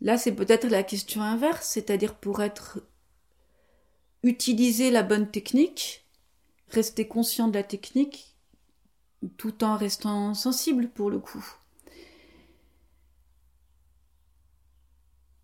là, 0.00 0.18
c'est 0.18 0.34
peut-être 0.34 0.66
la 0.66 0.82
question 0.82 1.22
inverse, 1.22 1.66
c'est-à-dire 1.66 2.14
pour 2.14 2.42
être... 2.42 2.80
Utiliser 4.24 4.90
la 4.90 5.04
bonne 5.04 5.30
technique, 5.30 6.04
rester 6.70 7.06
conscient 7.06 7.46
de 7.46 7.54
la 7.54 7.62
technique, 7.62 8.34
tout 9.36 9.62
en 9.62 9.76
restant 9.76 10.34
sensible 10.34 10.88
pour 10.88 11.08
le 11.08 11.20
coup. 11.20 11.44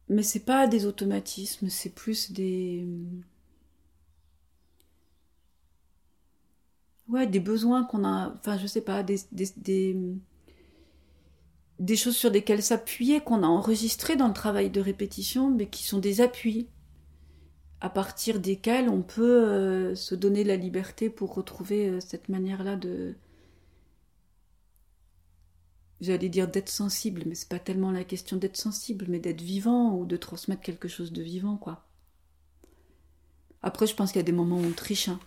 Mais 0.08 0.22
c'est 0.22 0.44
pas 0.44 0.66
des 0.66 0.86
automatismes, 0.86 1.68
c'est 1.68 1.94
plus 1.94 2.32
des. 2.32 2.86
Ouais, 7.08 7.26
des 7.26 7.40
besoins 7.40 7.84
qu'on 7.84 8.04
a. 8.04 8.34
Enfin, 8.38 8.58
je 8.58 8.66
sais 8.66 8.80
pas, 8.80 9.02
des. 9.02 9.18
des, 11.78 11.96
choses 11.96 12.16
sur 12.16 12.30
lesquelles 12.30 12.62
s'appuyer, 12.62 13.20
qu'on 13.20 13.42
a 13.42 13.46
enregistrées 13.46 14.16
dans 14.16 14.28
le 14.28 14.34
travail 14.34 14.70
de 14.70 14.80
répétition, 14.80 15.50
mais 15.50 15.68
qui 15.68 15.84
sont 15.84 15.98
des 15.98 16.20
appuis, 16.20 16.68
à 17.80 17.90
partir 17.90 18.40
desquels 18.40 18.88
on 18.88 19.02
peut 19.02 19.44
euh, 19.44 19.94
se 19.94 20.14
donner 20.14 20.44
la 20.44 20.56
liberté 20.56 21.10
pour 21.10 21.34
retrouver 21.34 21.88
euh, 21.88 22.00
cette 22.00 22.28
manière-là 22.28 22.76
de, 22.76 23.14
j'allais 26.04 26.28
dire 26.28 26.48
d'être 26.48 26.68
sensible, 26.68 27.22
mais 27.26 27.34
c'est 27.34 27.48
pas 27.48 27.58
tellement 27.58 27.90
la 27.90 28.04
question 28.04 28.36
d'être 28.36 28.56
sensible, 28.56 29.06
mais 29.08 29.18
d'être 29.18 29.40
vivant 29.40 29.96
ou 29.96 30.06
de 30.06 30.16
transmettre 30.16 30.62
quelque 30.62 30.88
chose 30.88 31.12
de 31.12 31.22
vivant, 31.22 31.56
quoi. 31.56 31.84
Après, 33.62 33.86
je 33.86 33.94
pense 33.94 34.12
qu'il 34.12 34.18
y 34.18 34.20
a 34.20 34.24
des 34.24 34.32
moments 34.32 34.58
où 34.58 34.64
on 34.64 34.72
triche. 34.72 35.08
Hein. 35.08 35.18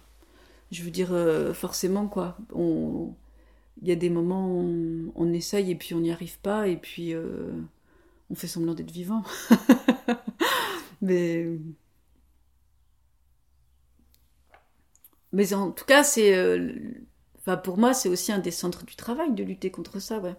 Je 0.72 0.84
veux 0.84 0.92
dire, 0.92 1.12
euh, 1.12 1.54
forcément, 1.54 2.08
quoi. 2.08 2.38
Il 2.56 3.88
y 3.88 3.92
a 3.92 3.96
des 3.96 4.10
moments 4.10 4.52
où 4.52 5.12
on... 5.16 5.34
essaye 5.34 5.72
et 5.72 5.76
puis 5.76 5.96
on 5.96 6.00
n'y 6.00 6.12
arrive 6.12 6.40
pas, 6.40 6.68
et 6.68 6.78
puis 6.78 7.14
euh, 7.14 7.52
on 8.30 8.36
fait 8.36 8.48
semblant 8.48 8.74
d'être 8.76 8.92
vivant. 8.92 9.24
mais. 11.02 11.48
Mais 15.34 15.54
en 15.54 15.72
tout 15.72 15.86
cas, 15.86 16.04
c'est. 16.04 16.36
Euh, 16.36 16.74
enfin, 17.40 17.58
pour 17.58 17.78
moi, 17.78 17.94
c'est 17.94 18.10
aussi 18.10 18.32
un 18.32 18.40
des 18.40 18.52
centres 18.52 18.86
du 18.86 18.96
travail 18.96 19.34
de 19.34 19.44
lutter 19.44 19.72
contre 19.72 20.00
ça, 20.00 20.20
ouais. 20.20 20.36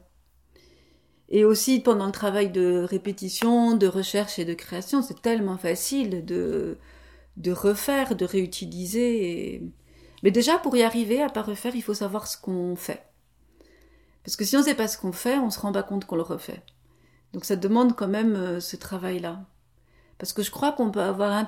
Et 1.31 1.45
aussi 1.45 1.81
pendant 1.81 2.07
le 2.07 2.13
travail 2.13 2.51
de 2.51 2.87
répétition, 2.89 3.77
de 3.77 3.87
recherche 3.87 4.39
et 4.39 4.45
de 4.45 4.55
création, 4.55 5.03
c'est 5.03 5.21
tellement 5.21 5.59
facile 5.59 6.25
de, 6.25 6.79
de 7.37 7.53
refaire, 7.53 8.17
de 8.17 8.25
réutiliser. 8.25 9.63
Mais 10.23 10.31
déjà, 10.31 10.59
pour 10.59 10.77
y 10.77 10.83
arriver, 10.83 11.23
à 11.23 11.29
pas 11.29 11.43
refaire, 11.43 11.77
il 11.77 11.83
faut 11.83 11.95
savoir 11.95 12.27
ce 12.27 12.39
qu'on 12.39 12.77
fait. 12.77 13.05
Parce 14.25 14.37
que 14.37 14.45
si 14.45 14.57
on 14.57 14.61
ne 14.61 14.65
sait 14.65 14.75
pas 14.75 14.89
ce 14.89 14.99
qu'on 14.99 15.13
fait, 15.13 15.39
on 15.39 15.51
se 15.51 15.61
rend 15.61 15.73
pas 15.73 15.83
compte 15.83 16.05
qu'on 16.07 16.17
le 16.17 16.23
refait. 16.23 16.63
Donc 17.33 17.45
ça 17.45 17.57
demande 17.57 17.95
quand 17.95 18.09
même 18.09 18.35
euh, 18.35 18.61
ce 18.61 18.77
travail-là. 18.77 19.45
Parce 20.19 20.33
que 20.33 20.43
je 20.43 20.51
crois 20.51 20.73
qu'on 20.73 20.91
peut 20.91 21.01
avoir 21.01 21.47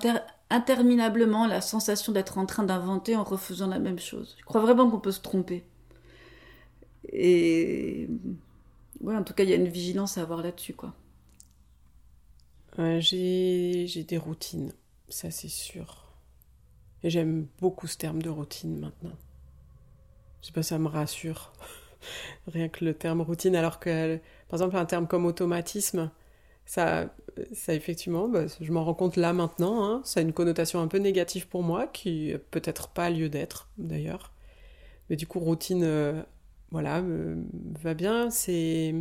interminablement 0.50 1.46
la 1.46 1.60
sensation 1.60 2.12
d'être 2.12 2.38
en 2.38 2.46
train 2.46 2.62
d'inventer 2.62 3.16
en 3.16 3.24
refaisant 3.24 3.66
la 3.66 3.78
même 3.80 3.98
chose. 3.98 4.36
Je 4.38 4.44
crois 4.44 4.60
vraiment 4.60 4.88
qu'on 4.88 5.00
peut 5.00 5.10
se 5.10 5.20
tromper. 5.20 5.64
Et 7.12 8.08
ouais, 9.00 9.16
en 9.16 9.24
tout 9.24 9.34
cas, 9.34 9.44
il 9.44 9.50
y 9.50 9.52
a 9.52 9.56
une 9.56 9.68
vigilance 9.68 10.18
à 10.18 10.22
avoir 10.22 10.42
là-dessus, 10.42 10.74
quoi. 10.74 10.94
j'ai 12.78 14.04
des 14.06 14.18
routines, 14.18 14.72
ça 15.08 15.30
c'est 15.30 15.48
sûr. 15.48 16.06
Et 17.02 17.10
j'aime 17.10 17.46
beaucoup 17.60 17.86
ce 17.86 17.96
terme 17.96 18.22
de 18.22 18.28
routine 18.28 18.78
maintenant. 18.78 19.16
Je 20.40 20.46
sais 20.46 20.52
pas, 20.52 20.62
ça 20.62 20.78
me 20.78 20.88
rassure. 20.88 21.52
Rien 22.46 22.68
que 22.68 22.84
le 22.84 22.94
terme 22.94 23.20
routine, 23.22 23.56
alors 23.56 23.80
que, 23.80 24.18
par 24.48 24.58
exemple, 24.58 24.76
un 24.76 24.86
terme 24.86 25.06
comme 25.06 25.26
automatisme, 25.26 26.10
ça, 26.66 27.14
ça 27.52 27.74
effectivement, 27.74 28.28
bah, 28.28 28.44
je 28.60 28.72
m'en 28.72 28.84
rends 28.84 28.94
compte 28.94 29.16
là 29.16 29.32
maintenant, 29.32 29.84
hein, 29.84 30.02
ça 30.04 30.20
a 30.20 30.22
une 30.22 30.32
connotation 30.32 30.80
un 30.80 30.88
peu 30.88 30.98
négative 30.98 31.48
pour 31.48 31.62
moi, 31.62 31.86
qui 31.86 32.34
peut-être 32.50 32.88
pas 32.88 33.10
lieu 33.10 33.28
d'être 33.28 33.68
d'ailleurs. 33.78 34.32
Mais 35.08 35.16
du 35.16 35.26
coup, 35.26 35.40
routine, 35.40 35.82
euh, 35.84 36.22
voilà, 36.70 37.02
va 37.82 37.94
bien, 37.94 38.30
c'est 38.30 38.94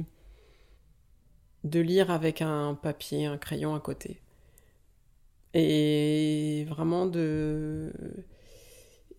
de 1.64 1.80
lire 1.80 2.12
avec 2.12 2.42
un 2.42 2.76
papier, 2.76 3.26
un 3.26 3.38
crayon 3.38 3.76
à 3.76 3.80
côté. 3.80 4.22
Et 5.54 6.66
vraiment 6.70 7.06
de... 7.06 7.92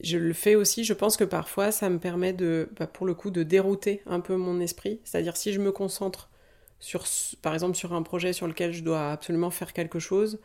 Je 0.01 0.17
le 0.17 0.33
fais 0.33 0.55
aussi, 0.55 0.85
je 0.85 0.95
pense 0.95 1.17
que 1.17 1.25
parfois 1.25 1.73
ça 1.73 1.91
me 1.91 1.99
permet 1.99 2.33
de, 2.33 2.71
bah, 2.79 2.87
pour 2.87 3.07
le 3.07 3.15
coup, 3.15 3.31
de 3.31 3.43
dérouter 3.43 4.03
un 4.07 4.21
peu 4.21 4.37
mon 4.37 4.61
esprit. 4.61 5.01
C'est-à-dire 5.05 5.37
si 5.37 5.53
je 5.53 5.61
me 5.61 5.73
concentre 5.73 6.31
sur, 6.79 7.05
par 7.43 7.55
exemple, 7.55 7.77
sur 7.77 7.93
un 7.93 8.03
projet 8.03 8.33
sur 8.33 8.47
lequel 8.47 8.73
je 8.73 8.83
dois 8.83 9.13
absolument 9.13 9.51
faire 9.51 9.73
quelque 9.75 9.99
chose, 9.99 10.41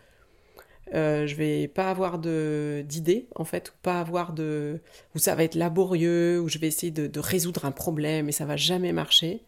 euh, 0.94 1.26
je 1.26 1.36
vais 1.36 1.68
pas 1.68 1.90
avoir 1.90 2.20
d'idées 2.20 3.28
en 3.36 3.46
fait, 3.46 3.70
ou 3.70 3.74
pas 3.82 4.00
avoir 4.00 4.34
de, 4.34 4.80
où 5.16 5.20
ça 5.20 5.36
va 5.36 5.44
être 5.44 5.56
laborieux, 5.56 6.40
où 6.40 6.48
je 6.48 6.60
vais 6.60 6.68
essayer 6.68 6.92
de, 6.92 7.20
résoudre 7.20 7.66
un 7.66 7.72
problème 7.72 8.30
et 8.30 8.32
ça 8.32 8.46
va 8.46 8.56
jamais 8.56 8.94
marcher. 8.94 9.42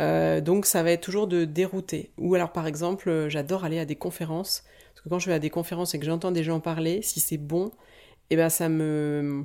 Euh, 0.00 0.40
donc 0.40 0.66
ça 0.66 0.82
va 0.82 0.90
être 0.90 1.02
toujours 1.02 1.28
de 1.28 1.44
dérouter. 1.44 2.10
Ou 2.18 2.34
alors 2.34 2.52
par 2.52 2.66
exemple, 2.66 3.08
euh, 3.08 3.28
j'adore 3.28 3.64
aller 3.64 3.78
à 3.78 3.84
des 3.86 3.96
conférences 3.96 4.64
parce 4.92 5.02
que 5.04 5.08
quand 5.08 5.18
je 5.18 5.28
vais 5.28 5.34
à 5.34 5.38
des 5.38 5.50
conférences 5.50 5.94
et 5.94 5.98
que 5.98 6.06
j'entends 6.06 6.32
des 6.32 6.44
gens 6.44 6.60
parler, 6.60 7.00
si 7.02 7.20
c'est 7.20 7.38
bon, 7.38 7.70
eh 8.30 8.36
ben 8.36 8.48
ça 8.48 8.68
me 8.68 9.44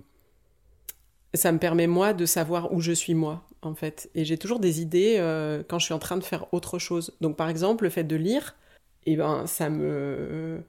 ça 1.35 1.51
me 1.51 1.59
permet 1.59 1.87
moi 1.87 2.13
de 2.13 2.25
savoir 2.25 2.73
où 2.73 2.81
je 2.81 2.91
suis 2.91 3.13
moi 3.13 3.43
en 3.61 3.75
fait. 3.75 4.09
Et 4.15 4.25
j'ai 4.25 4.37
toujours 4.37 4.59
des 4.59 4.81
idées 4.81 5.17
quand 5.69 5.79
je 5.79 5.85
suis 5.85 5.93
en 5.93 5.99
train 5.99 6.17
de 6.17 6.23
faire 6.23 6.47
autre 6.53 6.79
chose. 6.79 7.15
Donc 7.21 7.37
par 7.37 7.49
exemple, 7.49 7.83
le 7.85 7.89
fait 7.89 8.03
de 8.03 8.15
lire, 8.15 8.55
eh 9.05 9.15
ben 9.15 9.45
ça 9.47 9.69
me 9.69 10.63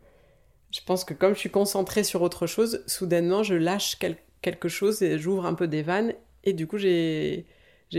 je 0.71 0.81
pense 0.87 1.05
que 1.05 1.15
comme 1.15 1.35
je 1.35 1.39
suis 1.39 1.51
concentrée 1.51 2.05
sur 2.05 2.23
autre 2.23 2.47
chose, 2.47 2.83
soudainement 2.87 3.43
je 3.43 3.55
lâche 3.55 3.99
quelque 4.43 4.69
chose 4.69 5.03
et 5.03 5.19
j'ouvre 5.19 5.47
un 5.47 5.55
peu 5.55 5.69
des 5.69 5.83
vannes 5.83 6.15
et 6.45 6.53
du 6.53 6.67
coup 6.67 6.79
j'ai 6.79 7.47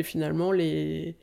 finalement 0.04 0.52
les 0.52 1.18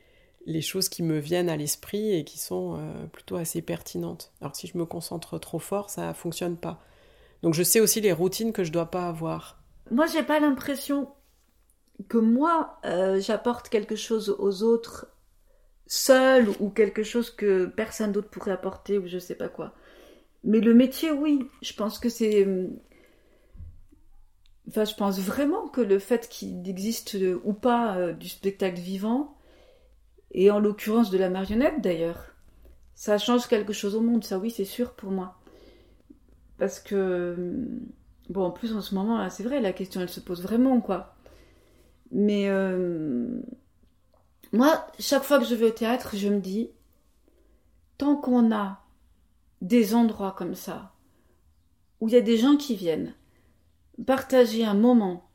les 0.46 0.62
choses 0.62 0.88
qui 0.88 1.02
me 1.02 1.18
viennent 1.18 1.50
à 1.50 1.56
l'esprit 1.56 2.14
et 2.14 2.24
qui 2.24 2.38
sont 2.38 2.78
euh, 2.78 3.06
plutôt 3.06 3.36
assez 3.36 3.60
pertinentes. 3.60 4.32
Alors 4.40 4.56
si 4.56 4.66
je 4.66 4.78
me 4.78 4.86
concentre 4.86 5.38
trop 5.38 5.58
fort, 5.58 5.90
ça 5.90 6.14
fonctionne 6.14 6.56
pas. 6.56 6.82
Donc 7.42 7.54
je 7.54 7.62
sais 7.62 7.80
aussi 7.80 8.00
les 8.00 8.12
routines 8.12 8.52
que 8.52 8.64
je 8.64 8.72
dois 8.72 8.90
pas 8.90 9.08
avoir. 9.08 9.60
Moi, 9.90 10.06
j'ai 10.06 10.22
pas 10.22 10.40
l'impression 10.40 11.08
que 12.08 12.18
moi 12.18 12.78
euh, 12.84 13.20
j'apporte 13.20 13.68
quelque 13.68 13.96
chose 13.96 14.34
aux 14.38 14.62
autres 14.62 15.08
seul 15.86 16.48
ou 16.60 16.70
quelque 16.70 17.02
chose 17.02 17.30
que 17.30 17.66
personne 17.66 18.12
d'autre 18.12 18.28
pourrait 18.28 18.52
apporter 18.52 18.98
ou 18.98 19.06
je 19.06 19.18
sais 19.18 19.34
pas 19.34 19.48
quoi. 19.48 19.74
Mais 20.44 20.60
le 20.60 20.74
métier, 20.74 21.10
oui, 21.10 21.48
je 21.62 21.72
pense 21.72 21.98
que 21.98 22.08
c'est. 22.08 22.46
Euh, 22.46 22.68
enfin, 24.68 24.84
je 24.84 24.94
pense 24.94 25.18
vraiment 25.18 25.68
que 25.68 25.80
le 25.80 25.98
fait 25.98 26.28
qu'il 26.28 26.68
existe 26.68 27.16
ou 27.44 27.52
pas 27.52 27.96
euh, 27.96 28.12
du 28.12 28.28
spectacle 28.28 28.80
vivant, 28.80 29.36
et 30.30 30.50
en 30.50 30.60
l'occurrence 30.60 31.10
de 31.10 31.18
la 31.18 31.30
marionnette 31.30 31.80
d'ailleurs, 31.80 32.34
ça 32.94 33.18
change 33.18 33.48
quelque 33.48 33.72
chose 33.72 33.94
au 33.94 34.00
monde, 34.00 34.24
ça 34.24 34.38
oui, 34.38 34.50
c'est 34.50 34.64
sûr 34.64 34.94
pour 34.94 35.10
moi. 35.10 35.36
Parce 36.58 36.80
que. 36.80 36.94
Euh, 36.94 37.66
bon, 38.28 38.44
en 38.44 38.50
plus 38.50 38.74
en 38.74 38.80
ce 38.80 38.94
moment, 38.94 39.28
c'est 39.30 39.44
vrai, 39.44 39.60
la 39.60 39.72
question 39.72 40.00
elle 40.00 40.08
se 40.08 40.20
pose 40.20 40.42
vraiment, 40.42 40.80
quoi. 40.80 41.14
Mais. 42.12 42.48
Moi, 44.52 44.86
chaque 44.98 45.24
fois 45.24 45.38
que 45.38 45.44
je 45.44 45.54
vais 45.54 45.66
au 45.66 45.70
théâtre, 45.70 46.16
je 46.16 46.28
me 46.28 46.40
dis, 46.40 46.70
tant 47.98 48.16
qu'on 48.16 48.50
a 48.50 48.82
des 49.60 49.94
endroits 49.94 50.34
comme 50.36 50.54
ça, 50.54 50.92
où 52.00 52.08
il 52.08 52.14
y 52.14 52.18
a 52.18 52.20
des 52.20 52.36
gens 52.36 52.56
qui 52.56 52.76
viennent 52.76 53.14
partager 54.06 54.64
un 54.64 54.74
moment, 54.74 55.28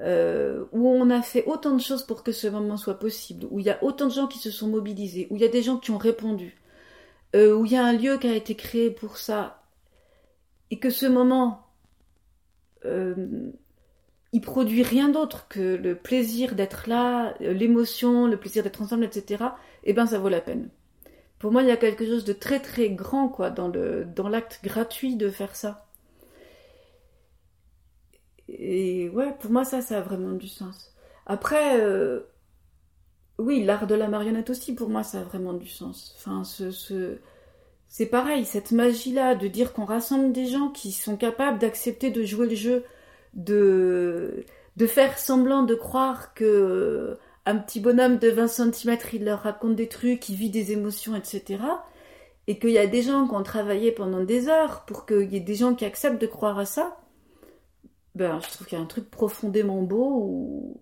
euh, 0.00 0.64
où 0.72 0.88
on 0.88 1.10
a 1.10 1.22
fait 1.22 1.44
autant 1.46 1.74
de 1.74 1.80
choses 1.80 2.04
pour 2.04 2.22
que 2.22 2.32
ce 2.32 2.48
moment 2.48 2.76
soit 2.76 2.98
possible, 2.98 3.46
où 3.50 3.60
il 3.60 3.66
y 3.66 3.70
a 3.70 3.82
autant 3.82 4.06
de 4.06 4.12
gens 4.12 4.26
qui 4.26 4.38
se 4.38 4.50
sont 4.50 4.68
mobilisés, 4.68 5.26
où 5.30 5.36
il 5.36 5.42
y 5.42 5.44
a 5.44 5.48
des 5.48 5.62
gens 5.62 5.76
qui 5.76 5.90
ont 5.90 5.98
répondu, 5.98 6.56
euh, 7.36 7.54
où 7.54 7.64
il 7.64 7.72
y 7.72 7.76
a 7.76 7.84
un 7.84 7.92
lieu 7.92 8.18
qui 8.18 8.28
a 8.28 8.34
été 8.34 8.54
créé 8.54 8.90
pour 8.90 9.16
ça, 9.18 9.62
et 10.70 10.78
que 10.78 10.90
ce 10.90 11.06
moment, 11.06 11.66
euh, 12.84 13.50
il 14.32 14.40
produit 14.40 14.82
rien 14.82 15.08
d'autre 15.08 15.48
que 15.48 15.76
le 15.76 15.94
plaisir 15.96 16.54
d'être 16.54 16.88
là, 16.88 17.34
l'émotion, 17.40 18.26
le 18.26 18.36
plaisir 18.36 18.62
d'être 18.62 18.82
ensemble, 18.82 19.04
etc., 19.04 19.44
eh 19.84 19.92
ben 19.92 20.06
ça 20.06 20.18
vaut 20.18 20.28
la 20.28 20.40
peine 20.40 20.68
pour 21.38 21.52
moi, 21.52 21.62
il 21.62 21.68
y 21.68 21.72
a 21.72 21.76
quelque 21.76 22.06
chose 22.06 22.24
de 22.24 22.32
très 22.32 22.60
très 22.60 22.90
grand 22.90 23.28
quoi 23.28 23.50
dans 23.50 23.68
le 23.68 24.04
dans 24.04 24.28
l'acte 24.28 24.60
gratuit 24.64 25.16
de 25.16 25.30
faire 25.30 25.56
ça. 25.56 25.86
Et 28.48 29.08
ouais, 29.10 29.32
pour 29.40 29.50
moi 29.50 29.64
ça, 29.64 29.80
ça 29.82 29.98
a 29.98 30.00
vraiment 30.00 30.32
du 30.32 30.48
sens. 30.48 30.94
Après, 31.26 31.80
euh, 31.80 32.20
oui, 33.38 33.64
l'art 33.64 33.86
de 33.86 33.94
la 33.94 34.08
marionnette 34.08 34.50
aussi, 34.50 34.74
pour 34.74 34.88
moi, 34.88 35.02
ça 35.04 35.20
a 35.20 35.22
vraiment 35.22 35.52
du 35.52 35.68
sens. 35.68 36.14
Enfin, 36.18 36.44
ce, 36.44 36.70
ce... 36.70 37.18
c'est 37.88 38.06
pareil, 38.06 38.44
cette 38.44 38.72
magie-là 38.72 39.34
de 39.36 39.48
dire 39.48 39.72
qu'on 39.72 39.84
rassemble 39.84 40.32
des 40.32 40.46
gens 40.46 40.70
qui 40.70 40.92
sont 40.92 41.16
capables 41.16 41.58
d'accepter 41.58 42.10
de 42.10 42.24
jouer 42.24 42.48
le 42.48 42.56
jeu, 42.56 42.84
de 43.34 44.44
de 44.76 44.86
faire 44.86 45.18
semblant 45.18 45.64
de 45.64 45.74
croire 45.74 46.34
que 46.34 47.18
un 47.48 47.56
petit 47.56 47.80
bonhomme 47.80 48.18
de 48.18 48.28
20 48.28 48.46
cm, 48.46 48.98
il 49.14 49.24
leur 49.24 49.40
raconte 49.40 49.74
des 49.74 49.88
trucs, 49.88 50.28
il 50.28 50.36
vit 50.36 50.50
des 50.50 50.72
émotions, 50.72 51.16
etc. 51.16 51.62
Et 52.46 52.58
qu'il 52.58 52.70
y 52.70 52.78
a 52.78 52.86
des 52.86 53.00
gens 53.00 53.26
qui 53.26 53.34
ont 53.34 53.42
travaillé 53.42 53.90
pendant 53.90 54.22
des 54.22 54.48
heures 54.48 54.84
pour 54.84 55.06
qu'il 55.06 55.32
y 55.32 55.36
ait 55.36 55.40
des 55.40 55.54
gens 55.54 55.74
qui 55.74 55.86
acceptent 55.86 56.20
de 56.20 56.26
croire 56.26 56.58
à 56.58 56.66
ça, 56.66 57.00
ben, 58.14 58.38
je 58.40 58.50
trouve 58.50 58.66
qu'il 58.66 58.76
y 58.76 58.80
a 58.80 58.84
un 58.84 58.86
truc 58.86 59.10
profondément 59.10 59.80
beau 59.80 60.76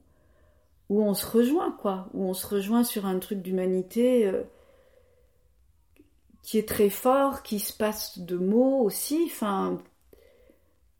où, 0.88 1.02
on 1.02 1.14
se 1.14 1.24
rejoint, 1.24 1.70
quoi. 1.70 2.08
Où 2.14 2.24
on 2.24 2.34
se 2.34 2.46
rejoint 2.48 2.82
sur 2.82 3.06
un 3.06 3.20
truc 3.20 3.42
d'humanité 3.42 4.26
euh, 4.26 4.42
qui 6.42 6.58
est 6.58 6.68
très 6.68 6.90
fort, 6.90 7.44
qui 7.44 7.60
se 7.60 7.72
passe 7.72 8.18
de 8.18 8.36
mots 8.36 8.80
aussi, 8.80 9.22
enfin, 9.26 9.78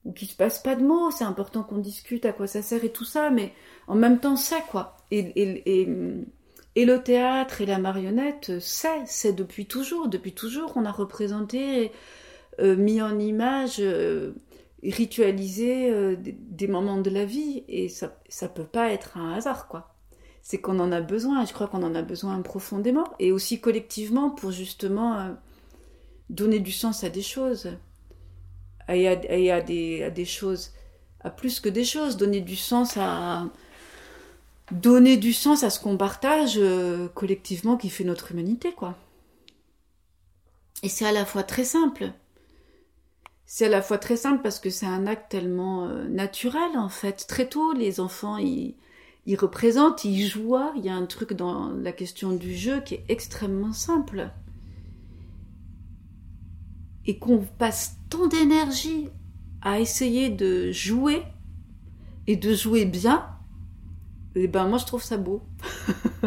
ou 0.07 0.13
qui 0.13 0.27
se 0.27 0.37
passe 0.37 0.61
pas 0.61 0.77
de 0.77 0.85
mots. 0.85 1.11
C'est 1.11 1.25
important 1.25 1.63
qu'on 1.63 1.79
discute 1.79 2.25
à 2.25 2.33
quoi 2.33 2.47
ça 2.47 2.63
sert 2.63 2.85
et 2.85 2.93
tout 2.93 3.05
ça, 3.05 3.29
mais 3.31 3.53
en 3.89 3.97
même 3.97 4.21
temps, 4.21 4.37
c'est 4.37 4.63
quoi 4.71 4.97
et, 5.11 5.33
et, 6.75 6.85
le 6.85 6.99
théâtre 6.99 7.61
et 7.61 7.67
la 7.67 7.79
marionnette, 7.79 8.59
c'est, 8.61 9.03
c'est 9.07 9.33
depuis 9.33 9.67
toujours. 9.67 10.09
Depuis 10.09 10.33
toujours, 10.33 10.73
on 10.77 10.85
a 10.85 10.93
représenté, 10.93 11.91
euh, 12.61 12.77
mis 12.77 13.03
en 13.03 13.19
image, 13.19 13.77
euh, 13.81 14.33
ritualisé 14.83 15.91
euh, 15.91 16.17
des, 16.19 16.69
moments 16.69 17.01
de 17.01 17.11
la 17.11 17.25
vie. 17.25 17.65
Et 17.69 17.89
ça, 17.89 18.17
ça 18.29 18.49
peut 18.49 18.65
pas 18.65 18.91
être 18.91 19.17
un 19.17 19.35
hasard, 19.35 19.69
quoi. 19.69 19.95
C'est 20.43 20.59
qu'on 20.59 20.79
en 20.79 20.93
a 20.93 21.01
besoin, 21.01 21.43
et 21.43 21.47
je 21.47 21.53
crois 21.53 21.67
qu'on 21.67 21.83
en 21.83 21.95
a 21.95 22.03
besoin 22.03 22.41
profondément, 22.43 23.07
et 23.19 23.33
aussi 23.33 23.61
collectivement 23.61 24.31
pour 24.31 24.53
justement 24.53 25.35
donner 26.31 26.61
du 26.61 26.71
sens 26.71 27.03
à 27.03 27.09
des 27.09 27.23
choses. 27.23 27.69
À 28.89 28.95
des 29.61 30.24
choses, 30.24 30.72
à 31.20 31.30
plus 31.30 31.61
que 31.61 31.68
des 31.68 31.84
choses, 31.84 32.16
donner 32.16 32.41
du 32.41 32.57
sens 32.57 32.97
à, 32.97 33.47
donner 34.70 35.16
du 35.16 35.32
sens 35.32 35.62
à 35.62 35.70
ce 35.70 35.80
qu'on 35.80 35.97
partage 35.97 36.55
euh, 36.59 37.09
collectivement 37.09 37.76
qui 37.76 37.91
fait 37.91 38.05
notre 38.05 38.32
humanité, 38.32 38.72
quoi. 38.72 38.97
Et 40.82 40.89
c'est 40.89 41.07
à 41.07 41.12
la 41.12 41.24
fois 41.24 41.43
très 41.43 41.64
simple. 41.64 42.12
C'est 43.47 43.66
à 43.66 43.68
la 43.68 43.82
fois 43.82 43.99
très 43.99 44.16
simple 44.16 44.43
parce 44.43 44.59
que 44.59 44.70
c'est 44.70 44.87
un 44.87 45.07
acte 45.07 45.30
tellement 45.30 45.87
euh, 45.87 46.09
naturel, 46.09 46.76
en 46.76 46.89
fait. 46.89 47.26
Très 47.28 47.49
tôt, 47.49 47.72
les 47.72 48.01
enfants, 48.01 48.37
ils, 48.37 48.74
ils 49.26 49.37
représentent, 49.37 50.05
ils 50.05 50.26
jouent. 50.26 50.59
Il 50.76 50.84
y 50.84 50.89
a 50.89 50.95
un 50.95 51.07
truc 51.07 51.32
dans 51.32 51.70
la 51.70 51.93
question 51.93 52.32
du 52.32 52.55
jeu 52.55 52.80
qui 52.80 52.95
est 52.95 53.05
extrêmement 53.09 53.72
simple. 53.72 54.30
Et 57.07 57.19
qu'on 57.19 57.39
passe 57.59 57.99
tant 58.11 58.27
d'énergie 58.27 59.09
à 59.63 59.81
essayer 59.81 60.29
de 60.29 60.71
jouer 60.73 61.23
et 62.27 62.37
de 62.37 62.53
jouer 62.53 62.85
bien, 62.85 63.27
et 64.35 64.45
eh 64.45 64.49
ben 64.49 64.69
moi 64.69 64.79
je 64.79 64.85
trouve 64.85 65.03
ça 65.03 65.17
beau. 65.17 65.43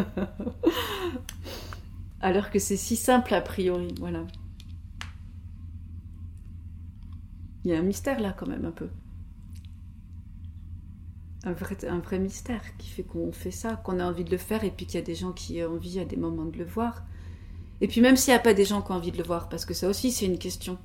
Alors 2.20 2.50
que 2.50 2.58
c'est 2.58 2.76
si 2.76 2.96
simple 2.96 3.32
a 3.34 3.40
priori, 3.40 3.94
voilà. 4.00 4.26
Il 7.64 7.70
y 7.70 7.74
a 7.74 7.78
un 7.78 7.82
mystère 7.82 8.20
là 8.20 8.34
quand 8.36 8.48
même 8.48 8.64
un 8.64 8.72
peu. 8.72 8.88
Un 11.44 11.52
vrai, 11.52 11.76
un 11.86 12.00
vrai 12.00 12.18
mystère 12.18 12.76
qui 12.78 12.88
fait 12.88 13.02
qu'on 13.02 13.32
fait 13.32 13.50
ça, 13.50 13.76
qu'on 13.76 14.00
a 14.00 14.04
envie 14.04 14.24
de 14.24 14.30
le 14.30 14.38
faire 14.38 14.64
et 14.64 14.70
puis 14.70 14.86
qu'il 14.86 14.96
y 14.96 15.02
a 15.02 15.06
des 15.06 15.14
gens 15.14 15.32
qui 15.32 15.62
ont 15.62 15.74
envie 15.74 16.00
à 16.00 16.04
des 16.04 16.16
moments 16.16 16.46
de 16.46 16.58
le 16.58 16.64
voir. 16.64 17.04
Et 17.80 17.88
puis 17.88 18.00
même 18.00 18.16
s'il 18.16 18.32
n'y 18.32 18.38
a 18.38 18.42
pas 18.42 18.54
des 18.54 18.64
gens 18.64 18.82
qui 18.82 18.92
ont 18.92 18.96
envie 18.96 19.12
de 19.12 19.18
le 19.18 19.24
voir, 19.24 19.48
parce 19.48 19.64
que 19.64 19.74
ça 19.74 19.88
aussi 19.88 20.10
c'est 20.10 20.26
une 20.26 20.38
question. 20.38 20.78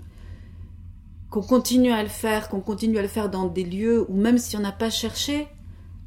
Qu'on 1.30 1.42
continue 1.42 1.92
à 1.92 2.04
le 2.04 2.10
faire, 2.10 2.50
qu'on 2.50 2.62
continue 2.62 2.98
à 2.98 3.02
le 3.02 3.08
faire 3.08 3.30
dans 3.30 3.48
des 3.48 3.64
lieux 3.66 4.06
où 4.10 4.16
même 4.16 4.38
si 4.38 4.56
on 4.56 4.62
n'a 4.62 4.72
pas 4.72 4.90
cherché 4.90 5.48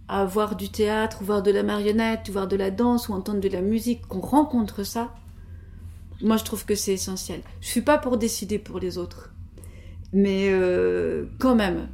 à 0.09 0.24
voir 0.24 0.57
du 0.57 0.70
théâtre, 0.70 1.18
ou 1.20 1.24
voir 1.26 1.43
de 1.43 1.51
la 1.51 1.62
marionnette, 1.62 2.28
ou 2.28 2.32
voir 2.32 2.49
de 2.49 2.57
la 2.57 2.70
danse, 2.70 3.09
ou 3.09 3.12
entendre 3.12 3.41
de 3.41 3.49
la 3.49 3.61
musique, 3.61 4.07
qu'on 4.07 4.20
rencontre 4.20 4.82
ça, 4.82 5.14
moi 6.22 6.39
je 6.39 6.45
trouve 6.45 6.64
que 6.64 6.74
c'est 6.74 6.95
essentiel. 6.95 7.43
Je 7.61 7.68
suis 7.68 7.82
pas 7.82 7.99
pour 7.99 8.16
décider 8.16 8.59
pour 8.59 8.78
les 8.78 8.97
autres. 8.97 9.34
Mais 10.14 10.49
euh, 10.51 11.26
quand 11.39 11.55
même, 11.55 11.89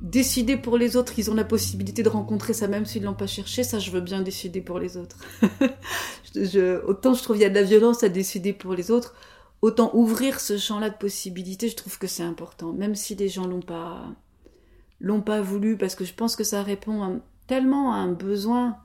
décider 0.00 0.56
pour 0.56 0.76
les 0.76 0.96
autres, 0.96 1.18
ils 1.18 1.30
ont 1.30 1.34
la 1.34 1.44
possibilité 1.44 2.02
de 2.02 2.08
rencontrer 2.08 2.52
ça 2.52 2.68
même 2.68 2.86
s'ils 2.86 3.02
l'ont 3.02 3.14
pas 3.14 3.26
cherché, 3.26 3.64
ça 3.64 3.78
je 3.78 3.90
veux 3.90 4.00
bien 4.00 4.22
décider 4.22 4.60
pour 4.60 4.78
les 4.78 4.96
autres. 4.96 5.18
autant 6.86 7.14
je 7.14 7.22
trouve 7.22 7.36
il 7.36 7.42
y 7.42 7.44
a 7.44 7.50
de 7.50 7.54
la 7.54 7.62
violence 7.62 8.02
à 8.02 8.08
décider 8.08 8.52
pour 8.52 8.74
les 8.74 8.90
autres, 8.90 9.14
autant 9.62 9.90
ouvrir 9.94 10.40
ce 10.40 10.56
champ-là 10.56 10.90
de 10.90 10.96
possibilités, 10.96 11.68
je 11.68 11.76
trouve 11.76 11.98
que 11.98 12.06
c'est 12.06 12.22
important, 12.22 12.72
même 12.72 12.94
si 12.94 13.14
les 13.14 13.28
gens 13.28 13.46
l'ont 13.46 13.60
pas 13.60 14.04
l'ont 15.00 15.22
pas 15.22 15.40
voulu, 15.40 15.76
parce 15.76 15.94
que 15.94 16.04
je 16.04 16.14
pense 16.14 16.34
que 16.34 16.44
ça 16.44 16.62
répond 16.62 17.20
tellement 17.46 17.92
à 17.92 17.96
un 17.96 18.12
besoin 18.12 18.78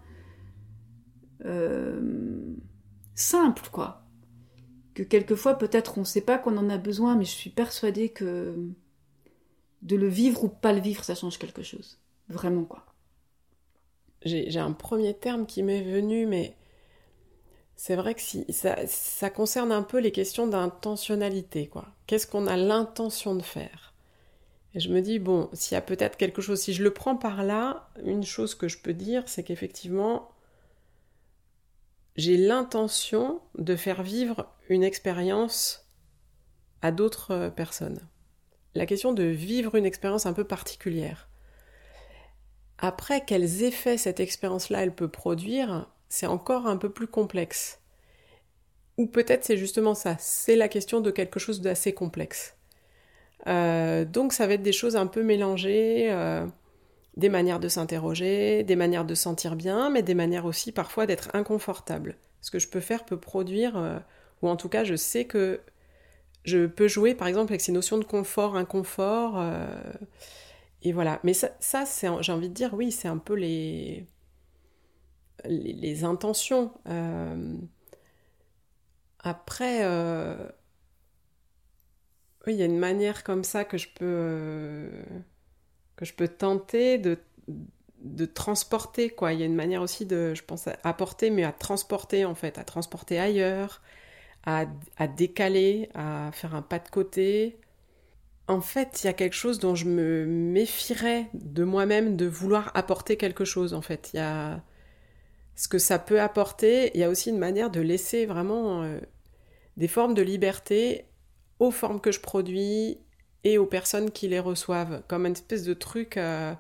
euh, 1.46 2.02
simple, 3.16 3.64
quoi 3.72 4.04
que 4.94 5.04
quelquefois 5.04 5.56
peut-être 5.56 5.98
on 5.98 6.02
ne 6.02 6.06
sait 6.06 6.22
pas 6.22 6.38
qu'on 6.38 6.58
en 6.58 6.70
a 6.70 6.78
besoin, 6.78 7.16
mais 7.16 7.26
je 7.26 7.32
suis 7.32 7.50
persuadée 7.50 8.10
que 8.10 8.56
de 9.84 9.96
le 9.96 10.08
vivre 10.08 10.44
ou 10.44 10.50
pas 10.50 10.74
le 10.74 10.82
vivre, 10.82 11.04
ça 11.04 11.16
change 11.16 11.38
quelque 11.38 11.62
chose. 11.62 12.00
Vraiment 12.30 12.64
quoi. 12.64 12.86
J'ai 14.26 14.60
un 14.60 14.72
premier 14.72 15.14
terme 15.14 15.46
qui 15.46 15.64
m'est 15.64 15.84
venu, 15.84 16.26
mais 16.26 16.56
c'est 17.76 17.98
vrai 17.98 18.16
que 18.16 18.22
si, 18.22 18.46
ça, 18.54 18.78
ça, 18.88 19.30
concerne 19.30 19.74
un 19.74 19.84
peu 19.84 20.00
les 20.00 20.14
questions 20.14 20.48
d'intentionnalité, 20.48 21.68
quoi. 21.68 21.88
Qu'est-ce 22.08 22.28
qu'on 22.28 22.48
a 22.48 22.56
l'intention 22.56 23.36
de 23.36 23.42
faire? 23.42 23.94
Et 24.74 24.80
je 24.80 24.90
me 24.90 25.02
dis, 25.02 25.20
bon, 25.20 25.50
s'il 25.52 25.76
y 25.76 25.78
a 25.78 25.82
peut-être 25.82 26.16
quelque 26.16 26.42
chose, 26.42 26.62
si 26.62 26.74
je 26.74 26.84
le 26.84 26.94
prends 26.94 27.18
par 27.18 27.44
là, 27.44 27.90
une 28.06 28.24
chose 28.24 28.56
que 28.56 28.70
je 28.70 28.78
peux 28.78 28.94
dire, 28.94 29.24
c'est 29.28 29.44
qu'effectivement, 29.44 30.30
j'ai 32.16 32.38
l'intention 32.38 33.42
de 33.58 33.76
faire 33.76 34.04
vivre 34.04 34.48
une 34.70 34.84
expérience 34.84 35.90
à 36.82 36.92
d'autres 36.92 37.32
euh, 37.32 37.50
personnes. 37.50 38.08
La 38.76 38.86
question 38.86 39.14
de 39.14 39.24
vivre 39.24 39.76
une 39.76 39.86
expérience 39.86 40.26
un 40.26 40.34
peu 40.34 40.44
particulière. 40.44 41.30
Après, 42.80 43.24
quels 43.24 43.64
effets 43.64 43.98
cette 43.98 44.20
expérience-là 44.20 44.84
elle 44.84 44.96
peut 44.96 45.08
produire, 45.08 45.90
c'est 46.10 46.28
encore 46.28 46.68
un 46.68 46.78
peu 46.78 46.90
plus 46.90 47.08
complexe. 47.08 47.80
Ou 48.98 49.08
peut-être 49.08 49.44
c'est 49.44 49.58
justement 49.58 49.96
ça, 49.96 50.16
c'est 50.20 50.56
la 50.56 50.68
question 50.68 51.02
de 51.02 51.12
quelque 51.12 51.40
chose 51.40 51.62
d'assez 51.62 51.94
complexe. 51.94 52.56
Euh, 53.48 54.06
donc 54.06 54.34
ça 54.34 54.48
va 54.48 54.54
être 54.54 54.62
des 54.62 54.72
choses 54.72 54.96
un 54.96 55.08
peu 55.08 55.24
mélangées, 55.24 56.12
euh, 56.12 56.46
des 57.18 57.30
manières 57.30 57.60
de 57.60 57.68
s'interroger, 57.68 58.64
des 58.64 58.76
manières 58.76 59.06
de 59.06 59.16
sentir 59.16 59.56
bien, 59.56 59.90
mais 59.90 60.04
des 60.04 60.14
manières 60.14 60.46
aussi 60.46 60.72
parfois 60.72 61.06
d'être 61.06 61.30
inconfortable. 61.34 62.18
Ce 62.42 62.52
que 62.52 62.60
je 62.60 62.68
peux 62.68 62.80
faire 62.80 63.06
peut 63.06 63.20
produire, 63.20 63.78
euh, 63.78 63.98
ou 64.42 64.50
en 64.50 64.56
tout 64.56 64.70
cas 64.70 64.84
je 64.84 64.96
sais 64.96 65.26
que 65.26 65.62
je 66.44 66.66
peux 66.68 66.88
jouer 66.88 67.16
par 67.16 67.28
exemple 67.28 67.54
avec 67.54 67.62
ces 67.62 67.72
notions 67.72 67.98
de 67.98 68.04
confort, 68.04 68.56
inconfort, 68.56 69.40
euh, 69.40 69.66
et 70.82 70.92
voilà. 70.92 71.20
Mais 71.24 71.34
ça, 71.34 71.54
j'ai 72.22 72.32
envie 72.32 72.50
de 72.50 72.54
dire, 72.54 72.74
oui, 72.74 72.92
c'est 72.92 73.08
un 73.08 73.18
peu 73.18 73.34
les, 73.34 74.06
les, 75.46 76.04
intentions. 76.04 76.74
Euh, 76.88 77.58
après, 79.20 79.88
oui, 82.46 82.54
il 82.54 82.60
y 82.60 82.62
a 82.62 82.66
une 82.66 82.80
manière 82.80 83.24
comme 83.24 83.44
ça 83.44 83.64
que 83.64 83.78
je 83.78 83.88
peux 83.98 84.90
tenter 86.38 86.98
de, 86.98 87.18
transporter, 88.26 89.10
quoi. 89.10 89.32
Il 89.34 89.40
y 89.40 89.44
a 89.44 89.46
une 89.46 89.56
manière 89.56 89.82
aussi 89.82 90.06
de, 90.06 90.34
je 90.34 90.44
pense, 90.44 90.68
apporter, 90.84 91.30
mais 91.30 91.46
à 91.46 91.54
transporter, 91.54 92.26
en 92.26 92.36
fait, 92.36 92.58
à 92.58 92.66
transporter 92.66 93.18
ailleurs, 93.20 93.82
à, 94.46 94.66
décaler, 95.08 95.90
à 95.94 96.32
faire 96.34 96.56
un 96.56 96.62
pas 96.62 96.80
de 96.80 96.90
côté. 96.90 97.58
En 98.48 98.62
fait, 98.62 99.04
il 99.04 99.08
y 99.08 99.10
a 99.10 99.14
quelque 99.14 99.36
chose 99.36 99.60
dont 99.60 99.76
je 99.76 99.86
me 99.86 100.26
méfierais 100.26 101.30
de 101.34 101.64
moi-même 101.64 102.18
de 102.18 102.26
vouloir 102.26 102.72
apporter 102.76 103.16
quelque 103.16 103.46
chose, 103.46 103.74
en 103.74 103.82
fait. 103.82 104.12
Il 104.14 104.18
y 104.18 104.20
a 104.20 104.62
ce 105.56 105.68
que 105.68 105.78
ça 105.78 106.00
peut 106.00 106.20
apporter. 106.20 106.92
Il 106.94 107.00
y 107.00 107.04
a 107.04 107.10
aussi 107.10 107.30
une 107.30 107.38
manière 107.38 107.70
de 107.72 107.80
laisser 107.80 108.26
vraiment 108.26 108.84
euh, 108.84 109.00
des 109.78 109.88
formes 109.88 110.14
de 110.14 110.22
liberté 110.22 111.06
aux 111.60 111.72
formes 111.72 112.02
que 112.02 112.12
je 112.12 112.20
produis 112.20 112.98
et 113.46 113.58
aux 113.58 113.66
personnes 113.66 114.12
qui 114.12 114.28
les 114.28 114.40
reçoivent, 114.40 115.04
comme 115.08 115.26
une 115.26 115.34
espèce 115.34 115.64
de 115.64 115.74
truc. 115.74 116.18
Euh, 116.18 116.54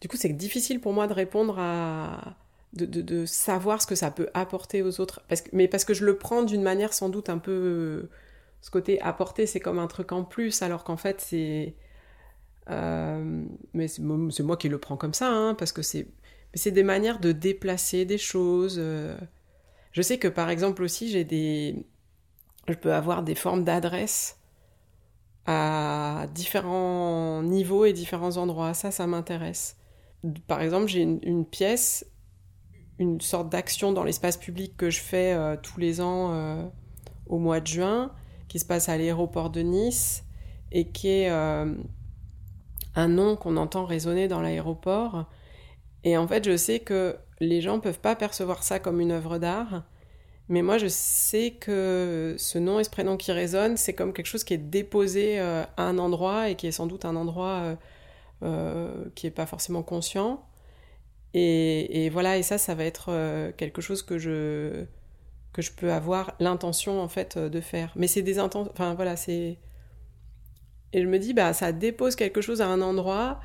du 0.00 0.08
coup, 0.08 0.16
c'est 0.16 0.28
difficile 0.30 0.80
pour 0.80 0.92
moi 0.92 1.06
de 1.06 1.14
répondre 1.14 1.58
à. 1.58 2.36
De, 2.72 3.26
savoir 3.26 3.82
ce 3.82 3.86
que 3.86 3.94
ça 3.94 4.10
peut 4.10 4.30
apporter 4.32 4.82
aux 4.82 5.00
autres. 5.00 5.22
Parce 5.28 5.42
que, 5.42 5.50
mais 5.52 5.68
parce 5.68 5.84
que 5.84 5.92
je 5.92 6.06
le 6.06 6.16
prends 6.16 6.42
d'une 6.42 6.62
manière 6.62 6.94
sans 6.94 7.08
doute 7.08 7.28
un 7.28 7.38
peu. 7.38 8.08
Ce 8.62 8.70
côté 8.70 9.00
apporter, 9.02 9.46
c'est 9.46 9.60
comme 9.60 9.78
un 9.78 9.88
truc 9.88 10.12
en 10.12 10.24
plus, 10.24 10.62
alors 10.62 10.84
qu'en 10.84 10.96
fait, 10.96 11.20
c'est. 11.20 11.74
Euh, 12.70 13.44
mais 13.74 13.88
c'est 13.88 14.00
moi 14.02 14.56
qui 14.56 14.68
le 14.68 14.78
prends 14.78 14.96
comme 14.96 15.14
ça, 15.14 15.28
hein, 15.28 15.54
parce 15.54 15.72
que 15.72 15.82
c'est. 15.82 16.06
c'est 16.54 16.70
des 16.70 16.84
manières 16.84 17.20
de 17.20 17.32
déplacer 17.32 18.04
des 18.04 18.18
choses. 18.18 18.76
Euh. 18.78 19.16
Je 19.92 20.00
sais 20.00 20.18
que 20.18 20.28
par 20.28 20.48
exemple 20.48 20.82
aussi, 20.82 21.10
j'ai 21.10 21.24
des. 21.24 21.84
Je 22.68 22.74
peux 22.74 22.94
avoir 22.94 23.22
des 23.22 23.34
formes 23.34 23.64
d'adresse 23.64 24.38
à 25.46 26.26
différents 26.34 27.42
niveaux 27.42 27.84
et 27.84 27.92
différents 27.92 28.36
endroits. 28.36 28.74
Ça, 28.74 28.90
ça 28.90 29.06
m'intéresse. 29.06 29.76
Par 30.46 30.60
exemple, 30.62 30.86
j'ai 30.86 31.02
une, 31.02 31.44
pièce, 31.44 32.06
une 33.02 33.20
sorte 33.20 33.50
d'action 33.50 33.92
dans 33.92 34.04
l'espace 34.04 34.36
public 34.36 34.76
que 34.76 34.88
je 34.88 35.00
fais 35.00 35.34
euh, 35.34 35.56
tous 35.60 35.78
les 35.78 36.00
ans 36.00 36.32
euh, 36.32 36.64
au 37.26 37.38
mois 37.38 37.60
de 37.60 37.66
juin, 37.66 38.12
qui 38.48 38.58
se 38.58 38.64
passe 38.64 38.88
à 38.88 38.96
l'aéroport 38.96 39.50
de 39.50 39.60
Nice 39.60 40.24
et 40.70 40.88
qui 40.88 41.08
est 41.08 41.30
euh, 41.30 41.74
un 42.94 43.08
nom 43.08 43.36
qu'on 43.36 43.56
entend 43.56 43.84
résonner 43.84 44.28
dans 44.28 44.40
l'aéroport. 44.40 45.26
Et 46.04 46.16
en 46.16 46.26
fait, 46.26 46.44
je 46.44 46.56
sais 46.56 46.80
que 46.80 47.16
les 47.40 47.60
gens 47.60 47.80
peuvent 47.80 48.00
pas 48.00 48.16
percevoir 48.16 48.62
ça 48.62 48.78
comme 48.78 49.00
une 49.00 49.12
œuvre 49.12 49.38
d'art, 49.38 49.84
mais 50.48 50.62
moi, 50.62 50.78
je 50.78 50.88
sais 50.88 51.52
que 51.52 52.34
ce 52.38 52.58
nom 52.58 52.78
et 52.78 52.84
ce 52.84 52.90
prénom 52.90 53.16
qui 53.16 53.32
résonnent, 53.32 53.76
c'est 53.76 53.94
comme 53.94 54.12
quelque 54.12 54.26
chose 54.26 54.44
qui 54.44 54.54
est 54.54 54.58
déposé 54.58 55.38
à 55.38 55.68
un 55.76 55.98
endroit 55.98 56.50
et 56.50 56.56
qui 56.56 56.66
est 56.66 56.72
sans 56.72 56.86
doute 56.86 57.04
un 57.04 57.16
endroit 57.16 57.76
qui 59.14 59.26
n'est 59.26 59.30
pas 59.30 59.46
forcément 59.46 59.82
conscient. 59.82 60.42
Et, 61.34 62.10
voilà, 62.10 62.36
et 62.38 62.42
ça, 62.42 62.58
ça 62.58 62.74
va 62.74 62.84
être 62.84 63.52
quelque 63.56 63.80
chose 63.80 64.02
que 64.02 64.18
je, 64.18 64.84
que 65.52 65.62
je 65.62 65.72
peux 65.72 65.92
avoir 65.92 66.34
l'intention, 66.40 67.00
en 67.00 67.08
fait, 67.08 67.38
de 67.38 67.60
faire. 67.60 67.92
Mais 67.96 68.06
c'est 68.06 68.22
des 68.22 68.38
intentions... 68.38 68.70
Enfin, 68.72 68.94
voilà, 68.94 69.16
c'est... 69.16 69.58
Et 70.92 71.02
je 71.02 71.06
me 71.06 71.18
dis, 71.18 71.32
bah, 71.32 71.54
ça 71.54 71.72
dépose 71.72 72.16
quelque 72.16 72.42
chose 72.42 72.60
à 72.60 72.68
un 72.68 72.82
endroit, 72.82 73.40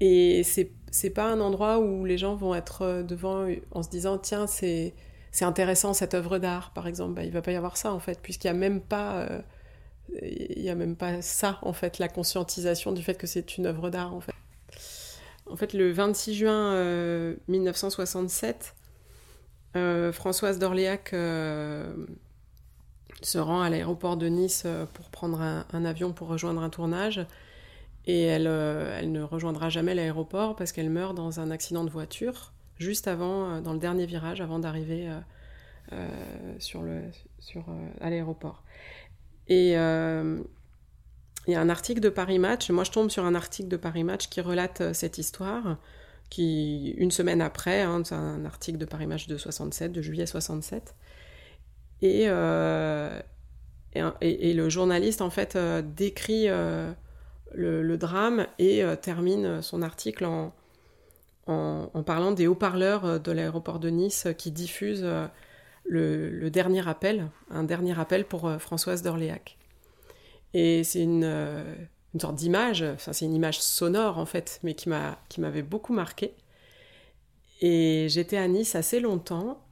et 0.00 0.42
c'est, 0.44 0.72
c'est 0.90 1.10
pas 1.10 1.24
un 1.30 1.40
endroit 1.40 1.78
où 1.78 2.04
les 2.04 2.18
gens 2.18 2.34
vont 2.36 2.54
être 2.54 3.02
devant 3.02 3.46
en 3.70 3.82
se 3.82 3.88
disant, 3.90 4.18
tiens, 4.18 4.46
c'est 4.46 4.94
c'est 5.32 5.44
intéressant 5.44 5.94
cette 5.94 6.14
œuvre 6.14 6.38
d'art, 6.38 6.72
par 6.74 6.86
exemple. 6.88 7.14
Bah, 7.14 7.24
il 7.24 7.30
va 7.32 7.40
pas 7.42 7.52
y 7.52 7.56
avoir 7.56 7.76
ça, 7.76 7.92
en 7.92 8.00
fait, 8.00 8.20
puisqu'il 8.20 8.48
n'y 8.48 8.56
a 8.56 8.58
même 8.58 8.80
pas... 8.80 9.20
Euh, 9.20 9.40
il 10.22 10.62
y 10.62 10.68
a 10.70 10.74
même 10.74 10.96
pas 10.96 11.22
ça, 11.22 11.58
en 11.62 11.72
fait, 11.72 11.98
la 11.98 12.08
conscientisation 12.08 12.92
du 12.92 13.02
fait 13.02 13.14
que 13.14 13.28
c'est 13.28 13.56
une 13.56 13.66
œuvre 13.66 13.90
d'art, 13.90 14.14
en 14.14 14.20
fait. 14.20 14.32
En 15.50 15.56
fait, 15.56 15.72
le 15.72 15.90
26 15.90 16.34
juin 16.34 17.34
1967, 17.48 18.74
euh, 19.76 19.78
euh, 19.78 20.12
Françoise 20.12 20.58
d'Orléac 20.58 21.10
se 23.22 23.38
rend 23.38 23.60
à 23.60 23.70
l'aéroport 23.70 24.16
de 24.16 24.26
Nice 24.28 24.66
pour 24.94 25.10
prendre 25.10 25.40
un, 25.40 25.84
avion 25.84 26.12
pour 26.12 26.28
rejoindre 26.28 26.62
un 26.62 26.70
tournage. 26.70 27.26
Et 28.06 28.22
elle, 28.22 28.44
ne 28.44 29.22
rejoindra 29.22 29.68
jamais 29.68 29.94
l'aéroport 29.94 30.56
parce 30.56 30.72
qu'elle 30.72 30.90
meurt 30.90 31.14
dans 31.14 31.38
un 31.40 31.50
accident 31.50 31.84
de 31.84 31.90
voiture 31.90 32.52
juste 32.80 33.06
avant, 33.06 33.44
euh, 33.44 33.60
dans 33.60 33.74
le 33.74 33.78
dernier 33.78 34.06
virage, 34.06 34.40
avant 34.40 34.58
d'arriver 34.58 35.08
euh, 35.08 35.20
euh, 35.92 37.10
à 38.00 38.10
l'aéroport. 38.10 38.64
Il 41.50 41.56
un 41.56 41.68
article 41.68 42.00
de 42.00 42.08
Paris 42.08 42.38
Match. 42.38 42.70
Moi, 42.70 42.84
je 42.84 42.90
tombe 42.90 43.10
sur 43.10 43.24
un 43.24 43.34
article 43.34 43.68
de 43.68 43.76
Paris 43.76 44.04
Match 44.04 44.28
qui 44.28 44.40
relate 44.40 44.80
euh, 44.80 44.92
cette 44.92 45.18
histoire, 45.18 45.78
qui, 46.28 46.90
une 46.96 47.10
semaine 47.10 47.40
après, 47.40 47.82
hein, 47.82 48.02
c'est 48.04 48.14
un 48.14 48.44
article 48.44 48.78
de 48.78 48.84
Paris 48.84 49.06
Match 49.06 49.26
de 49.26 49.36
67, 49.36 49.92
de 49.92 50.02
juillet 50.02 50.26
67. 50.26 50.94
Et, 52.02 52.24
euh, 52.28 53.20
et, 54.20 54.54
le 54.54 54.68
journaliste, 54.68 55.20
en 55.22 55.30
fait, 55.30 55.56
euh, 55.56 55.82
décrit 55.82 56.46
le, 57.52 57.96
drame 57.96 58.46
et 58.58 58.82
termine 59.02 59.60
son 59.60 59.82
article 59.82 60.24
en, 60.24 60.54
en, 61.46 62.02
parlant 62.04 62.32
des 62.32 62.46
haut-parleurs 62.46 63.20
de 63.20 63.32
l'aéroport 63.32 63.80
de 63.80 63.90
Nice 63.90 64.28
qui 64.38 64.52
diffusent 64.52 65.06
le, 65.84 66.30
le, 66.30 66.50
dernier 66.50 66.88
appel, 66.88 67.28
un 67.50 67.64
dernier 67.64 67.98
appel 67.98 68.24
pour 68.24 68.50
Françoise 68.60 69.02
d'Orléac. 69.02 69.58
Et 70.54 70.84
c'est 70.84 71.02
une, 71.02 71.24
euh, 71.24 71.74
une, 72.14 72.20
sorte 72.20 72.34
d'image, 72.34 72.82
enfin, 72.82 73.12
c'est 73.12 73.24
une 73.24 73.34
image 73.34 73.60
sonore 73.60 74.18
en 74.18 74.26
fait, 74.26 74.60
mais 74.62 74.74
qui, 74.74 74.88
m'a, 74.88 75.18
qui 75.28 75.40
m'avait 75.40 75.62
beaucoup 75.62 75.92
marqué. 75.92 76.34
Et 77.60 78.06
j'étais 78.08 78.36
à 78.36 78.48
Nice 78.48 78.74
assez 78.74 79.00
longtemps, 79.00 79.62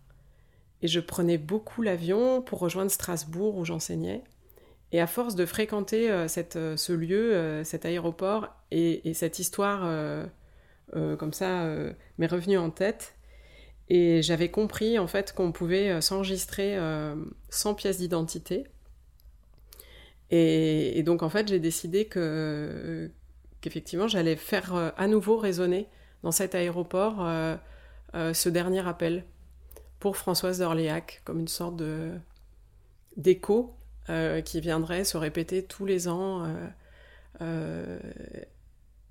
et 0.82 0.88
je 0.88 1.00
prenais 1.00 1.38
beaucoup 1.38 1.82
l'avion 1.82 2.42
pour 2.42 2.60
rejoindre 2.60 2.90
Strasbourg 2.90 3.56
où 3.56 3.64
j'enseignais. 3.64 4.22
Et 4.92 5.00
à 5.00 5.06
force 5.06 5.34
de 5.34 5.44
fréquenter 5.46 6.10
euh, 6.10 6.28
cette, 6.28 6.56
euh, 6.56 6.76
ce 6.76 6.92
lieu, 6.92 7.62
cet 7.64 7.84
aéroport, 7.84 8.48
et, 8.70 9.08
et 9.08 9.14
cette 9.14 9.38
histoire 9.38 9.80
comme 10.92 11.32
ça 11.32 11.66
m'est 12.18 12.26
revenue 12.26 12.58
en 12.58 12.70
tête. 12.70 13.14
Et 13.90 14.22
j'avais 14.22 14.50
compris 14.50 14.98
en 14.98 15.06
fait 15.06 15.32
qu'on 15.34 15.50
pouvait 15.52 16.00
s'enregistrer 16.02 16.78
sans 17.48 17.74
pièce 17.74 17.98
d'identité 17.98 18.66
et, 20.30 21.02
donc 21.04 21.22
en 21.22 21.28
fait, 21.28 21.48
j'ai 21.48 21.60
décidé 21.60 22.06
que 22.06 23.10
qu'effectivement, 23.60 24.08
j'allais 24.08 24.36
faire 24.36 24.74
euh, 24.74 24.90
à 24.96 25.08
nouveau 25.08 25.36
résonner 25.36 25.88
dans 26.22 26.32
cet 26.32 26.54
aéroport 26.54 27.24
euh, 27.24 27.56
euh, 28.14 28.32
ce 28.34 28.48
dernier 28.48 28.86
appel 28.86 29.24
pour 29.98 30.16
Françoise 30.16 30.58
d'Orléac, 30.58 31.22
comme 31.24 31.40
une 31.40 31.48
sorte 31.48 31.76
de 31.76 32.12
d'écho 33.16 33.74
qui 34.44 34.62
viendrait 34.62 35.04
se 35.04 35.18
répéter 35.18 35.62
tous 35.64 35.84
les 35.84 36.08
ans 36.08 36.46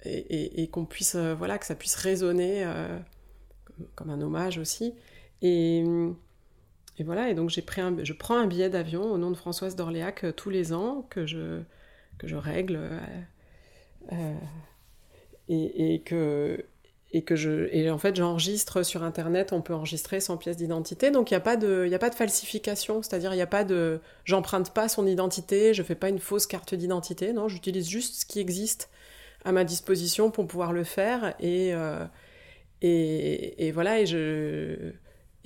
et, 0.03 0.69
qu'on 0.71 0.85
puisse 0.85 1.15
voilà 1.15 1.59
que 1.59 1.67
ça 1.67 1.75
puisse 1.75 1.93
résonner 1.95 2.65
comme 3.93 4.09
un 4.09 4.19
hommage 4.21 4.57
aussi 4.57 4.95
et 6.99 7.03
voilà, 7.03 7.29
et 7.29 7.35
donc 7.35 7.49
j'ai 7.49 7.61
pris 7.61 7.81
je 8.03 8.13
prends 8.13 8.37
un 8.37 8.47
billet 8.47 8.69
d'avion 8.69 9.03
au 9.03 9.17
nom 9.17 9.29
de 9.29 9.35
Françoise 9.35 9.75
d'Orléac 9.75 10.23
euh, 10.23 10.31
tous 10.31 10.49
les 10.49 10.73
ans 10.73 11.05
que 11.09 11.27
je, 11.27 11.61
que 12.17 12.27
je 12.27 12.35
règle 12.35 12.77
euh, 12.77 12.99
euh, 14.13 14.33
et, 15.47 16.01
que 16.03 16.65
et 17.11 17.23
que 17.23 17.35
je 17.35 17.69
et 17.71 17.91
en 17.91 17.99
fait 17.99 18.15
j'enregistre 18.15 18.81
sur 18.81 19.03
internet 19.03 19.53
on 19.53 19.61
peut 19.61 19.75
enregistrer 19.75 20.19
sans 20.19 20.37
pièce 20.37 20.57
d'identité. 20.57 21.11
Donc 21.11 21.29
il 21.29 21.35
n'y 21.35 21.37
a 21.37 21.41
pas 21.41 21.55
de 21.55 21.85
il 21.85 21.93
a 21.93 21.99
pas 21.99 22.09
de 22.09 22.15
falsification 22.15 23.03
c'est-à-dire 23.03 23.31
il 23.31 23.37
n'y 23.37 23.43
a 23.43 23.47
pas 23.47 23.63
de 23.63 24.01
j'emprunte 24.25 24.73
pas 24.73 24.89
son 24.89 25.05
identité 25.05 25.75
je 25.75 25.83
fais 25.83 25.95
pas 25.95 26.09
une 26.09 26.19
fausse 26.19 26.47
carte 26.47 26.73
d'identité 26.73 27.31
non 27.31 27.47
j'utilise 27.47 27.87
juste 27.87 28.21
ce 28.21 28.25
qui 28.25 28.39
existe 28.39 28.89
à 29.45 29.51
ma 29.51 29.63
disposition 29.63 30.31
pour 30.31 30.47
pouvoir 30.47 30.73
le 30.73 30.83
faire 30.83 31.35
et, 31.39 31.73
et, 32.81 33.71
voilà 33.71 34.01
et 34.01 34.05
je 34.07 34.93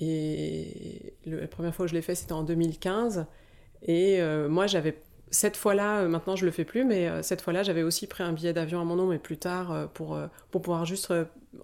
et 0.00 1.14
la 1.26 1.46
première 1.46 1.74
fois 1.74 1.86
que 1.86 1.90
je 1.90 1.94
l'ai 1.94 2.02
fait, 2.02 2.14
c'était 2.14 2.32
en 2.32 2.42
2015. 2.42 3.26
Et 3.82 4.20
euh, 4.20 4.48
moi, 4.48 4.66
j'avais 4.66 4.96
cette 5.30 5.56
fois-là, 5.56 6.00
euh, 6.00 6.08
maintenant 6.08 6.36
je 6.36 6.44
le 6.44 6.50
fais 6.50 6.64
plus, 6.64 6.84
mais 6.84 7.08
euh, 7.08 7.22
cette 7.22 7.40
fois-là, 7.40 7.62
j'avais 7.62 7.82
aussi 7.82 8.06
pris 8.06 8.22
un 8.22 8.32
billet 8.32 8.52
d'avion 8.52 8.80
à 8.80 8.84
mon 8.84 8.96
nom, 8.96 9.06
mais 9.06 9.18
plus 9.18 9.38
tard, 9.38 9.88
pour, 9.94 10.18
pour 10.50 10.62
pouvoir 10.62 10.84
juste 10.84 11.12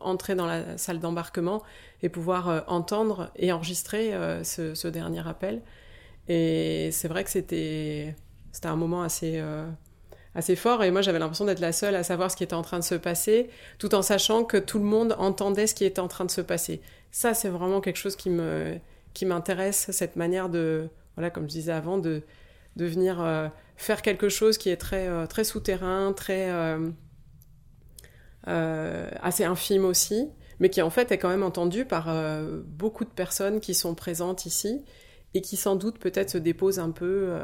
entrer 0.00 0.34
dans 0.34 0.46
la 0.46 0.78
salle 0.78 1.00
d'embarquement 1.00 1.62
et 2.02 2.08
pouvoir 2.08 2.64
entendre 2.68 3.30
et 3.36 3.52
enregistrer 3.52 4.12
ce, 4.42 4.74
ce, 4.74 4.88
dernier 4.88 5.26
appel. 5.26 5.62
Et 6.28 6.90
c'est 6.92 7.08
vrai 7.08 7.24
que 7.24 7.30
c'était 7.30 8.14
un 8.64 8.76
moment 8.76 9.02
assez, 9.02 9.42
assez 10.34 10.56
fort, 10.56 10.82
et 10.84 10.90
moi 10.90 11.00
j'avais 11.00 11.18
l'impression 11.18 11.44
d'être 11.44 11.60
la 11.60 11.72
seule 11.72 11.94
à 11.94 12.02
savoir 12.02 12.30
ce 12.30 12.36
qui 12.36 12.44
était 12.44 12.54
en 12.54 12.62
train 12.62 12.78
de 12.78 12.84
se 12.84 12.94
passer, 12.94 13.50
tout 13.78 13.94
en 13.94 14.02
sachant 14.02 14.44
que 14.44 14.56
tout 14.56 14.78
le 14.78 14.84
monde 14.84 15.14
entendait 15.18 15.66
ce 15.66 15.74
qui 15.74 15.84
était 15.84 16.00
en 16.00 16.08
train 16.08 16.24
de 16.24 16.30
se 16.30 16.40
passer 16.40 16.80
ça, 17.10 17.34
c'est 17.34 17.48
vraiment 17.48 17.80
quelque 17.80 17.96
chose 17.96 18.16
qui 18.16 18.30
me 18.30 18.78
qui 19.14 19.26
m'intéresse, 19.26 19.90
cette 19.90 20.14
manière 20.14 20.48
de, 20.48 20.88
voilà, 21.16 21.30
comme 21.30 21.44
je 21.44 21.54
disais 21.54 21.72
avant, 21.72 21.98
de, 21.98 22.22
de 22.76 22.86
venir 22.86 23.20
euh, 23.20 23.48
faire 23.76 24.00
quelque 24.00 24.28
chose 24.28 24.58
qui 24.58 24.70
est 24.70 24.76
très, 24.76 25.08
euh, 25.08 25.26
très 25.26 25.42
souterrain, 25.42 26.12
très 26.12 26.48
euh, 28.46 29.10
assez 29.20 29.44
infime 29.44 29.84
aussi, 29.84 30.28
mais 30.60 30.70
qui 30.70 30.80
en 30.82 30.90
fait 30.90 31.10
est 31.10 31.18
quand 31.18 31.28
même 31.28 31.42
entendu 31.42 31.84
par 31.84 32.14
beaucoup 32.64 33.04
de 33.04 33.10
personnes 33.10 33.60
qui 33.60 33.74
sont 33.74 33.94
présentes 33.94 34.46
ici 34.46 34.84
et 35.34 35.40
qui 35.42 35.56
sans 35.56 35.76
doute 35.76 35.98
peut-être 35.98 36.30
se 36.30 36.38
déposent 36.38 36.78
un 36.78 36.90
peu 36.90 37.34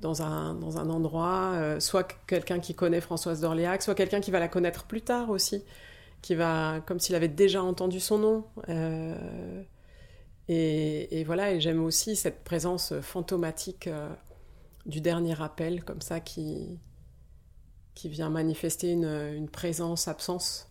dans 0.00 0.22
un, 0.22 0.54
dans 0.54 0.78
un 0.78 0.90
endroit, 0.90 1.76
soit 1.78 2.08
quelqu'un 2.26 2.58
qui 2.58 2.74
connaît 2.74 3.00
Françoise 3.00 3.40
d'Orléac, 3.40 3.82
soit 3.82 3.94
quelqu'un 3.94 4.20
qui 4.20 4.30
va 4.30 4.40
la 4.40 4.48
connaître 4.48 4.84
plus 4.84 5.02
tard 5.02 5.30
aussi 5.30 5.62
qui 6.22 6.34
va 6.34 6.80
comme 6.86 7.00
s'il 7.00 7.14
avait 7.14 7.28
déjà 7.28 7.62
entendu 7.62 8.00
son 8.00 8.18
nom. 8.18 8.44
Euh, 8.68 9.62
et, 10.48 11.22
voilà, 11.24 11.52
et 11.52 11.60
j'aime 11.60 11.82
aussi 11.82 12.16
cette 12.16 12.42
présence 12.42 12.92
fantomatique 13.02 13.86
euh, 13.86 14.08
du 14.84 15.00
dernier 15.00 15.40
appel, 15.40 15.84
comme 15.84 16.00
ça, 16.00 16.18
qui, 16.18 16.80
qui 17.94 18.08
vient 18.08 18.30
manifester 18.30 18.90
une, 18.90 19.04
une 19.04 19.48
présence-absence. 19.48 20.68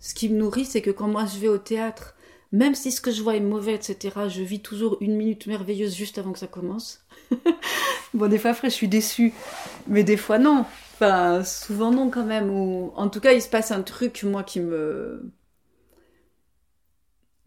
Ce 0.00 0.14
qui 0.14 0.30
me 0.30 0.38
nourrit, 0.38 0.64
c'est 0.64 0.80
que 0.80 0.90
quand 0.90 1.08
moi 1.08 1.26
je 1.26 1.38
vais 1.38 1.48
au 1.48 1.58
théâtre, 1.58 2.14
même 2.52 2.74
si 2.74 2.92
ce 2.92 3.00
que 3.00 3.10
je 3.10 3.22
vois 3.22 3.36
est 3.36 3.40
mauvais, 3.40 3.74
etc., 3.74 4.28
je 4.28 4.42
vis 4.42 4.60
toujours 4.60 4.98
une 5.00 5.16
minute 5.16 5.46
merveilleuse 5.46 5.94
juste 5.94 6.18
avant 6.18 6.32
que 6.32 6.38
ça 6.38 6.46
commence. 6.46 7.04
bon, 8.14 8.28
des 8.28 8.38
fois, 8.38 8.50
après, 8.50 8.68
je 8.68 8.74
suis 8.74 8.88
déçue, 8.88 9.32
mais 9.86 10.04
des 10.04 10.18
fois, 10.18 10.38
non 10.38 10.66
souvent 11.44 11.90
non 11.90 12.10
quand 12.10 12.24
même. 12.24 12.50
Ou 12.50 12.92
en 12.96 13.08
tout 13.08 13.20
cas, 13.20 13.32
il 13.32 13.42
se 13.42 13.48
passe 13.48 13.70
un 13.70 13.82
truc 13.82 14.22
moi 14.24 14.42
qui 14.42 14.60
me 14.60 15.32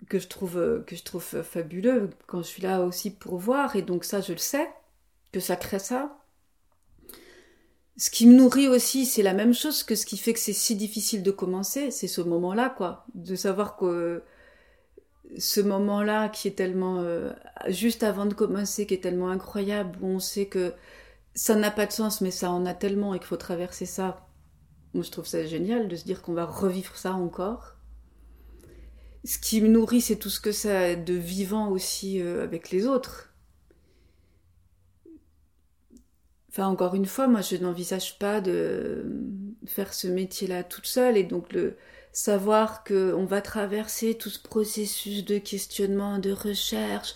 que 0.10 0.20
je 0.20 0.28
trouve 0.28 0.84
que 0.86 0.96
je 0.96 1.04
trouve 1.04 1.24
fabuleux 1.24 2.12
quand 2.28 2.40
je 2.44 2.48
suis 2.48 2.62
là 2.62 2.82
aussi 2.82 3.12
pour 3.12 3.38
voir. 3.38 3.76
Et 3.76 3.82
donc 3.82 4.04
ça, 4.04 4.22
je 4.22 4.34
le 4.34 4.40
sais 4.40 4.70
que 5.32 5.40
ça 5.40 5.56
crée 5.56 5.80
ça. 5.80 6.18
Ce 7.98 8.10
qui 8.10 8.28
me 8.28 8.34
nourrit 8.36 8.68
aussi, 8.68 9.06
c'est 9.06 9.24
la 9.24 9.34
même 9.34 9.54
chose 9.54 9.84
que 9.84 9.96
ce 9.96 10.06
qui 10.06 10.18
fait 10.18 10.34
que 10.34 10.40
c'est 10.40 10.54
si 10.54 10.76
difficile 10.76 11.24
de 11.24 11.32
commencer, 11.32 11.92
c'est 11.92 12.08
ce 12.08 12.22
moment-là, 12.22 12.70
quoi. 12.70 13.06
De 13.16 13.36
savoir 13.36 13.78
que 13.78 14.22
ce 15.38 15.62
moment-là 15.62 16.30
qui 16.30 16.48
est 16.50 16.58
tellement 16.58 17.00
euh, 17.00 17.32
juste 17.68 18.04
avant 18.04 18.26
de 18.26 18.34
commencer, 18.34 18.86
qui 18.86 18.96
est 18.96 19.04
tellement 19.04 19.30
incroyable, 19.30 19.98
où 20.02 20.08
on 20.08 20.20
sait 20.20 20.48
que 20.48 20.74
ça 21.36 21.56
n'a 21.56 21.70
pas 21.72 21.86
de 21.86 21.92
sens, 21.92 22.22
mais 22.22 22.32
ça 22.32 22.50
en 22.50 22.66
a 22.66 22.74
tellement 22.74 23.14
et 23.14 23.20
qu'il 23.20 23.28
faut 23.28 23.38
traverser 23.38 23.86
ça. 23.86 24.28
Moi, 24.94 25.04
je 25.04 25.12
trouve 25.12 25.26
ça 25.28 25.46
génial 25.46 25.90
de 25.90 25.96
se 25.96 26.06
dire 26.06 26.22
qu'on 26.22 26.34
va 26.34 26.46
revivre 26.46 26.96
ça 26.96 27.14
encore. 27.14 27.76
Ce 29.26 29.38
qui 29.38 29.62
me 29.62 29.68
nourrit, 29.68 30.02
c'est 30.02 30.16
tout 30.16 30.30
ce 30.30 30.40
que 30.40 30.54
ça 30.54 30.80
a 30.80 30.96
de 30.96 31.14
vivant 31.14 31.70
aussi 31.70 32.22
euh, 32.22 32.44
avec 32.44 32.72
les 32.72 32.88
autres. 32.88 33.34
Enfin, 36.50 36.68
encore 36.68 36.96
une 36.96 37.06
fois, 37.06 37.28
moi, 37.28 37.42
je 37.42 37.58
n'envisage 37.58 38.18
pas 38.18 38.40
de 38.40 39.04
faire 39.66 39.94
ce 39.94 40.08
métier-là 40.08 40.64
toute 40.64 40.86
seule 40.86 41.18
et 41.18 41.24
donc 41.24 41.52
le 41.52 41.76
savoir 42.14 42.86
qu'on 42.86 43.26
va 43.26 43.42
traverser 43.42 44.16
tout 44.16 44.30
ce 44.30 44.40
processus 44.40 45.26
de 45.26 45.38
questionnement, 45.38 46.18
de 46.18 46.32
recherche, 46.32 47.14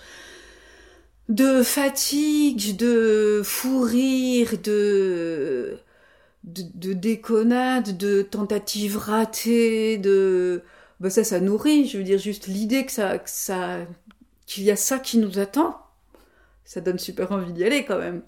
de 1.29 1.63
fatigue, 1.63 2.75
de 2.75 3.41
fou 3.43 3.81
rire, 3.81 4.53
de, 4.63 5.77
de, 6.43 6.63
de 6.73 6.93
déconnade, 6.93 7.97
de 7.97 8.23
tentatives 8.23 8.97
ratées, 8.97 9.97
de... 9.97 10.63
Ben 10.99 11.09
ça, 11.09 11.23
ça 11.23 11.39
nourrit, 11.39 11.87
je 11.87 11.97
veux 11.97 12.03
dire, 12.03 12.19
juste 12.19 12.47
l'idée 12.47 12.85
que 12.85 12.91
ça, 12.91 13.19
ça, 13.25 13.77
qu'il 14.47 14.63
y 14.65 14.71
a 14.71 14.75
ça 14.75 14.99
qui 14.99 15.17
nous 15.17 15.39
attend, 15.39 15.77
ça 16.65 16.81
donne 16.81 16.99
super 16.99 17.31
envie 17.31 17.53
d'y 17.53 17.63
aller 17.63 17.85
quand 17.85 17.99
même. 17.99 18.21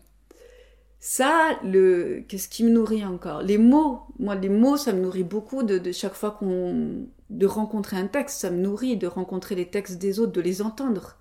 Ça, 0.99 1.59
le, 1.65 2.23
qu'est-ce 2.27 2.47
qui 2.47 2.63
me 2.63 2.69
nourrit 2.69 3.03
encore? 3.03 3.41
Les 3.41 3.57
mots. 3.57 4.01
Moi, 4.19 4.35
les 4.35 4.49
mots, 4.49 4.77
ça 4.77 4.93
me 4.93 5.01
nourrit 5.01 5.23
beaucoup 5.23 5.63
de, 5.63 5.79
de 5.79 5.91
chaque 5.91 6.13
fois 6.13 6.31
qu'on, 6.31 7.07
de 7.31 7.45
rencontrer 7.47 7.97
un 7.97 8.07
texte, 8.07 8.39
ça 8.39 8.51
me 8.51 8.57
nourrit 8.57 8.97
de 8.97 9.07
rencontrer 9.07 9.55
les 9.55 9.67
textes 9.67 9.97
des 9.97 10.19
autres, 10.19 10.31
de 10.31 10.41
les 10.41 10.61
entendre 10.61 11.17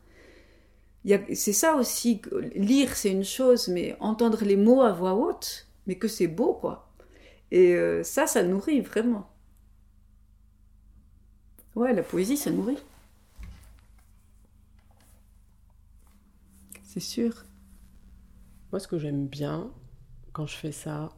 c'est 1.05 1.53
ça 1.53 1.75
aussi, 1.77 2.21
lire 2.55 2.95
c'est 2.97 3.11
une 3.11 3.25
chose, 3.25 3.69
mais 3.69 3.97
entendre 4.01 4.45
les 4.45 4.57
mots 4.57 4.83
à 4.83 4.93
voix 4.93 5.15
haute, 5.15 5.67
mais 5.87 5.97
que 5.97 6.09
c'est 6.09 6.29
beau 6.29 6.55
quoi. 6.55 6.93
Et 7.51 7.75
euh, 7.75 8.03
ça, 8.03 8.27
ça 8.27 8.43
nourrit 8.43 8.81
vraiment. 8.81 9.29
Ouais, 11.75 11.93
la 11.93 12.03
poésie, 12.03 12.37
ça 12.37 12.51
nourrit. 12.51 12.79
C'est 16.83 17.01
sûr. 17.01 17.45
Moi, 18.73 18.81
ce 18.81 18.89
que 18.89 18.99
j'aime 18.99 19.27
bien, 19.27 19.73
quand 20.33 20.47
je 20.47 20.57
fais 20.57 20.73
ça, 20.73 21.11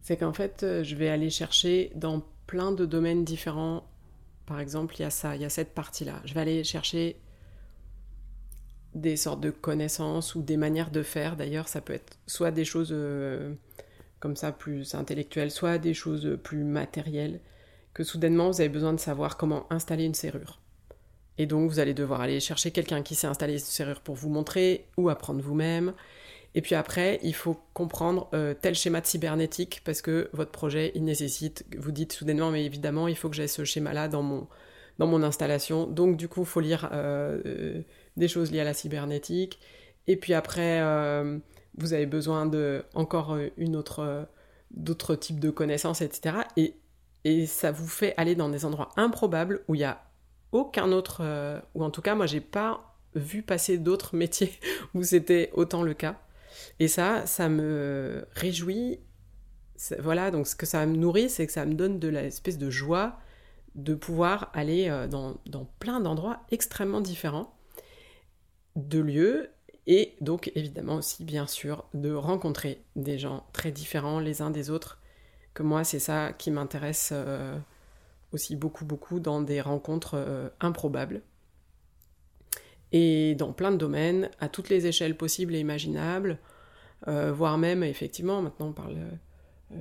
c'est 0.00 0.16
qu'en 0.16 0.32
fait, 0.32 0.62
euh, 0.62 0.82
je 0.82 0.96
vais 0.96 1.08
aller 1.08 1.30
chercher 1.30 1.92
dans 1.94 2.22
plein 2.46 2.72
de 2.72 2.86
domaines 2.86 3.24
différents. 3.24 3.84
Par 4.50 4.58
exemple, 4.58 4.96
il 4.98 5.02
y 5.02 5.04
a 5.04 5.10
ça, 5.10 5.36
il 5.36 5.42
y 5.42 5.44
a 5.44 5.48
cette 5.48 5.74
partie-là. 5.74 6.20
Je 6.24 6.34
vais 6.34 6.40
aller 6.40 6.64
chercher 6.64 7.20
des 8.96 9.16
sortes 9.16 9.40
de 9.40 9.50
connaissances 9.50 10.34
ou 10.34 10.42
des 10.42 10.56
manières 10.56 10.90
de 10.90 11.04
faire. 11.04 11.36
D'ailleurs, 11.36 11.68
ça 11.68 11.80
peut 11.80 11.92
être 11.92 12.18
soit 12.26 12.50
des 12.50 12.64
choses 12.64 12.88
euh, 12.90 13.54
comme 14.18 14.34
ça 14.34 14.50
plus 14.50 14.96
intellectuelles, 14.96 15.52
soit 15.52 15.78
des 15.78 15.94
choses 15.94 16.36
plus 16.42 16.64
matérielles, 16.64 17.38
que 17.94 18.02
soudainement 18.02 18.50
vous 18.50 18.60
avez 18.60 18.68
besoin 18.68 18.92
de 18.92 18.98
savoir 18.98 19.36
comment 19.36 19.72
installer 19.72 20.04
une 20.04 20.14
serrure. 20.14 20.58
Et 21.38 21.46
donc 21.46 21.70
vous 21.70 21.78
allez 21.78 21.94
devoir 21.94 22.20
aller 22.20 22.40
chercher 22.40 22.72
quelqu'un 22.72 23.02
qui 23.02 23.14
sait 23.14 23.28
installer 23.28 23.52
une 23.52 23.58
serrure 23.60 24.00
pour 24.00 24.16
vous 24.16 24.30
montrer 24.30 24.88
ou 24.96 25.10
apprendre 25.10 25.40
vous-même. 25.40 25.92
Et 26.54 26.62
puis 26.62 26.74
après, 26.74 27.20
il 27.22 27.34
faut 27.34 27.56
comprendre 27.74 28.28
euh, 28.34 28.54
tel 28.60 28.74
schéma 28.74 29.00
de 29.00 29.06
cybernétique 29.06 29.82
parce 29.84 30.02
que 30.02 30.28
votre 30.32 30.50
projet, 30.50 30.90
il 30.94 31.04
nécessite, 31.04 31.64
vous 31.78 31.92
dites 31.92 32.12
soudainement, 32.12 32.50
mais 32.50 32.64
évidemment, 32.64 33.06
il 33.06 33.16
faut 33.16 33.28
que 33.28 33.36
j'ai 33.36 33.46
ce 33.46 33.64
schéma-là 33.64 34.08
dans 34.08 34.22
mon, 34.22 34.48
dans 34.98 35.06
mon 35.06 35.22
installation. 35.22 35.86
Donc 35.86 36.16
du 36.16 36.28
coup, 36.28 36.40
il 36.40 36.46
faut 36.46 36.60
lire 36.60 36.88
euh, 36.92 37.82
des 38.16 38.28
choses 38.28 38.50
liées 38.50 38.60
à 38.60 38.64
la 38.64 38.74
cybernétique. 38.74 39.60
Et 40.08 40.16
puis 40.16 40.34
après, 40.34 40.80
vous 41.76 41.92
avez 41.92 42.06
besoin 42.06 42.46
de 42.46 42.84
encore 42.94 43.34
euh, 43.34 43.48
une 43.56 43.76
autre, 43.76 44.00
euh, 44.00 44.24
d'autres 44.70 45.14
types 45.14 45.40
de 45.40 45.50
connaissances, 45.50 46.00
etc. 46.00 46.36
Et, 46.56 46.76
et 47.24 47.46
ça 47.46 47.72
vous 47.72 47.88
fait 47.88 48.14
aller 48.16 48.34
dans 48.34 48.48
des 48.48 48.64
endroits 48.64 48.90
improbables 48.96 49.62
où 49.68 49.74
il 49.74 49.80
y 49.80 49.84
a 49.84 50.02
aucun 50.52 50.92
autre, 50.92 51.20
euh, 51.22 51.60
ou 51.74 51.84
en 51.84 51.90
tout 51.90 52.02
cas, 52.02 52.14
moi, 52.14 52.26
j'ai 52.26 52.40
pas 52.40 52.96
vu 53.14 53.42
passer 53.42 53.78
d'autres 53.78 54.16
métiers 54.16 54.52
où 54.94 55.02
c'était 55.02 55.50
autant 55.54 55.82
le 55.82 55.94
cas. 55.94 56.20
Et 56.78 56.88
ça, 56.88 57.26
ça 57.26 57.48
me 57.48 58.26
réjouit. 58.32 59.00
Voilà, 59.98 60.30
donc 60.30 60.46
ce 60.46 60.54
que 60.54 60.66
ça 60.66 60.84
me 60.86 60.96
nourrit, 60.96 61.30
c'est 61.30 61.46
que 61.46 61.52
ça 61.52 61.64
me 61.64 61.74
donne 61.74 61.98
de 61.98 62.08
l'espèce 62.08 62.58
de 62.58 62.70
joie 62.70 63.18
de 63.74 63.94
pouvoir 63.94 64.50
aller 64.52 65.06
dans, 65.10 65.36
dans 65.46 65.64
plein 65.78 66.00
d'endroits 66.00 66.40
extrêmement 66.50 67.00
différents, 67.00 67.54
de 68.76 68.98
lieux 68.98 69.50
et 69.86 70.14
donc, 70.20 70.52
évidemment 70.54 70.96
aussi, 70.96 71.24
bien 71.24 71.48
sûr, 71.48 71.84
de 71.94 72.12
rencontrer 72.12 72.84
des 72.96 73.18
gens 73.18 73.44
très 73.52 73.72
différents 73.72 74.20
les 74.20 74.42
uns 74.42 74.50
des 74.50 74.70
autres. 74.70 75.00
Que 75.52 75.64
moi, 75.64 75.82
c'est 75.82 75.98
ça 75.98 76.32
qui 76.32 76.52
m'intéresse 76.52 77.10
euh, 77.12 77.58
aussi 78.32 78.54
beaucoup, 78.54 78.84
beaucoup 78.84 79.20
dans 79.20 79.40
des 79.40 79.60
rencontres 79.60 80.14
euh, 80.14 80.48
improbables. 80.60 81.22
Et 82.92 83.34
dans 83.34 83.52
plein 83.52 83.72
de 83.72 83.78
domaines, 83.78 84.30
à 84.38 84.48
toutes 84.48 84.68
les 84.68 84.86
échelles 84.86 85.16
possibles 85.16 85.56
et 85.56 85.60
imaginables, 85.60 86.32
euh, 86.32 86.49
voire 87.06 87.58
même, 87.58 87.82
effectivement, 87.82 88.42
maintenant 88.42 88.68
on 88.68 88.72
parle. 88.72 88.96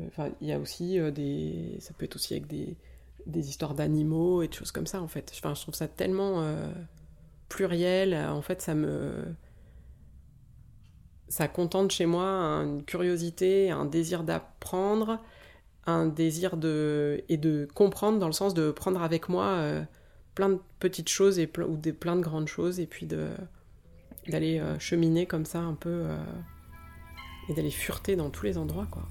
Enfin, 0.08 0.30
il 0.42 0.48
y 0.48 0.54
a 0.54 0.60
aussi 0.60 1.00
des. 1.12 1.78
Ça 1.80 1.94
peut 1.98 2.06
être 2.06 2.16
aussi 2.16 2.34
avec 2.34 2.48
des, 2.48 2.78
des 3.26 3.50
histoires 3.50 3.74
d'animaux 3.74 4.42
et 4.42 4.48
de 4.48 4.54
choses 4.54 4.72
comme 4.72 4.88
ça, 4.88 5.02
en 5.02 5.08
fait. 5.08 5.32
Je 5.36 5.42
trouve 5.42 5.76
ça 5.76 5.88
tellement 5.88 6.44
pluriel. 7.50 8.16
En 8.16 8.42
fait, 8.42 8.62
ça 8.62 8.76
me 8.76 9.26
ça 11.30 11.48
contente 11.48 11.92
chez 11.92 12.06
moi 12.06 12.26
une 12.26 12.84
curiosité, 12.84 13.70
un 13.70 13.86
désir 13.86 14.24
d'apprendre, 14.24 15.20
un 15.86 16.08
désir 16.08 16.58
de 16.58 17.24
et 17.30 17.38
de 17.38 17.68
comprendre 17.74 18.20
dans 18.20 18.28
le 18.28 18.34
sens 18.34 18.54
de 18.54 18.72
prendre 18.72 19.02
avec 19.02 19.30
moi 19.30 19.46
euh, 19.46 19.84
plein 20.36 20.50
de 20.50 20.60
petites 20.80 21.10
choses 21.10 21.40
et 21.40 21.50
ou 21.68 21.78
des 21.78 21.94
plein 21.94 22.16
de 22.16 22.22
grandes 22.22 22.48
choses 22.48 22.80
et 22.80 22.88
puis 22.88 23.06
d'aller 23.06 24.60
euh, 24.60 24.78
cheminer 24.80 25.26
comme 25.26 25.46
ça 25.46 25.60
un 25.60 25.76
peu 25.76 25.90
euh, 25.90 26.18
et 27.50 27.54
d'aller 27.54 27.72
fureter 27.72 28.16
dans 28.16 28.30
tous 28.30 28.46
les 28.46 28.58
endroits 28.58 28.88
quoi. 28.90 29.04